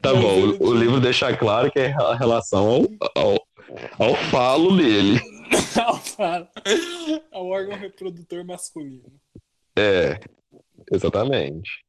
[0.00, 3.46] Tá bom, o, o livro deixa claro que é a relação ao, ao,
[3.98, 5.20] ao falo dele.
[5.80, 6.48] Ao falo.
[7.30, 9.12] Ao órgão reprodutor masculino.
[9.78, 10.18] É,
[10.90, 11.84] exatamente.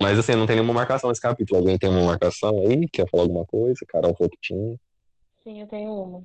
[0.00, 1.60] Mas assim, não tem nenhuma marcação nesse capítulo.
[1.60, 2.88] Alguém tem uma marcação aí?
[2.88, 3.86] Quer falar alguma coisa?
[3.86, 4.76] Carol falou que tinha.
[5.42, 6.22] Sim, eu tenho uma.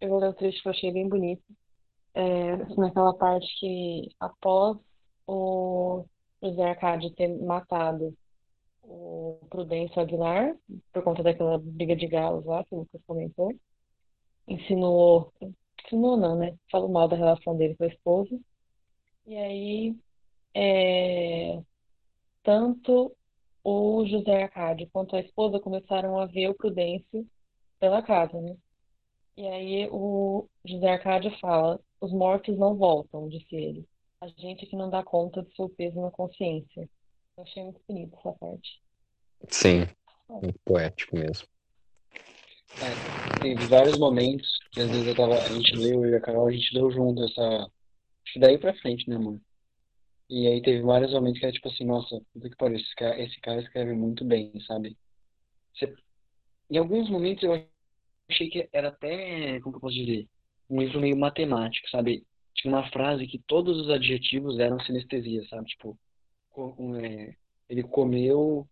[0.00, 1.42] Eu vou ler o trecho que eu achei bem bonito.
[2.14, 4.76] É, naquela parte que, após
[5.26, 6.04] o
[6.42, 8.16] José Arcádio ter matado
[8.90, 10.56] o Prudêncio Aguilar,
[10.92, 13.54] por conta daquela briga de galos lá que o Lucas comentou,
[14.48, 15.32] insinuou,
[15.84, 16.56] insinuou não, né?
[16.70, 18.38] Falou mal da relação dele com a esposa.
[19.26, 19.96] E aí,
[20.54, 21.62] é,
[22.42, 23.16] tanto
[23.62, 27.26] o José Arcádio quanto a esposa começaram a ver o Prudêncio
[27.78, 28.56] pela casa, né?
[29.36, 33.86] E aí o José Arcádio fala: os mortos não voltam, disse ele.
[34.20, 36.88] A gente que não dá conta do seu peso na consciência.
[37.40, 38.82] Eu achei muito bonita essa parte.
[39.48, 39.86] Sim,
[40.28, 41.48] muito poético mesmo.
[42.76, 46.20] É, teve vários momentos que às vezes eu tava, a gente leu, eu e a
[46.20, 47.42] Carol, a gente leu junto essa.
[47.42, 49.40] Acho que daí pra frente, né, amor?
[50.28, 53.18] E aí teve vários momentos que era tipo assim, nossa, puta que pariu, esse cara,
[53.22, 54.98] esse cara escreve muito bem, sabe?
[55.74, 55.96] Você-
[56.70, 57.66] Em alguns momentos eu
[58.28, 60.28] achei que era até, como que eu posso dizer,
[60.68, 62.22] um livro meio matemático, sabe?
[62.54, 65.66] Tinha uma frase que todos os adjetivos eram sinestesia, sabe?
[65.68, 66.09] Tipo, é,
[67.68, 68.66] ele comeu.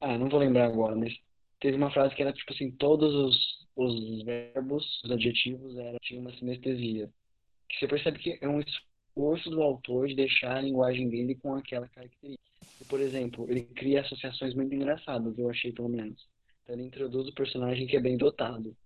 [0.00, 1.14] Ah, não vou lembrar agora, mas
[1.60, 6.20] teve uma frase que era tipo assim, todos os, os verbos, os adjetivos, era, tinha
[6.20, 7.10] uma sinestesia.
[7.68, 11.54] Que você percebe que é um esforço do autor de deixar a linguagem dele com
[11.54, 12.44] aquela característica.
[12.80, 16.28] E, por exemplo, ele cria associações muito engraçadas, eu achei pelo menos.
[16.62, 18.76] Então, ele introduz o personagem que é bem dotado.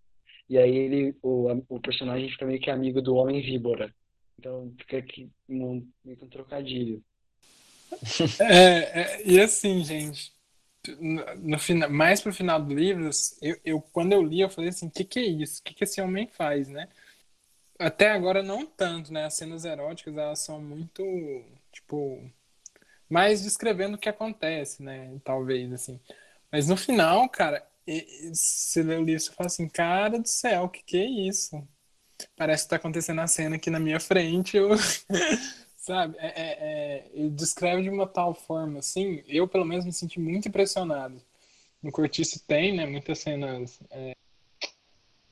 [0.49, 3.95] E aí ele, o, o personagem fica meio que amigo do homem víbora.
[4.39, 7.03] Então fica aqui um, meio que um trocadilho.
[8.41, 10.33] É, é, e assim, gente,
[11.01, 13.11] no, no final, mais pro final do livro,
[13.43, 15.61] eu, eu- quando eu li, eu falei assim, o que que é isso?
[15.61, 16.89] O que que esse homem faz, né?
[17.79, 19.27] Até agora não tanto, né?
[19.27, 21.03] As cenas eróticas, elas são muito,
[21.73, 22.23] tipo,
[23.11, 25.19] mais descrevendo o que acontece, né?
[25.25, 26.01] Talvez, assim.
[26.53, 27.67] Mas no final, cara,
[28.33, 31.67] você lê o livro e fala assim, cara do céu, o que que é isso?
[32.37, 34.71] Parece que tá acontecendo a cena aqui na minha frente, eu...
[35.89, 36.17] Sabe?
[36.19, 40.21] É, é- é- ele descreve de uma tal forma, assim, eu pelo menos me senti
[40.21, 41.23] muito impressionado.
[41.83, 44.15] No Cortiço tem, né, muitas cenas é,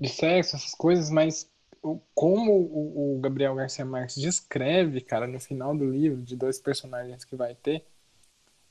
[0.00, 1.50] de sexo, essas coisas, mas
[1.82, 6.58] o- como o, o Gabriel Garcia Marques descreve, cara, no final do livro, de dois
[6.58, 7.84] personagens que vai ter,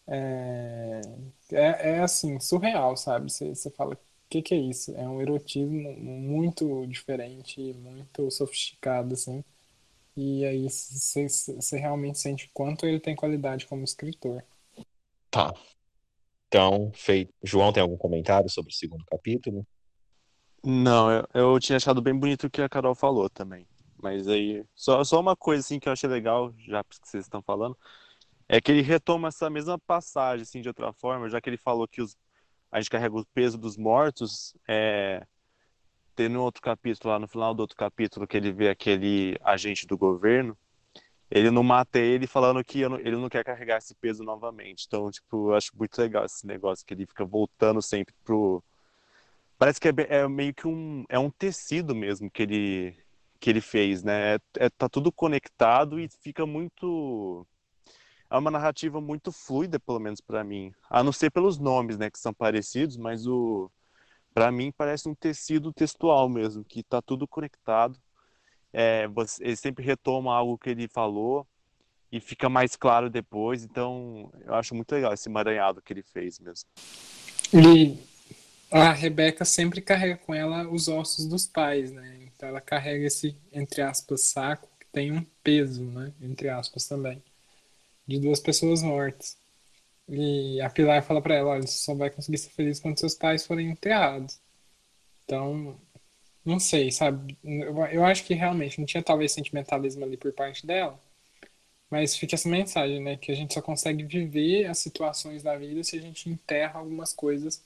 [0.07, 1.01] é,
[1.51, 3.31] é, é, assim, surreal, sabe?
[3.31, 3.97] Você fala, o
[4.29, 4.95] que que é isso?
[4.97, 9.43] É um erotismo muito diferente, muito sofisticado, assim.
[10.17, 14.43] E aí você realmente sente o quanto ele tem qualidade como escritor.
[15.29, 15.53] Tá.
[16.47, 17.33] Então, feito.
[17.43, 19.67] João, tem algum comentário sobre o segundo capítulo?
[20.63, 23.67] Não, eu, eu tinha achado bem bonito o que a Carol falou também.
[24.01, 27.41] Mas aí, só, só uma coisa assim que eu achei legal, já que vocês estão
[27.41, 27.77] falando,
[28.47, 31.87] é que ele retoma essa mesma passagem assim de outra forma, já que ele falou
[31.87, 32.15] que os,
[32.71, 35.25] a gente carrega o peso dos mortos, é,
[36.15, 39.85] tem no outro capítulo, lá no final do outro capítulo, que ele vê aquele agente
[39.87, 40.57] do governo,
[41.29, 44.85] ele não mata ele falando que ele não quer carregar esse peso novamente.
[44.87, 48.63] Então, tipo, eu acho muito legal esse negócio que ele fica voltando sempre pro.
[49.57, 51.03] Parece que é, é meio que um.
[51.09, 52.97] É um tecido mesmo que ele,
[53.39, 54.35] que ele fez, né?
[54.35, 57.47] É, é- tá tudo conectado e fica muito.
[58.29, 60.71] É uma narrativa muito fluida, pelo menos pra mim.
[60.89, 63.71] A não ser pelos nomes, né, que são parecidos, mas o.
[64.35, 67.97] Pra mim parece um tecido textual mesmo, que tá tudo conectado.
[68.73, 71.47] É, você, ele sempre retoma algo que ele falou
[72.11, 73.63] e fica mais claro depois.
[73.63, 76.67] Então, eu acho muito legal esse emaranhado que ele fez mesmo.
[77.53, 77.97] E
[78.69, 82.19] a Rebeca sempre carrega com ela os ossos dos pais, né?
[82.23, 86.11] Então ela carrega esse, entre aspas, saco que tem um peso, né?
[86.21, 87.23] Entre aspas também,
[88.05, 89.37] de duas pessoas mortas.
[90.07, 93.15] E a Pilar fala pra ela, olha, você só vai conseguir ser feliz quando seus
[93.15, 94.39] pais forem enterrados.
[95.25, 95.79] Então,
[96.45, 97.37] não sei, sabe?
[97.43, 100.99] Eu, eu acho que realmente não tinha talvez sentimentalismo ali por parte dela,
[101.89, 103.17] mas fica essa mensagem, né?
[103.17, 107.13] Que a gente só consegue viver as situações da vida se a gente enterra algumas
[107.13, 107.63] coisas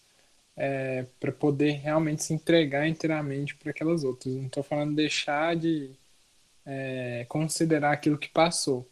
[0.57, 4.33] é, para poder realmente se entregar inteiramente para aquelas outras.
[4.35, 5.91] Não estou falando deixar de
[6.65, 8.87] é, considerar aquilo que passou,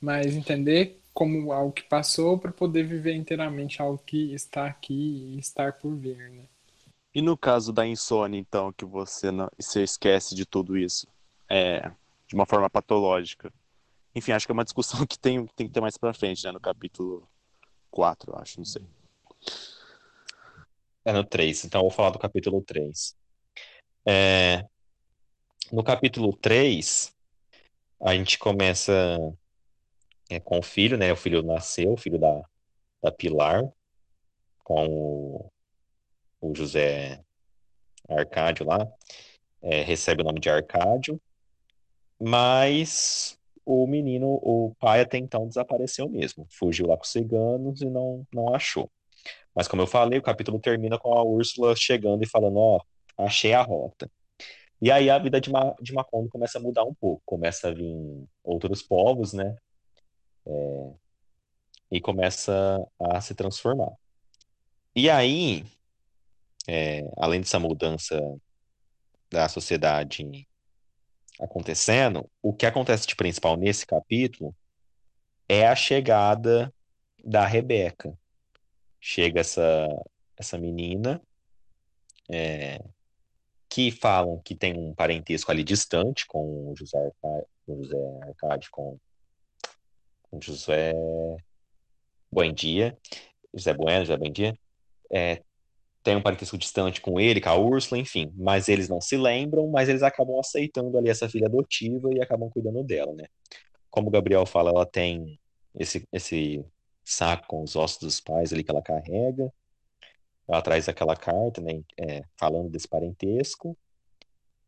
[0.00, 5.38] mas entender como algo que passou para poder viver inteiramente algo que está aqui e
[5.38, 6.44] estar por vir, né?
[7.14, 11.08] E no caso da insônia, então, que você não, você esquece de tudo isso,
[11.48, 11.90] é,
[12.26, 13.52] de uma forma patológica,
[14.14, 16.52] Enfim, acho que é uma discussão que tem, tem que ter mais pra frente, né?
[16.52, 17.28] No capítulo
[17.90, 18.84] 4, eu acho, não sei.
[21.04, 23.16] É no 3, então eu vou falar do capítulo 3.
[24.06, 24.64] É,
[25.72, 27.12] no capítulo 3,
[28.00, 28.92] a gente começa
[30.30, 31.12] é, com o filho, né?
[31.12, 32.42] O filho nasceu, o filho da,
[33.02, 33.68] da Pilar,
[34.64, 35.50] com o,
[36.40, 37.20] o José
[38.08, 38.88] Arcádio lá.
[39.60, 41.20] É, recebe o nome de Arcádio,
[42.18, 46.46] mas o menino, o pai até então desapareceu mesmo.
[46.48, 48.90] Fugiu lá com os ciganos e não, não achou.
[49.54, 52.80] Mas como eu falei, o capítulo termina com a Úrsula chegando e falando, ó,
[53.18, 54.10] achei a rota.
[54.80, 57.22] E aí a vida de, Ma de Macondo começa a mudar um pouco.
[57.26, 59.56] Começa a vir outros povos, né?
[60.50, 60.94] É,
[61.92, 62.52] e começa
[62.98, 63.92] a se transformar.
[64.94, 65.64] E aí,
[66.68, 68.20] é, além dessa mudança
[69.30, 70.46] da sociedade
[71.40, 74.54] acontecendo, o que acontece de principal nesse capítulo
[75.48, 76.72] é a chegada
[77.24, 78.16] da Rebeca.
[79.00, 79.88] Chega essa,
[80.36, 81.20] essa menina,
[82.28, 82.78] é,
[83.68, 88.98] que falam que tem um parentesco ali distante com o José Arcade, José Arcade com,
[90.40, 90.92] José
[92.30, 92.96] Buendia,
[93.52, 94.58] José Bueno, José Buendia,
[95.10, 95.42] é,
[96.02, 99.68] tem um parentesco distante com ele, com a Úrsula, enfim, mas eles não se lembram,
[99.68, 103.26] mas eles acabam aceitando ali essa filha adotiva e acabam cuidando dela, né?
[103.90, 105.38] Como o Gabriel fala, ela tem
[105.74, 106.64] esse, esse
[107.04, 109.52] saco com os ossos dos pais ali que ela carrega,
[110.48, 113.76] ela traz aquela carta, né, é, falando desse parentesco,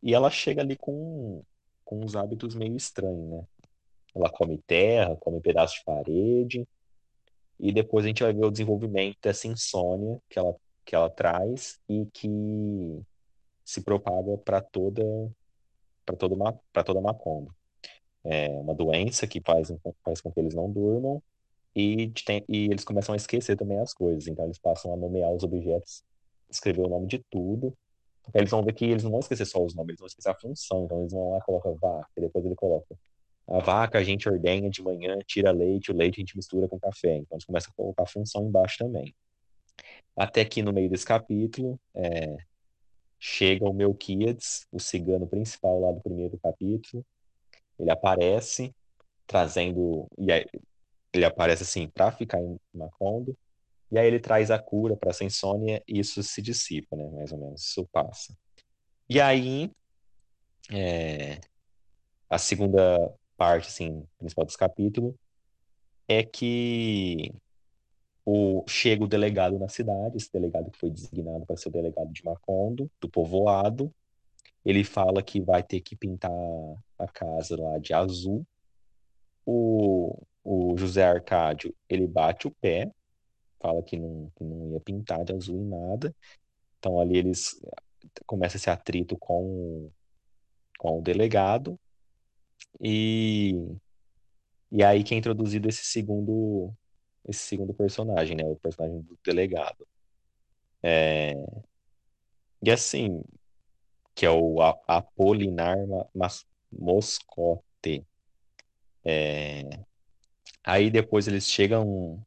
[0.02, 1.42] e ela chega ali com,
[1.84, 3.44] com uns hábitos meio estranhos, né?
[4.14, 6.68] Ela come terra, come pedaços de parede,
[7.58, 10.54] e depois a gente vai ver o desenvolvimento dessa insônia que ela
[10.84, 12.28] que ela traz e que
[13.64, 15.02] se propaga para toda
[16.04, 16.36] para toda
[16.72, 17.54] para toda Macomba.
[18.24, 19.72] É uma doença que faz,
[20.04, 21.22] faz com que eles não durmam
[21.74, 24.26] e, tem, e eles começam a esquecer também as coisas.
[24.26, 26.02] Então eles passam a nomear os objetos,
[26.50, 27.76] escrever o nome de tudo.
[28.34, 30.34] Eles vão ver que eles não vão esquecer só os nomes, eles vão esquecer a
[30.34, 30.84] função.
[30.84, 32.96] Então eles vão lá e colocam vaca, e depois ele coloca
[33.48, 36.78] a vaca a gente ordenha de manhã, tira leite, o leite a gente mistura com
[36.78, 37.16] café.
[37.16, 39.14] Então eles começam a colocar a função embaixo também.
[40.16, 42.36] Até que no meio desse capítulo, é,
[43.18, 47.04] chega o Melquiades, o cigano principal lá do primeiro capítulo.
[47.78, 48.74] Ele aparece
[49.26, 50.06] trazendo.
[50.18, 50.44] E aí,
[51.12, 53.36] ele aparece assim para ficar em Macondo.
[53.90, 57.08] E aí ele traz a cura para essa insônia e isso se dissipa, né?
[57.10, 58.34] Mais ou menos, isso passa.
[59.08, 59.70] E aí,
[60.70, 61.38] é,
[62.30, 65.18] a segunda parte, assim, principal desse capítulo,
[66.06, 67.34] é que
[68.24, 72.12] o, chega o delegado na cidade, esse delegado que foi designado para ser o delegado
[72.12, 73.92] de Macondo, do povoado.
[74.64, 76.30] Ele fala que vai ter que pintar
[76.96, 78.46] a casa lá de azul.
[79.44, 82.88] O, o José Arcádio, ele bate o pé,
[83.58, 86.14] fala que não, que não ia pintar de azul em nada.
[86.78, 87.60] Então ali eles
[88.24, 89.90] começa esse atrito com,
[90.78, 91.76] com o delegado.
[92.80, 93.54] E,
[94.70, 96.72] e aí que é introduzido esse segundo
[97.28, 98.44] esse segundo personagem, né?
[98.44, 99.86] O personagem do delegado.
[100.82, 101.34] É...
[102.62, 103.22] E assim,
[104.14, 105.76] que é o Apolinar
[106.72, 108.06] Moscote.
[109.04, 109.62] É...
[110.64, 112.24] Aí depois eles chegam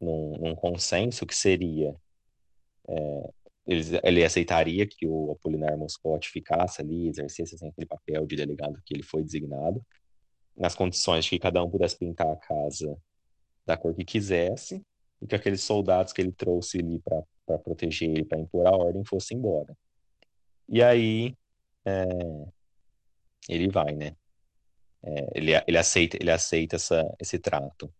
[0.00, 1.94] num, num consenso que seria
[2.88, 3.32] é,
[3.68, 8.94] ele aceitaria que o Apolinar Moscote ficasse ali, exercesse assim, aquele papel de delegado que
[8.94, 9.84] ele foi designado,
[10.56, 12.96] nas condições de que cada um pudesse pintar a casa
[13.66, 14.82] da cor que quisesse
[15.20, 19.04] e que aqueles soldados que ele trouxe ali para proteger ele, para impor a ordem,
[19.04, 19.76] fossem embora.
[20.68, 21.36] E aí
[21.84, 22.06] é,
[23.48, 24.16] ele vai, né?
[25.02, 27.92] É, ele, ele aceita, ele aceita essa, esse trato.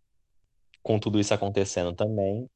[0.83, 2.49] Com tudo isso acontecendo também,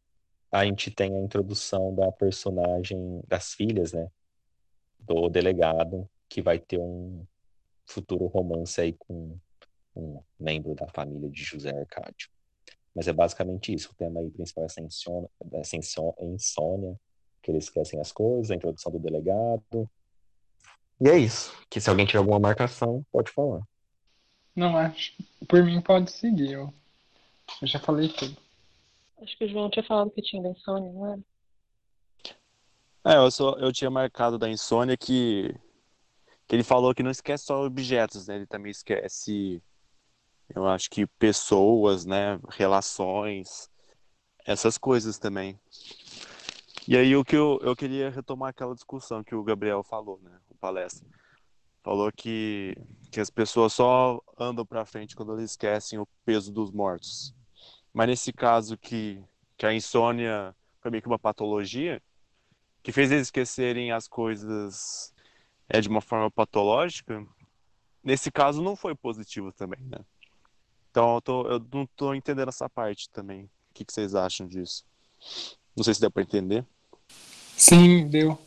[0.52, 4.10] a gente tem a introdução da personagem das filhas, né?
[4.98, 7.26] Do delegado, que vai ter um
[7.86, 9.38] futuro romance aí com
[9.96, 12.30] um membro da família de José Arcádio.
[12.94, 13.90] Mas é basicamente isso.
[13.90, 17.00] O tema aí principal é essa insônia, essa insônia,
[17.42, 19.90] que eles esquecem as coisas, a introdução do delegado.
[21.00, 21.52] E é isso.
[21.70, 23.62] Que se alguém tiver alguma marcação, pode falar.
[24.54, 25.14] Não, acho.
[25.48, 26.52] Por mim pode seguir.
[26.52, 26.72] Eu,
[27.60, 28.36] eu já falei tudo.
[29.22, 31.22] Acho que o João tinha falado que tinha da insônia, não era?
[33.04, 35.54] É, eu, só, eu tinha marcado da insônia que,
[36.46, 38.36] que ele falou que não esquece só objetos, né?
[38.36, 39.62] Ele também esquece
[40.54, 43.70] eu acho que pessoas, né, relações,
[44.44, 45.58] essas coisas também.
[46.86, 50.38] E aí o que eu, eu queria retomar aquela discussão que o Gabriel falou, né,
[50.50, 51.06] o palestra.
[51.82, 52.76] falou que,
[53.10, 57.34] que as pessoas só andam para frente quando eles esquecem o peso dos mortos.
[57.92, 59.22] Mas nesse caso que,
[59.56, 62.02] que a insônia foi meio que uma patologia,
[62.82, 65.12] que fez eles esquecerem as coisas
[65.68, 67.24] é, de uma forma patológica,
[68.02, 69.98] nesse caso não foi positivo também, né?
[70.90, 73.44] Então eu, tô, eu não tô entendendo essa parte também.
[73.44, 74.84] O que, que vocês acham disso?
[75.74, 76.66] Não sei se deu para entender.
[77.56, 78.38] Sim, deu.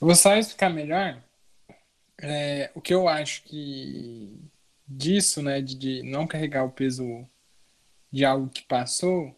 [0.00, 1.20] Eu vou só explicar melhor
[2.20, 4.38] é, o que eu acho que
[4.86, 7.26] disso, né, de, de não carregar o peso
[8.10, 9.34] de algo que passou,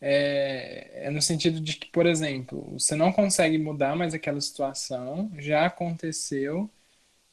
[0.00, 5.30] é, é, no sentido de que, por exemplo, você não consegue mudar mais aquela situação,
[5.38, 6.70] já aconteceu,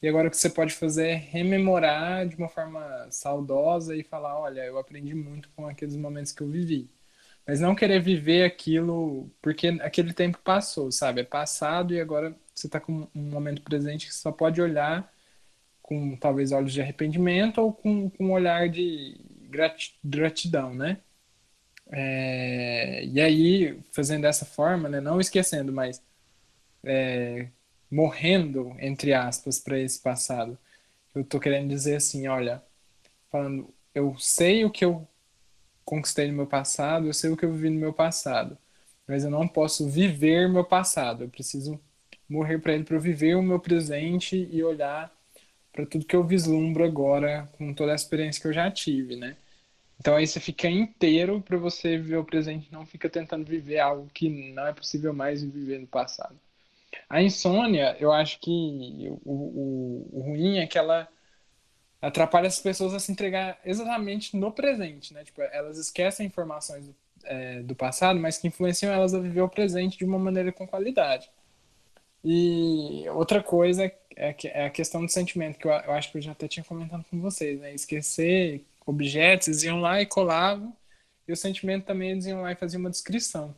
[0.02, 4.38] e agora o que você pode fazer é rememorar de uma forma saudosa e falar:
[4.38, 6.90] olha, eu aprendi muito com aqueles momentos que eu vivi.
[7.46, 11.20] Mas não querer viver aquilo porque aquele tempo passou, sabe?
[11.22, 15.12] É passado e agora você está com um momento presente que só pode olhar
[15.82, 19.20] com talvez olhos de arrependimento ou com, com um olhar de
[20.02, 20.98] gratidão, né?
[21.90, 26.02] É, e aí, fazendo dessa forma, né, não esquecendo, mas
[26.84, 27.48] é,
[27.90, 30.58] morrendo, entre aspas, para esse passado.
[31.14, 32.62] Eu estou querendo dizer assim, olha,
[33.30, 35.06] falando, eu sei o que eu
[35.84, 38.58] conquistei no meu passado, eu sei o que eu vivi no meu passado,
[39.06, 41.24] mas eu não posso viver meu passado.
[41.24, 41.80] Eu preciso
[42.28, 45.12] morrer para ele para viver o meu presente e olhar
[45.72, 49.36] para tudo que eu vislumbro agora com toda a experiência que eu já tive, né?
[49.98, 54.08] Então aí você fica inteiro para você viver o presente, não fica tentando viver algo
[54.12, 56.38] que não é possível mais viver no passado.
[57.08, 61.08] A insônia, eu acho que o, o, o ruim é que ela
[62.00, 65.24] atrapalha as pessoas a se entregar exatamente no presente, né?
[65.24, 69.48] Tipo, elas esquecem informações do, é, do passado, mas que influenciam elas a viver o
[69.48, 71.30] presente de uma maneira com qualidade.
[72.22, 73.84] E outra coisa
[74.16, 76.64] é, é a questão do sentimento, que eu, eu acho que eu já até tinha
[76.64, 77.74] comentado com vocês, né?
[77.74, 80.76] Esquecer objetos, eles iam lá e colavam,
[81.26, 83.54] e o sentimento também eles iam lá e faziam uma descrição.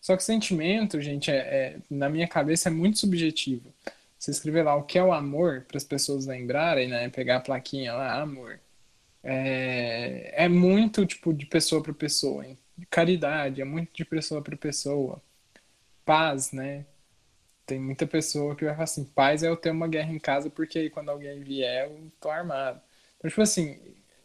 [0.00, 3.72] Só que sentimento, gente, é, é, na minha cabeça é muito subjetivo.
[4.18, 7.08] Você escrever lá o que é o amor, para as pessoas lembrarem, né?
[7.10, 8.60] Pegar a plaquinha lá, amor.
[9.22, 12.46] É, é muito, tipo, de pessoa para pessoa.
[12.46, 12.58] Hein?
[12.90, 15.20] Caridade, é muito de pessoa para pessoa.
[16.04, 16.86] Paz, né?
[17.66, 20.48] Tem muita pessoa que vai falar assim, paz é eu ter uma guerra em casa,
[20.48, 22.80] porque aí quando alguém vier, eu tô armado.
[23.18, 23.78] Então, tipo assim,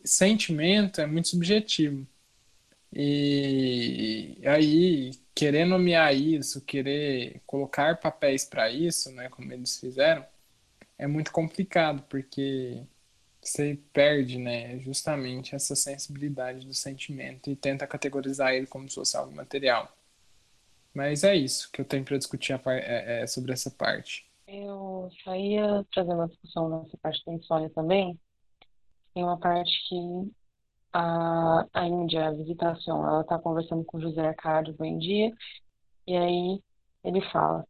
[0.04, 2.08] sentimento é muito subjetivo.
[2.94, 10.26] E aí, querer nomear isso, querer colocar papéis para isso, né, como eles fizeram,
[10.98, 12.84] é muito complicado, porque
[13.42, 19.18] você perde, né, justamente essa sensibilidade do sentimento e tenta categorizar ele como se fosse
[19.18, 19.92] algo material.
[20.94, 24.30] Mas é isso que eu tenho para discutir é, é, sobre essa parte.
[24.46, 28.20] Eu só ia trazer uma discussão nessa parte da insônia também,
[29.14, 30.32] tem uma parte que
[30.94, 35.32] a, a Índia, a visitação, ela está conversando com José Arcádio, bom dia,
[36.08, 36.64] e aí
[37.04, 37.66] ele fala,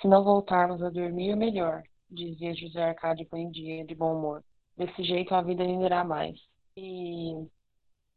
[0.00, 4.44] se não voltarmos a dormir, melhor, dizia José Arcádio bom dia, de bom humor.
[4.76, 6.38] Desse jeito a vida renderá mais.
[6.76, 7.32] E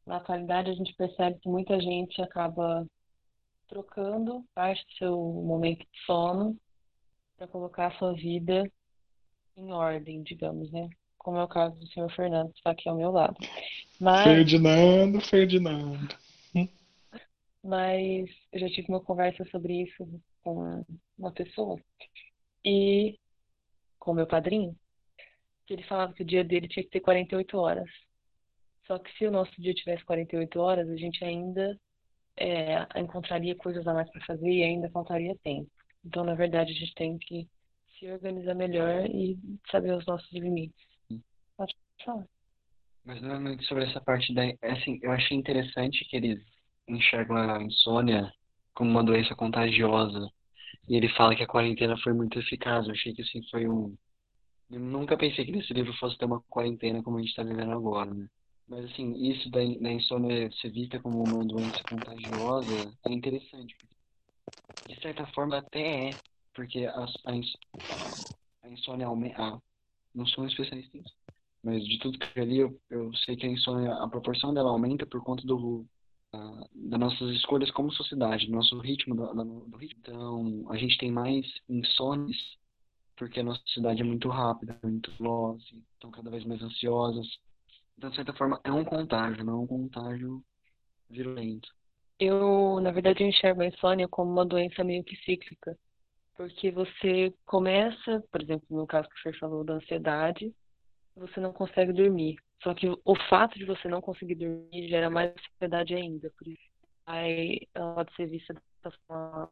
[0.05, 2.85] na atualidade a gente percebe que muita gente acaba
[3.67, 6.57] trocando parte do seu momento de sono
[7.37, 8.69] para colocar a sua vida
[9.55, 10.89] em ordem, digamos, né?
[11.19, 13.35] Como é o caso do senhor Fernando, que está aqui ao meu lado.
[13.99, 16.15] Mas, Ferdinando, Ferdinando.
[17.63, 20.07] Mas eu já tive uma conversa sobre isso
[20.41, 20.83] com
[21.17, 21.77] uma pessoa
[22.63, 23.19] e
[23.99, 24.75] com meu padrinho,
[25.67, 27.89] que ele falava que o dia dele tinha que ter 48 horas.
[28.87, 31.77] Só que se o nosso dia tivesse 48 horas, a gente ainda
[32.37, 35.69] é, encontraria coisas a mais para fazer e ainda faltaria tempo.
[36.03, 37.47] Então, na verdade, a gente tem que
[37.99, 39.37] se organizar melhor e
[39.69, 40.88] saber os nossos limites.
[41.59, 41.75] Pode
[42.05, 42.25] falar.
[43.03, 44.43] Mas normalmente sobre essa parte da.
[44.61, 46.39] Assim, eu achei interessante que eles
[46.87, 48.31] enxergam a insônia
[48.73, 50.25] como uma doença contagiosa.
[50.87, 52.87] E ele fala que a quarentena foi muito eficaz.
[52.87, 53.93] Eu achei que assim foi um.
[54.71, 57.73] Eu nunca pensei que nesse livro fosse ter uma quarentena como a gente está vivendo
[57.73, 58.29] agora, né?
[58.65, 63.75] Mas assim, isso da, da insônia ser vista como uma doença contagiosa é interessante.
[64.87, 66.15] De certa forma até é,
[66.53, 69.41] porque a, a, insônia aumenta.
[69.41, 69.59] Ah,
[70.15, 71.18] não sou um especialista nisso.
[71.63, 74.69] Mas de tudo que eu li, eu, eu sei que a insônia, a proporção dela
[74.69, 75.85] aumenta por conta do,
[76.73, 79.33] das nossas escolhas como sociedade, do nosso ritmo, do,
[79.65, 79.99] do, ritmo.
[79.99, 82.37] Então, a gente tem mais insônias
[83.17, 85.61] porque a nossa sociedade é muito rápida, muito veloz,
[85.93, 87.27] estão cada vez mais ansiosas.
[87.97, 90.41] Então, de certa forma, é um contágio, não é um contágio
[91.09, 91.67] virulento.
[92.17, 95.77] Eu, na verdade, enxergo a insônia como uma doença meio que cíclica,
[96.35, 100.53] Porque você começa, por exemplo, no caso que você falou da ansiedade,
[101.19, 102.37] você não consegue dormir.
[102.63, 106.31] Só que o fato de você não conseguir dormir gera mais ansiedade ainda.
[106.37, 106.69] Por isso,
[107.05, 109.51] aí ela pode ser vista dessa forma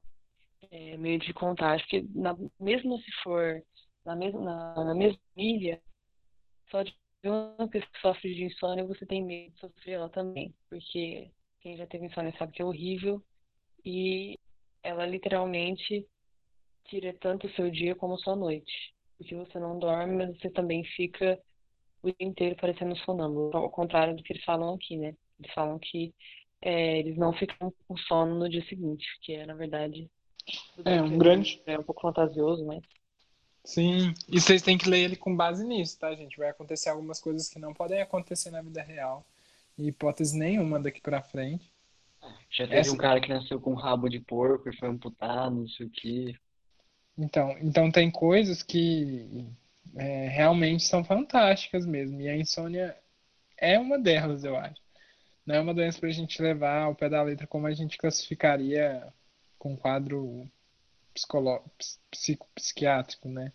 [0.72, 1.86] é, meio de contágio.
[1.88, 3.64] Porque na, mesmo se for
[4.06, 5.82] na mesma, na, na mesma milha,
[6.70, 10.54] só de uma pessoa que sofre de insônia, você tem medo de sofrer ela também.
[10.70, 11.32] Porque
[11.62, 13.24] quem já teve insônia sabe que é horrível.
[13.86, 14.38] E
[14.84, 16.06] ela literalmente
[16.86, 18.94] tira tanto o seu dia como a sua noite.
[19.18, 21.40] Porque você não dorme, mas você também fica
[22.02, 23.56] o dia inteiro parecendo sonâmbulo.
[23.56, 25.16] Ao contrário do que eles falam aqui, né?
[25.40, 26.14] Eles falam que
[26.62, 30.10] é, eles não ficam com sono no dia seguinte, que é, na verdade,
[30.86, 31.62] é um grande.
[31.66, 32.84] É um pouco fantasioso, mas.
[33.64, 36.38] Sim, e vocês têm que ler ele com base nisso, tá, gente?
[36.38, 39.26] Vai acontecer algumas coisas que não podem acontecer na vida real.
[39.78, 41.70] Em hipótese nenhuma daqui pra frente.
[42.50, 42.94] Já teve Essa...
[42.94, 45.90] um cara que nasceu com um rabo de porco e foi amputado, não sei o
[45.90, 46.36] quê.
[47.18, 49.46] Então, então tem coisas que
[49.96, 52.22] é, realmente são fantásticas mesmo.
[52.22, 52.96] E a insônia
[53.58, 54.82] é uma delas, eu acho.
[55.46, 57.98] Não é uma doença para a gente levar ao pé da letra como a gente
[57.98, 59.08] classificaria
[59.58, 60.50] com quadro
[61.14, 61.64] psicolo...
[62.12, 62.48] psico...
[62.54, 63.52] psiquiátrico, né?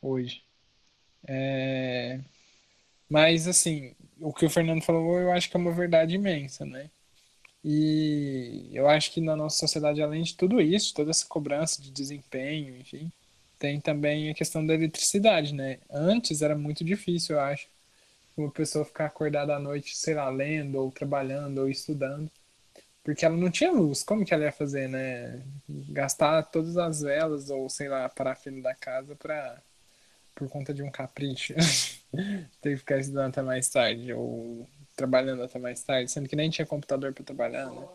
[0.00, 0.42] Hoje.
[1.26, 2.20] É...
[3.08, 6.90] Mas, assim, o que o Fernando falou, eu acho que é uma verdade imensa, né?
[7.62, 11.90] E eu acho que na nossa sociedade, além de tudo isso, toda essa cobrança de
[11.90, 13.10] desempenho, enfim,
[13.58, 15.78] tem também a questão da eletricidade, né?
[15.90, 17.66] Antes era muito difícil, eu acho,
[18.36, 22.30] uma pessoa ficar acordada à noite, sei lá, lendo ou trabalhando ou estudando,
[23.02, 24.02] porque ela não tinha luz.
[24.02, 25.42] Como que ela ia fazer, né?
[25.68, 29.62] Gastar todas as velas ou sei lá, parafina da casa para
[30.34, 31.54] por conta de um capricho.
[32.60, 36.50] Ter que ficar estudando até mais tarde ou trabalhando até mais tarde, sendo que nem
[36.50, 37.86] tinha computador para trabalhar, né?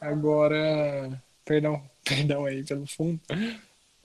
[0.00, 3.20] Agora, perdão, perdão aí pelo fundo.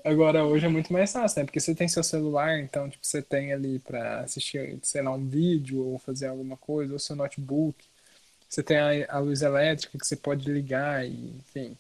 [0.05, 1.45] Agora, hoje é muito mais fácil, né?
[1.45, 5.25] Porque você tem seu celular, então, tipo, você tem ali para assistir, sei lá, um
[5.27, 7.85] vídeo ou fazer alguma coisa, ou seu notebook.
[8.49, 11.77] Você tem a, a luz elétrica que você pode ligar e, enfim,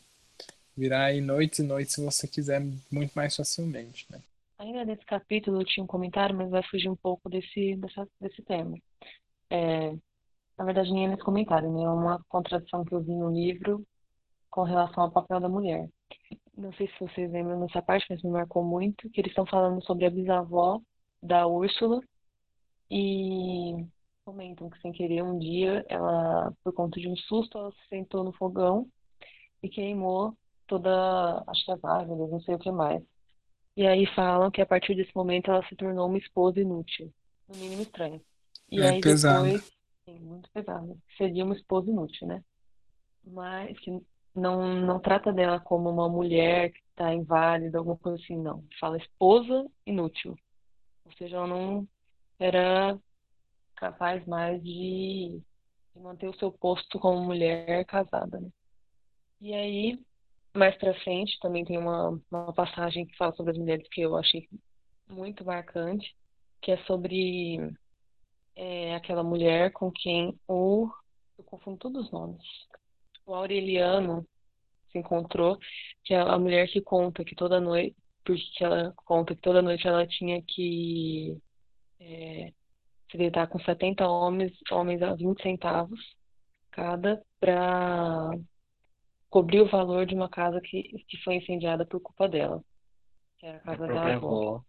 [0.75, 4.21] virar aí noites e noites se você quiser muito mais facilmente, né?
[4.57, 8.77] Ainda nesse capítulo tinha um comentário, mas vai fugir um pouco desse, dessa, desse tema.
[9.49, 9.91] É,
[10.57, 11.83] na verdade, nem é nesse comentário, né?
[11.83, 13.85] É uma contradição que eu vi no livro
[14.49, 15.89] com relação ao papel da mulher
[16.55, 19.83] não sei se vocês lembram dessa parte, mas me marcou muito, que eles estão falando
[19.83, 20.81] sobre a bisavó
[21.21, 22.01] da Úrsula
[22.89, 23.85] e
[24.23, 28.23] comentam que sem querer um dia ela, por conta de um susto, ela se sentou
[28.23, 28.87] no fogão
[29.61, 33.01] e queimou toda, acho que as árvores, não sei o que mais.
[33.75, 37.11] E aí falam que a partir desse momento ela se tornou uma esposa inútil,
[37.47, 38.21] no mínimo estranho.
[38.71, 39.43] E é aí pesado.
[39.43, 39.71] depois,
[40.05, 42.43] sim, muito pesado, seria uma esposa inútil, né?
[43.25, 43.91] Mas que
[44.35, 48.63] não, não trata dela como uma mulher que está inválida, alguma coisa assim, não.
[48.79, 50.35] Fala esposa inútil.
[51.05, 51.87] Ou seja, ela não
[52.39, 52.97] era
[53.75, 55.41] capaz mais de,
[55.95, 58.49] manter o seu posto como mulher casada, né?
[59.39, 59.99] E aí,
[60.55, 64.15] mais pra frente, também tem uma, uma passagem que fala sobre as mulheres que eu
[64.15, 64.47] achei
[65.09, 66.15] muito marcante,
[66.61, 67.57] que é sobre
[68.55, 70.89] é, aquela mulher com quem o.
[71.37, 72.41] Eu confundo todos os nomes
[73.25, 74.25] o Aureliano
[74.91, 75.57] se encontrou,
[76.03, 79.87] que é a mulher que conta que toda noite, porque ela conta que toda noite
[79.87, 81.37] ela tinha que
[81.99, 82.53] é,
[83.11, 85.99] se deitar com 70 homens, homens a 20 centavos
[86.71, 88.31] cada, para
[89.29, 92.63] cobrir o valor de uma casa que, que foi incendiada por culpa dela,
[93.37, 94.63] que era a casa a da avó.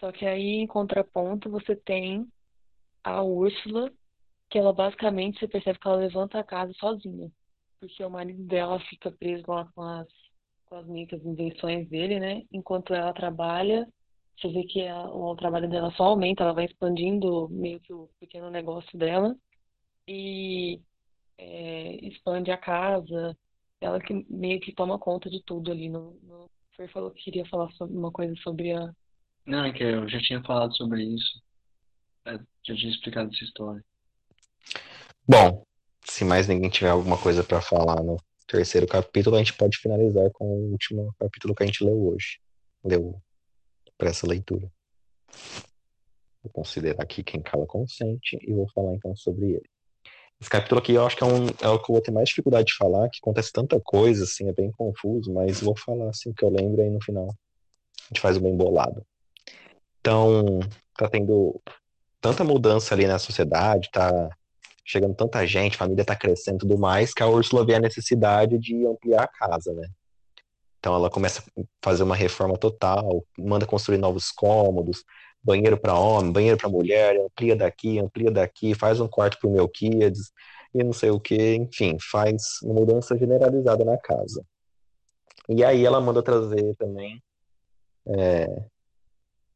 [0.00, 2.26] Só que aí, em contraponto, você tem
[3.04, 3.92] a Úrsula,
[4.50, 7.30] que ela basicamente, você percebe que ela levanta a casa sozinha
[7.82, 10.06] porque o marido dela fica preso lá com as,
[10.66, 12.42] com as meio invenções dele, né?
[12.52, 13.88] Enquanto ela trabalha,
[14.38, 18.08] você vê que a, o trabalho dela só aumenta, ela vai expandindo meio que o
[18.20, 19.34] pequeno negócio dela
[20.06, 20.80] e
[21.36, 23.36] é, expande a casa,
[23.80, 25.88] ela que meio que toma conta de tudo ali.
[25.88, 26.44] No, no...
[26.44, 28.94] O Fer falou que queria falar sobre uma coisa sobre a.
[29.44, 31.42] Não, é que eu já tinha falado sobre isso.
[32.24, 33.84] Eu já tinha explicado essa história.
[35.28, 35.64] Bom,
[36.04, 38.16] se mais ninguém tiver alguma coisa para falar no
[38.46, 42.38] terceiro capítulo, a gente pode finalizar com o último capítulo que a gente leu hoje.
[42.84, 43.20] Leu
[43.96, 44.70] para essa leitura.
[46.42, 49.70] Vou considerar aqui quem cala consente e vou falar então sobre ele.
[50.40, 52.28] Esse capítulo aqui eu acho que é, um, é o que eu vou ter mais
[52.28, 56.30] dificuldade de falar, que acontece tanta coisa, assim, é bem confuso, mas vou falar assim
[56.30, 59.06] o que eu lembro e aí no final a gente faz o bem bolado.
[60.00, 60.58] Então,
[60.96, 61.62] tá tendo
[62.20, 64.30] tanta mudança ali na sociedade, tá
[64.84, 68.58] chegando tanta gente, família está crescendo e tudo mais, que a Úrsula vê a necessidade
[68.58, 69.88] de ampliar a casa, né?
[70.78, 75.04] Então ela começa a fazer uma reforma total, manda construir novos cômodos,
[75.42, 79.52] banheiro para homem, banheiro para mulher, amplia daqui, amplia daqui, faz um quarto para o
[79.52, 80.32] Melquiades
[80.74, 84.44] e não sei o que, enfim, faz uma mudança generalizada na casa.
[85.48, 87.22] E aí ela manda trazer também
[88.06, 88.46] é,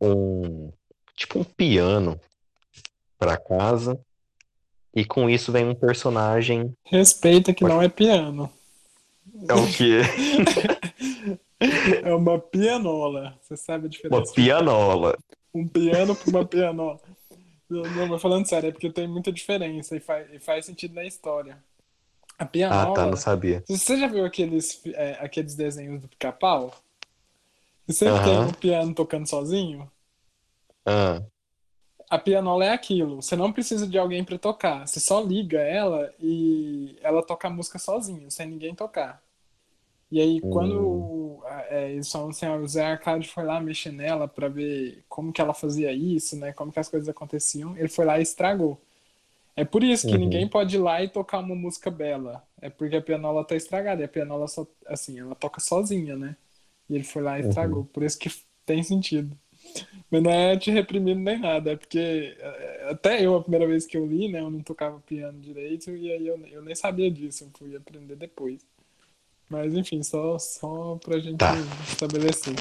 [0.01, 0.71] um
[1.17, 2.21] tipo um piano
[3.19, 3.99] para casa
[4.97, 6.75] e com isso vem um personagem.
[6.83, 8.51] Respeita que não é piano.
[9.47, 10.01] É o quê?
[12.03, 13.39] é uma pianola.
[13.43, 14.23] Você sabe a diferença?
[14.23, 15.19] Uma pianola.
[15.55, 16.99] Um piano para uma pianola.
[17.69, 21.05] Não, mas falando sério, é porque tem muita diferença e faz, e faz sentido na
[21.05, 21.63] história.
[22.39, 22.93] A pianola.
[22.93, 23.63] Ah, tá, não sabia.
[23.69, 26.75] Você já viu aqueles, é, aqueles desenhos do pica-pau?
[27.87, 29.91] E sempre tem um piano tocando sozinho?
[30.87, 31.21] Ah.
[32.09, 33.17] A pianola é aquilo.
[33.23, 34.87] Você não precisa de alguém para tocar.
[34.87, 39.23] Você só liga ela e ela toca a música sozinha, sem ninguém tocar.
[40.11, 41.11] E aí, quando Hum.
[41.71, 45.33] é, eles falam assim, ó, o Zé Arcade foi lá mexer nela para ver como
[45.33, 46.53] que ela fazia isso, né?
[46.53, 47.77] Como que as coisas aconteciam.
[47.77, 48.81] Ele foi lá e estragou.
[49.57, 50.19] É por isso que Uhum.
[50.19, 52.47] ninguém pode ir lá e tocar uma música bela.
[52.61, 54.03] É porque a pianola tá estragada.
[54.03, 56.37] E a pianola só, assim, ela toca sozinha, né?
[56.89, 57.85] E ele foi lá e estragou.
[57.87, 58.31] Por isso que
[58.67, 59.39] tem sentido.
[60.11, 63.87] Mas não é te reprimindo nem nada, é porque é, até eu, a primeira vez
[63.87, 67.11] que eu li, né, eu não tocava piano direito e aí eu, eu nem sabia
[67.11, 68.61] disso, eu fui aprender depois.
[69.49, 71.55] Mas enfim, só, só pra gente Tá.
[71.89, 72.55] estabelecer.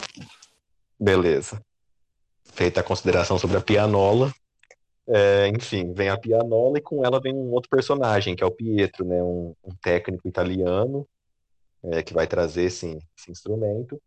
[0.99, 1.61] Beleza.
[2.53, 4.33] Feita a consideração sobre a pianola.
[5.07, 8.51] é, enfim, vem a pianola e com ela vem um outro personagem, que é o
[8.51, 9.21] Pietro, né?
[9.21, 11.07] Um, um técnico italiano
[11.83, 14.01] é, que vai trazer esse, esse instrumento.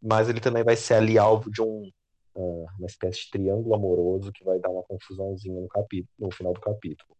[0.00, 1.90] Mas ele também vai ser ali alvo de um,
[2.36, 6.52] ah, uma espécie de triângulo amoroso que vai dar uma confusãozinha no capítulo, no final
[6.52, 7.16] do capítulo,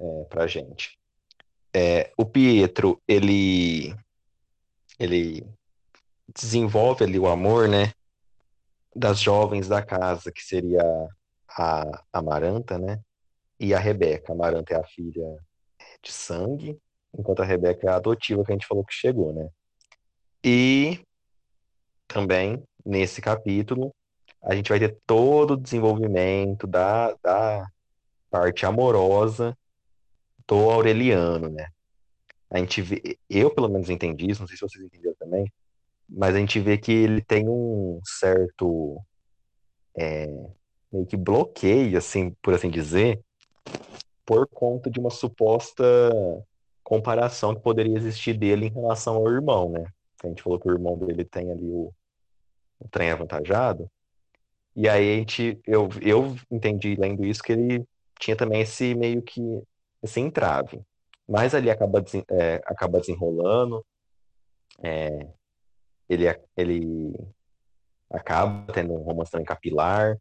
[0.00, 0.98] é, pra gente.
[1.74, 3.94] É, o Pietro, ele,
[4.98, 5.46] ele
[6.34, 7.92] desenvolve ali o amor, né?
[8.94, 10.82] das jovens da casa, que seria
[11.48, 13.00] a Amaranta, né?
[13.58, 14.32] E a Rebeca.
[14.32, 15.38] A Amaranta é a filha
[16.02, 16.78] de sangue,
[17.16, 19.48] enquanto a Rebeca é a adotiva que a gente falou que chegou, né?
[20.42, 21.00] E
[22.08, 23.94] também, nesse capítulo,
[24.42, 27.66] a gente vai ter todo o desenvolvimento da, da
[28.30, 29.56] parte amorosa
[30.46, 31.68] do Aureliano, né?
[32.50, 35.52] A gente vê, eu pelo menos entendi isso, não sei se vocês entenderam também,
[36.08, 39.00] mas a gente vê que ele tem um certo
[39.96, 40.26] é,
[40.92, 43.22] meio que bloqueio, assim, por assim dizer,
[44.26, 45.84] por conta de uma suposta
[46.82, 49.86] comparação que poderia existir dele em relação ao irmão, né?
[50.24, 51.92] A gente falou que o irmão dele tem ali o,
[52.80, 53.88] o trem avantajado,
[54.74, 57.84] e aí a gente, eu, eu entendi lendo isso que ele
[58.18, 59.40] tinha também esse meio que
[60.02, 60.80] esse entrave,
[61.28, 63.84] mas ali acaba, é, acaba desenrolando,
[64.82, 65.28] é,
[66.08, 66.24] ele,
[66.56, 67.12] ele
[68.10, 70.18] acaba tendo um romance também capilar.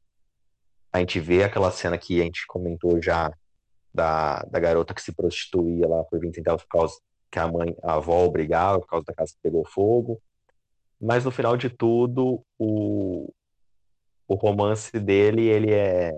[0.92, 3.32] A gente vê aquela cena que a gente comentou já
[3.94, 7.00] da, da garota que se prostituía lá por 20 centavos por causa
[7.32, 10.22] que a mãe, a avó obrigava, por causa da casa que pegou fogo.
[11.00, 13.32] Mas no final de tudo, o,
[14.30, 16.16] o romance dele, ele é,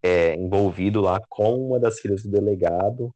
[0.00, 3.12] é envolvido lá com uma das filhas do delegado,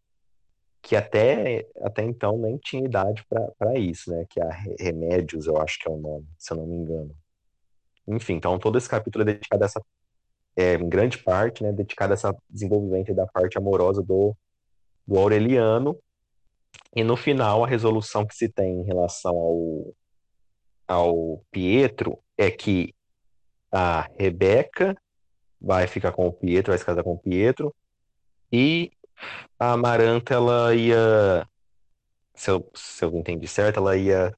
[0.83, 3.25] que até, até então nem tinha idade
[3.57, 4.27] para isso, né?
[4.29, 6.75] Que é a Re- Remédios, eu acho que é o nome, se eu não me
[6.75, 7.15] engano.
[8.09, 9.81] Enfim, então todo esse capítulo é dedicado a essa,
[10.57, 14.37] é, em grande parte, né, dedicado a essa desenvolvimento da parte amorosa do,
[15.07, 15.97] do Aureliano.
[16.97, 19.95] E no final, a resolução que se tem em relação ao,
[20.89, 22.93] ao Pietro é que
[23.73, 24.97] a Rebeca
[25.61, 27.75] vai ficar com o Pietro, vai se casar com o Pietro,
[28.53, 28.93] e
[29.59, 31.49] a Amaranta, ela ia,
[32.35, 34.37] se eu, se eu entendi certo, ela ia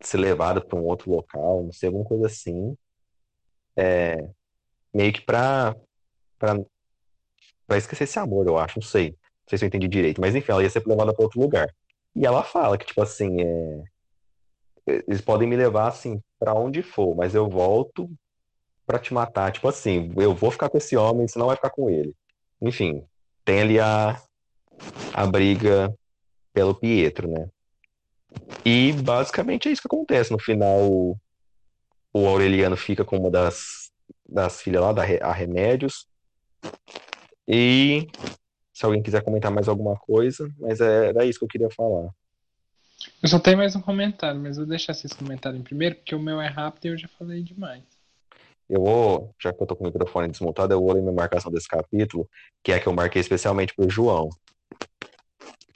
[0.00, 2.76] ser levada para um outro local, não sei, alguma coisa assim.
[3.76, 4.28] É,
[4.92, 5.74] meio que pra,
[6.38, 6.56] pra,
[7.66, 9.10] pra esquecer esse amor, eu acho, não sei.
[9.10, 11.74] Não sei se eu entendi direito, mas enfim, ela ia ser levada para outro lugar.
[12.14, 13.84] E ela fala que, tipo assim, é,
[14.86, 18.10] eles podem me levar, assim, para onde for, mas eu volto
[18.86, 19.52] pra te matar.
[19.52, 22.14] Tipo assim, eu vou ficar com esse homem, você não vai ficar com ele.
[22.60, 23.04] Enfim,
[23.44, 24.20] tem ali a,
[25.12, 25.94] a briga
[26.52, 27.48] pelo Pietro, né?
[28.64, 30.30] E basicamente é isso que acontece.
[30.32, 31.16] No final, o,
[32.12, 33.90] o Aureliano fica com uma das,
[34.28, 36.06] das filhas lá, da a Remédios.
[37.46, 38.06] E
[38.72, 42.10] se alguém quiser comentar mais alguma coisa, mas é- era isso que eu queria falar.
[43.22, 46.40] Eu só tenho mais um comentário, mas vou deixar vocês comentarem primeiro, porque o meu
[46.40, 47.82] é rápido e eu já falei demais.
[48.68, 51.50] Eu vou, já que eu tô com o microfone desmontado, eu vou ler minha marcação
[51.52, 52.28] desse capítulo,
[52.62, 54.28] que é a que eu marquei especialmente pro João.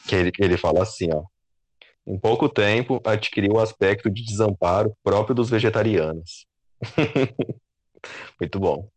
[0.07, 1.25] Que ele, ele fala assim, ó.
[2.07, 6.47] Em pouco tempo, adquiriu o aspecto de desamparo próprio dos vegetarianos.
[8.41, 8.89] Muito bom.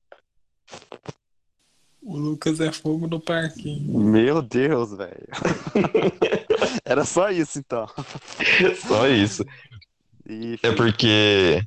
[2.02, 4.00] O Lucas é fogo no parquinho.
[4.00, 5.28] Meu Deus, velho.
[6.84, 7.86] Era só isso, então.
[8.88, 9.46] Só isso.
[10.28, 11.62] E, É porque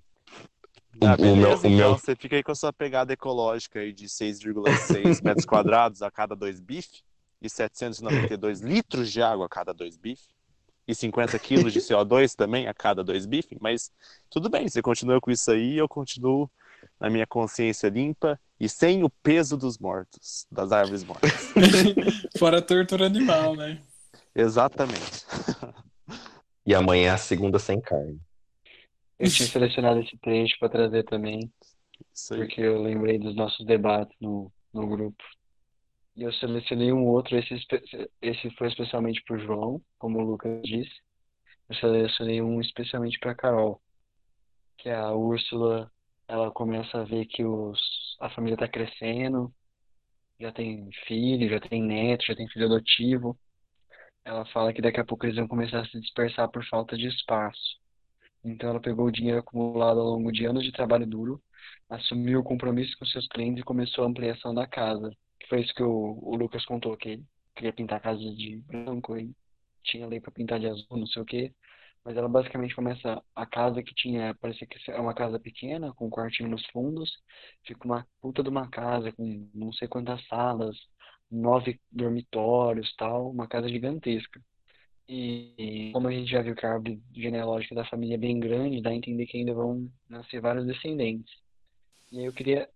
[1.02, 3.12] Ah, o, o meu, beleza, o meu- então você fica aí com a sua pegada
[3.12, 7.02] ecológica aí de 6,6 metros quadrados a cada dois bifes
[7.42, 10.28] e 792 litros de água a cada dois bifes
[10.86, 13.90] e 50 quilos de CO2 também a cada dois bifes, mas
[14.30, 16.50] tudo bem, você continua com isso aí eu continuo
[17.00, 21.52] na minha consciência limpa e sem o peso dos mortos, das árvores mortas.
[22.38, 23.80] Fora a tortura animal, né?
[24.34, 25.24] Exatamente.
[26.66, 28.18] E amanhã é a segunda sem carne.
[29.18, 31.52] Eu tinha selecionado esse trecho para trazer também,
[32.28, 35.22] porque eu lembrei dos nossos debates no, no grupo.
[36.16, 37.54] E eu selecionei um outro, esse,
[38.22, 40.94] esse foi especialmente para o João, como o Lucas disse.
[41.68, 43.80] Eu selecionei um especialmente para Carol,
[44.78, 45.90] que é a Úrsula,
[46.28, 47.80] ela começa a ver que os,
[48.20, 49.52] a família está crescendo,
[50.38, 53.38] já tem filho, já tem neto, já tem filho adotivo.
[54.24, 57.06] Ela fala que daqui a pouco eles vão começar a se dispersar por falta de
[57.06, 57.83] espaço.
[58.44, 61.42] Então ela pegou o dinheiro acumulado ao longo de anos de trabalho duro,
[61.88, 65.10] assumiu o compromisso com seus clientes e começou a ampliação da casa.
[65.40, 68.58] Que foi isso que o, o Lucas contou, que ele queria pintar a casa de
[68.66, 69.34] branco e
[69.82, 71.54] tinha lei para pintar de azul, não sei o quê.
[72.04, 76.06] Mas ela basicamente começa a casa que tinha, parecia que é uma casa pequena, com
[76.06, 77.10] um quartinho nos fundos,
[77.66, 80.76] fica uma puta de uma casa com não sei quantas salas,
[81.30, 84.40] nove dormitórios, tal, uma casa gigantesca.
[85.08, 88.80] E como a gente já viu que a árvore genealógica da família é bem grande,
[88.80, 91.32] dá a entender que ainda vão nascer vários descendentes.
[92.10, 92.68] E aí eu queria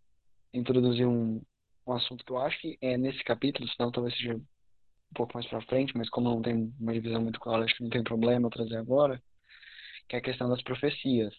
[0.52, 1.40] introduzir um,
[1.86, 5.46] um assunto que eu acho que é nesse capítulo, senão talvez seja um pouco mais
[5.46, 8.46] pra frente, mas como não tem uma divisão muito clara, acho que não tem problema
[8.46, 9.22] eu trazer agora,
[10.08, 11.34] que é a questão das profecias.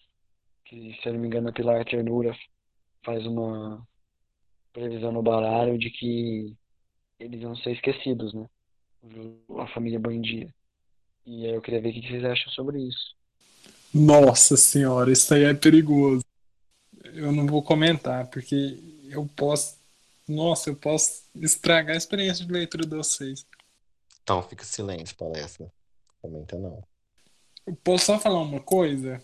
[0.65, 2.35] Que, se eu não me engano, a Pilar Ternura
[3.03, 3.85] faz uma
[4.73, 6.55] previsão no baralho de que
[7.19, 8.47] eles vão ser esquecidos, né?
[9.59, 10.53] A família Buendia.
[11.29, 13.15] E aí eu queria ver o que vocês acham sobre isso.
[13.93, 16.25] Nossa senhora, isso aí é perigoso.
[17.13, 18.79] Eu não vou comentar, porque
[19.11, 19.77] eu posso.
[20.27, 23.45] Nossa, eu posso estragar a experiência de leitura de vocês.
[24.23, 25.71] Então, fica silêncio, palestra.
[26.19, 26.83] Comenta não.
[27.67, 29.23] Eu posso só falar uma coisa?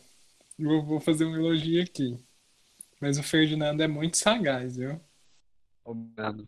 [0.59, 2.23] Eu vou fazer um elogio aqui.
[3.01, 5.01] Mas o Ferdinando é muito sagaz, viu?
[5.83, 6.47] Obrigado.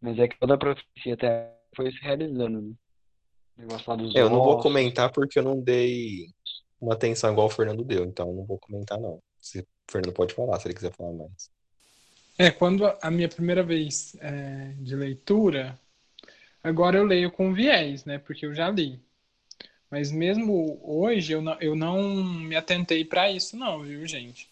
[0.00, 2.74] Mas é que toda a profecia até foi se realizando, né?
[3.56, 4.62] Negócio lá dos Eu não vou ossos.
[4.62, 6.26] comentar porque eu não dei
[6.80, 9.22] uma atenção igual o Fernando deu, então eu não vou comentar, não.
[9.40, 11.50] Se o Fernando pode falar, se ele quiser falar mais.
[12.38, 15.78] É, quando a minha primeira vez é, de leitura,
[16.62, 18.18] agora eu leio com viés, né?
[18.18, 19.00] Porque eu já li.
[19.90, 24.48] Mas mesmo hoje eu não, eu não me atentei para isso, não, viu, gente?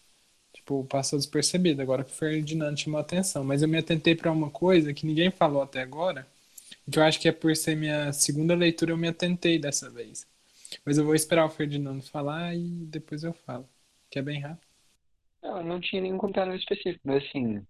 [0.53, 3.43] Tipo, passou despercebido, agora que o Ferdinando chamou a atenção.
[3.43, 6.27] Mas eu me atentei para uma coisa que ninguém falou até agora,
[6.89, 10.27] que eu acho que é por ser minha segunda leitura, eu me atentei dessa vez.
[10.85, 13.67] Mas eu vou esperar o Ferdinando falar e depois eu falo,
[14.09, 14.67] que é bem rápido.
[15.43, 17.65] Não, eu não tinha nenhum comentário específico, mas assim,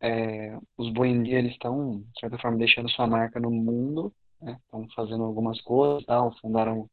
[0.00, 4.58] é, os Buendia, eles estão, de certa forma, deixando sua marca no mundo, né?
[4.64, 6.88] Estão fazendo algumas coisas, tal, fundaram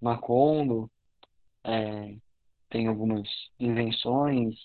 [0.00, 0.90] Macondo,
[1.64, 2.16] é,
[2.70, 3.28] tem algumas
[3.58, 4.56] invenções,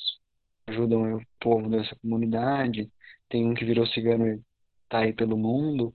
[0.68, 2.90] ajudam o povo dessa comunidade,
[3.30, 4.42] tem um que virou cigano e
[4.88, 5.94] tá aí pelo mundo,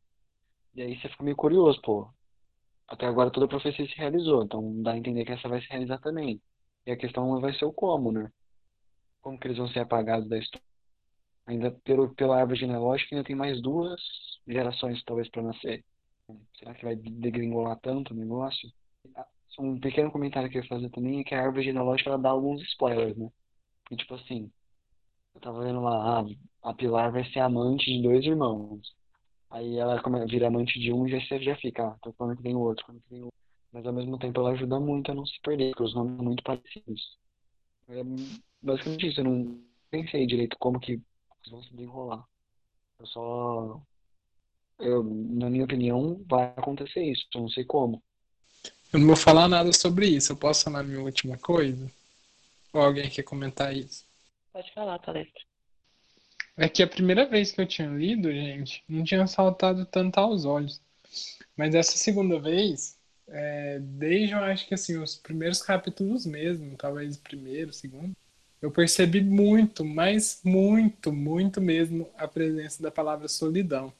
[0.75, 2.09] e aí você fica meio curioso, pô.
[2.89, 5.69] Até agora toda a profecia se realizou, então dá a entender que essa vai se
[5.69, 6.41] realizar também.
[6.87, 8.31] E a questão vai ser o como, né?
[9.23, 10.65] Como que eles vão ser apagados da história?
[11.47, 14.01] Ainda pelo, pela árvore genealógica ainda tem mais duas
[14.47, 15.85] gerações talvez para nascer.
[16.59, 18.71] Será que vai degringolar tanto o negócio?
[19.17, 19.27] Ah,
[19.59, 22.31] Um pequeno comentário que eu ia fazer também é que a árvore genealógica ela dá
[22.31, 23.29] alguns spoilers, né?
[23.91, 24.51] E, tipo assim,
[25.35, 26.25] eu tava vendo lá, ah,
[26.71, 28.95] a Pilar vai ser amante de dois irmãos.
[29.51, 32.36] Aí ela come- vira amante de um e já, você já fica, ah, tô falando
[32.36, 33.36] que tem outro, quando que tem outro.
[33.72, 36.24] Mas ao mesmo tempo ela ajuda muito a não se perder, porque os nomes são
[36.24, 37.18] muito parecidos.
[37.89, 38.02] É
[38.62, 42.24] basicamente isso, eu não pensei direito como que eles vão se desenrolar.
[43.01, 43.82] Eu só.
[44.81, 48.02] Eu, na minha opinião, vai acontecer isso, eu não sei como.
[48.93, 50.32] Eu não vou falar nada sobre isso.
[50.32, 51.90] Eu posso falar minha última coisa?
[52.72, 54.05] Ou alguém quer comentar isso?
[54.52, 55.43] Pode falar, palestra.
[56.56, 60.44] É que a primeira vez que eu tinha lido, gente, não tinha saltado tanto aos
[60.44, 60.81] olhos.
[61.56, 62.98] Mas essa segunda vez,
[63.28, 68.14] é, desde eu acho que assim, os primeiros capítulos mesmo, talvez o primeiro, segundo,
[68.60, 73.93] eu percebi muito, mas muito, muito mesmo a presença da palavra solidão.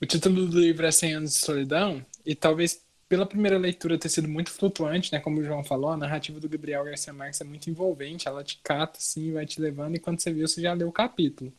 [0.00, 4.08] O título do livro é 100 anos de solidão, e talvez pela primeira leitura ter
[4.08, 5.20] sido muito flutuante, né?
[5.20, 8.58] Como o João falou, a narrativa do Gabriel Garcia Marques é muito envolvente, ela te
[8.62, 11.52] cata assim, vai te levando, e quando você viu, você já leu o capítulo.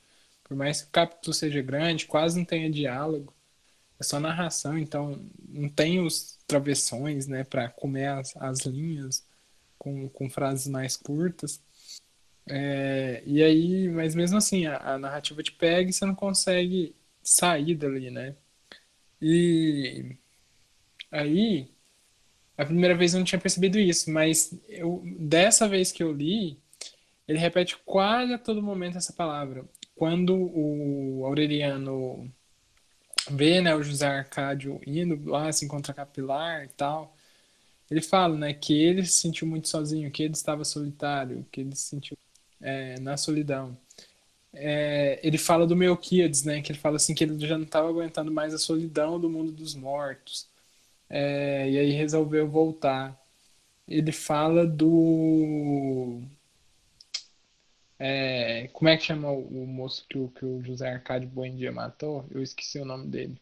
[0.43, 3.33] Por mais que o capítulo seja grande, quase não tenha diálogo,
[3.99, 5.19] é só narração, então
[5.49, 9.25] não tem os travessões, né, para comer as, as linhas
[9.77, 11.61] com, com frases mais curtas.
[12.49, 16.95] É, e aí, mas mesmo assim, a, a narrativa te pega e você não consegue
[17.23, 18.35] sair dali, né?
[19.21, 20.15] E
[21.17, 21.69] aí,
[22.57, 26.59] a primeira vez eu não tinha percebido isso, mas eu, dessa vez que eu li,
[27.27, 29.65] ele repete quase a todo momento essa palavra.
[29.95, 32.31] Quando o Aureliano
[33.29, 37.15] vê né, o José Arcádio indo lá se encontrar capilar e tal,
[37.89, 41.75] ele fala né, que ele se sentiu muito sozinho, que ele estava solitário, que ele
[41.75, 42.17] se sentiu
[42.61, 43.77] é, na solidão.
[44.53, 47.89] É, ele fala do Melquíades, né, que ele fala assim que ele já não estava
[47.89, 50.47] aguentando mais a solidão do mundo dos mortos,
[51.09, 53.19] é, e aí resolveu voltar.
[53.87, 56.21] Ele fala do
[57.99, 61.71] é, como é que chama o, o moço que o, que o José Arcádio Buendia
[61.71, 62.25] matou?
[62.29, 63.37] Eu esqueci o nome dele.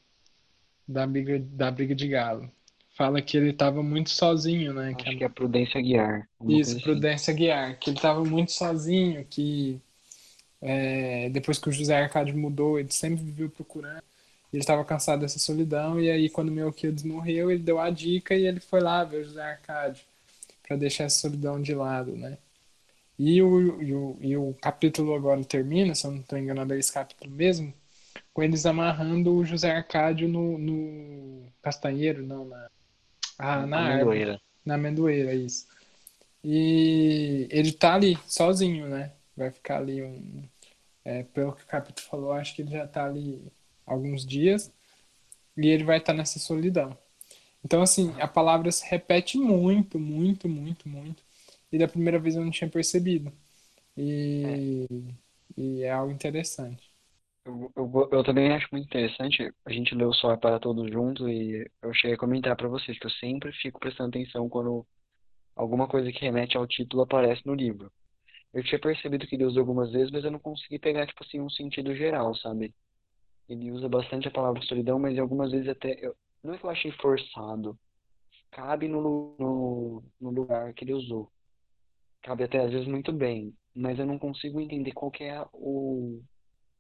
[0.88, 2.50] Da briga, da briga de galo.
[2.96, 4.94] Fala que ele estava muito sozinho, né?
[4.96, 6.30] Acho que, que é Prudência Guiar.
[6.48, 7.42] Isso, Prudência assim.
[7.42, 7.78] Guiar.
[7.78, 9.82] Que ele estava muito sozinho, que
[10.62, 14.04] é, depois que o José Arcádio mudou, ele sempre viveu procurando.
[14.56, 18.48] Ele estava cansado dessa solidão, e aí quando Melquiades morreu, ele deu a dica e
[18.48, 20.06] ele foi lá ver o José Arcádio
[20.66, 22.38] para deixar essa solidão de lado, né?
[23.20, 26.80] E o, e o, e o capítulo agora termina, se eu não estou enganado, é
[26.80, 27.74] esse capítulo mesmo,
[28.34, 32.70] com eles amarrando o José Arcádio no, no castanheiro, não, na,
[33.38, 34.32] ah, na amendoeira.
[34.32, 34.42] árvore.
[34.66, 35.68] Na amendoeira, isso.
[36.42, 39.12] E ele tá ali, sozinho, né?
[39.36, 40.44] Vai ficar ali um.
[41.04, 43.52] É, pelo que o capítulo falou, acho que ele já tá ali
[43.86, 44.72] alguns dias.
[45.58, 46.98] E ele vai estar tá nessa solidão.
[47.64, 51.24] Então, assim, a palavra se repete muito, muito, muito, muito
[51.76, 53.32] e da primeira vez eu não tinha percebido.
[53.98, 56.90] E é, e é algo interessante.
[57.46, 59.52] Eu, eu, eu, também acho muito interessante.
[59.66, 62.98] A gente leu só é para todos juntos e eu cheguei a comentar para vocês
[62.98, 64.86] que eu sempre fico prestando atenção quando
[65.56, 67.92] alguma coisa que remete ao título aparece no livro.
[68.54, 71.42] Eu tinha percebido que ele usa algumas vezes, mas eu não consegui pegar, tipo assim,
[71.42, 72.74] um sentido geral, sabe?
[73.48, 75.98] Ele usa bastante a palavra solidão, mas algumas vezes até.
[76.06, 77.78] Eu, não é que eu achei forçado.
[78.52, 81.32] Cabe no, no, no lugar que ele usou
[82.26, 86.20] cabe até às vezes muito bem, mas eu não consigo entender qual é o,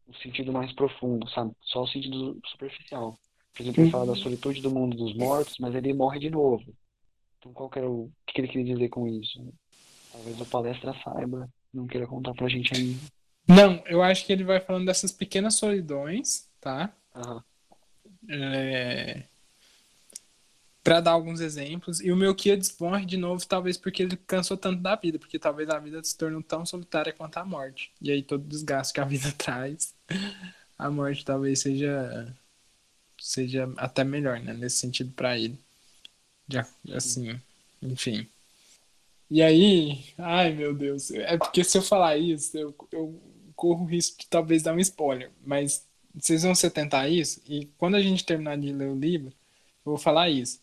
[0.07, 1.53] o sentido mais profundo, sabe?
[1.61, 3.15] Só o sentido superficial.
[3.53, 6.65] Por exemplo, ele fala da solitude do mundo dos mortos, mas ele morre de novo.
[7.37, 9.39] Então, qual que era o, o que ele queria dizer com isso?
[10.11, 12.99] Talvez a palestra saiba, não queira contar pra gente ainda.
[13.47, 16.91] Não, eu acho que ele vai falando dessas pequenas solidões, tá?
[17.15, 17.41] Uhum.
[18.27, 19.25] É
[20.85, 21.99] para dar alguns exemplos.
[21.99, 25.39] E o meu Kia morre de novo, talvez porque ele cansou tanto da vida, porque
[25.39, 27.91] talvez a vida se tornou tão solitária quanto a morte.
[27.99, 29.95] E aí todo o desgaste que a vida traz,
[30.77, 32.31] a morte talvez seja
[33.19, 35.57] seja até melhor, né, nesse sentido para ele.
[36.47, 37.41] Já assim,
[37.81, 38.27] enfim.
[39.31, 43.19] E aí, ai meu Deus, é porque se eu falar isso, eu, eu
[43.55, 45.83] corro o risco de talvez dar um spoiler, mas
[46.19, 49.29] vocês vão se atentar a isso e quando a gente terminar de ler o livro,
[49.85, 50.59] eu vou falar isso.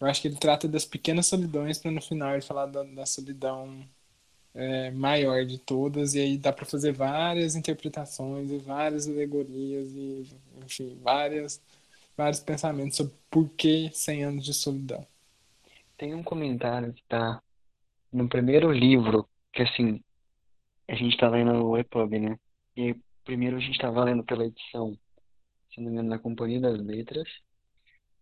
[0.00, 3.06] Eu acho que ele trata das pequenas solidões para no final ele falar da, da
[3.06, 3.86] solidão
[4.54, 10.26] é, maior de todas e aí dá para fazer várias interpretações e várias alegorias e
[10.64, 11.60] enfim várias
[12.16, 15.04] vários pensamentos sobre por que 100 anos de solidão.
[15.96, 17.42] Tem um comentário que tá
[18.12, 20.00] no primeiro livro que assim
[20.88, 22.38] a gente tá lendo o EPUB, né?
[22.76, 22.94] E
[23.24, 24.96] primeiro a gente tava lendo pela edição,
[25.72, 27.28] se não me engano, na Companhia das Letras.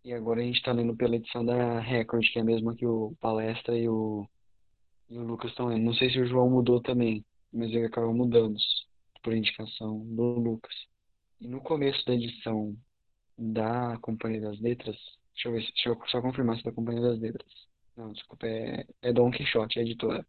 [0.04, 2.86] E agora a gente está lendo pela edição da Record, que é a mesma que
[2.86, 4.26] o Palestra e o,
[5.08, 5.84] e o Lucas estão lendo.
[5.84, 8.56] Não sei se o João mudou também, mas ele acabou mudando
[9.22, 10.74] por indicação do Lucas.
[11.40, 12.76] E no começo da edição
[13.38, 14.96] da Companhia das Letras,
[15.34, 17.52] deixa eu ver, deixa eu só confirmar se é da Companhia das Letras.
[17.96, 20.26] Não, desculpa, é, é Don Quixote, a editora.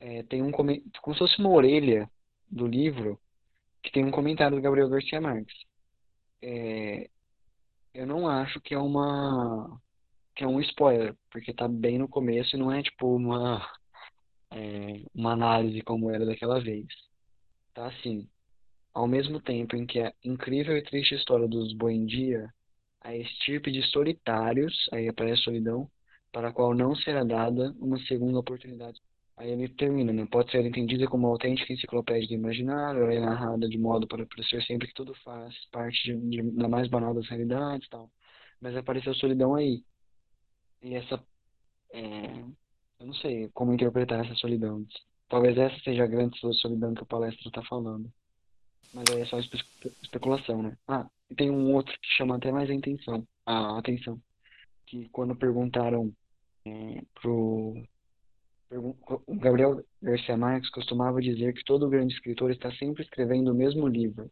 [0.00, 2.10] É, tem um como se fosse uma orelha
[2.50, 3.20] do livro
[3.82, 5.56] que tem um comentário do Gabriel Garcia Marques.
[6.42, 7.08] É,
[7.94, 9.80] eu não acho que é uma
[10.34, 13.66] que é um spoiler, porque tá bem no começo e não é tipo uma
[14.52, 16.86] é, uma análise como era daquela vez.
[17.74, 18.28] Tá assim,
[18.94, 22.52] ao mesmo tempo em que a incrível e triste história dos Buendia,
[23.00, 25.90] a estirpe de solitários, aí aparece solidão,
[26.32, 29.00] para a qual não será dada uma segunda oportunidade
[29.38, 30.26] Aí ele termina, né?
[30.26, 34.60] Pode ser entendida como autêntica enciclopédia do imaginário, ela é narrada de modo para parecer
[34.64, 38.10] sempre que tudo faz parte de, de, da mais banal das realidades e tal.
[38.60, 39.84] Mas apareceu solidão aí.
[40.82, 41.22] E essa.
[41.92, 42.40] é,
[42.98, 44.84] eu não sei como interpretar essa solidão.
[45.28, 48.12] Talvez essa seja a grande solidão que o palestra está falando.
[48.92, 49.62] Mas aí é só espe-
[50.02, 50.76] especulação, né?
[50.88, 53.24] Ah, e tem um outro que chama até mais a atenção.
[53.46, 54.20] A atenção.
[54.86, 56.12] Que quando perguntaram
[56.66, 57.74] é, pro.
[58.70, 63.86] O Gabriel Garcia Marques costumava dizer que todo grande escritor está sempre escrevendo o mesmo
[63.86, 64.30] livro.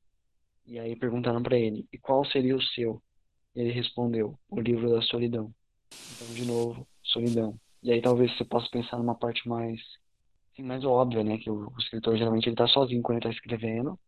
[0.67, 3.03] E aí perguntaram para ele, e qual seria o seu?
[3.55, 5.55] Ele respondeu, o livro da solidão.
[6.15, 7.59] Então, de novo, solidão.
[7.83, 9.81] E aí talvez você possa pensar numa parte mais,
[10.53, 11.39] assim, mais óbvia, né?
[11.39, 13.99] Que o, o escritor geralmente ele tá sozinho quando ele está escrevendo,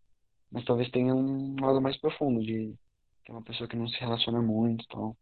[0.51, 2.75] mas talvez tenha um algo mais profundo de
[3.25, 5.17] que é uma pessoa que não se relaciona muito tal.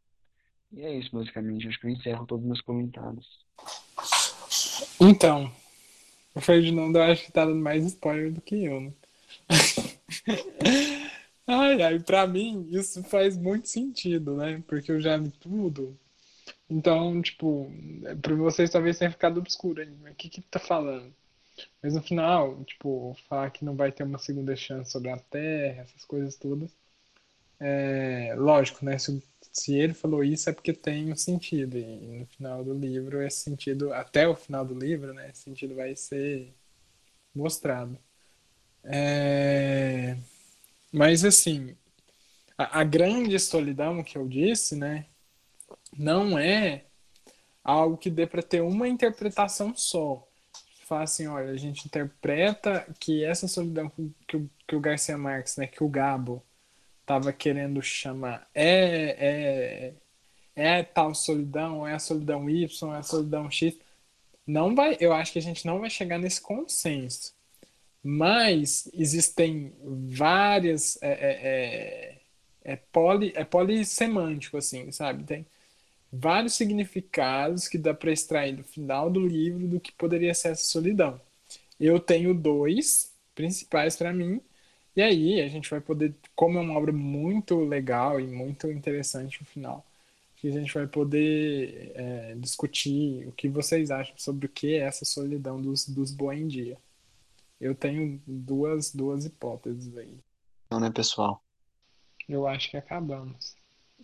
[0.72, 1.68] E é isso, basicamente.
[1.68, 3.26] Acho que eu encerro todos os meus comentários.
[5.00, 5.52] Então,
[6.34, 8.92] o Ferdinando eu acho que tá dando mais spoiler do que eu, né?
[11.48, 14.62] Ai, ai, pra mim isso faz muito sentido, né?
[14.66, 15.96] Porque eu já li tudo.
[16.70, 17.70] Então, tipo,
[18.22, 19.86] pra vocês talvez tenha ficado obscuro.
[20.02, 21.14] Mas o que que tá falando?
[21.82, 25.82] Mas no final, tipo, falar que não vai ter uma segunda chance sobre a Terra,
[25.82, 26.70] essas coisas todas.
[27.60, 28.98] É, lógico, né?
[28.98, 29.22] Se,
[29.52, 31.78] se ele falou isso é porque tem um sentido.
[31.78, 35.30] E no final do livro, esse sentido, até o final do livro, né?
[35.30, 36.54] Esse sentido vai ser
[37.34, 37.98] mostrado.
[38.84, 40.16] É,
[40.92, 41.76] mas assim,
[42.58, 45.06] a, a grande solidão que eu disse, né?
[45.98, 46.84] Não é
[47.64, 50.26] algo que dê para ter uma interpretação só.
[50.86, 53.90] Fala assim, olha, a gente interpreta que essa solidão
[54.28, 56.44] que, o- que o Garcia Marques, né, que o Gabo
[57.06, 59.94] estava querendo chamar é,
[60.56, 63.76] é, é tal solidão, é a solidão Y, é a solidão X.
[64.46, 67.32] Não vai, eu acho que a gente não vai chegar nesse consenso.
[68.02, 70.98] Mas existem várias.
[71.02, 72.20] É, é,
[72.64, 75.24] é, é, poli, é polissemântico, assim, sabe?
[75.24, 75.46] Tem
[76.12, 80.64] vários significados que dá para extrair do final do livro do que poderia ser essa
[80.64, 81.20] solidão.
[81.80, 84.40] Eu tenho dois principais para mim,
[84.96, 89.40] e aí a gente vai poder, como é uma obra muito legal e muito interessante
[89.40, 89.84] no final,
[90.36, 94.78] que a gente vai poder é, discutir o que vocês acham sobre o que é
[94.78, 96.78] essa solidão dos, dos Boendia.
[97.60, 100.18] Eu tenho duas, duas hipóteses aí.
[100.66, 101.42] Então, né, pessoal?
[102.26, 103.54] Eu acho que acabamos.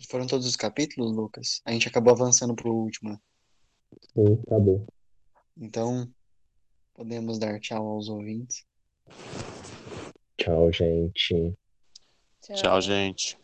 [0.09, 1.61] Foram todos os capítulos, Lucas?
[1.65, 3.19] A gente acabou avançando pro último, né?
[4.13, 4.85] Sim, acabou.
[5.57, 6.07] Então,
[6.93, 8.65] podemos dar tchau aos ouvintes.
[10.37, 11.53] Tchau, gente.
[12.41, 13.37] Tchau, gente.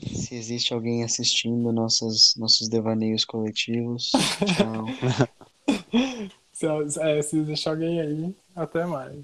[0.00, 4.10] Se existe alguém assistindo nossos, nossos devaneios coletivos,
[4.56, 4.86] tchau.
[6.52, 9.16] Se, é, se existe alguém aí, até mais.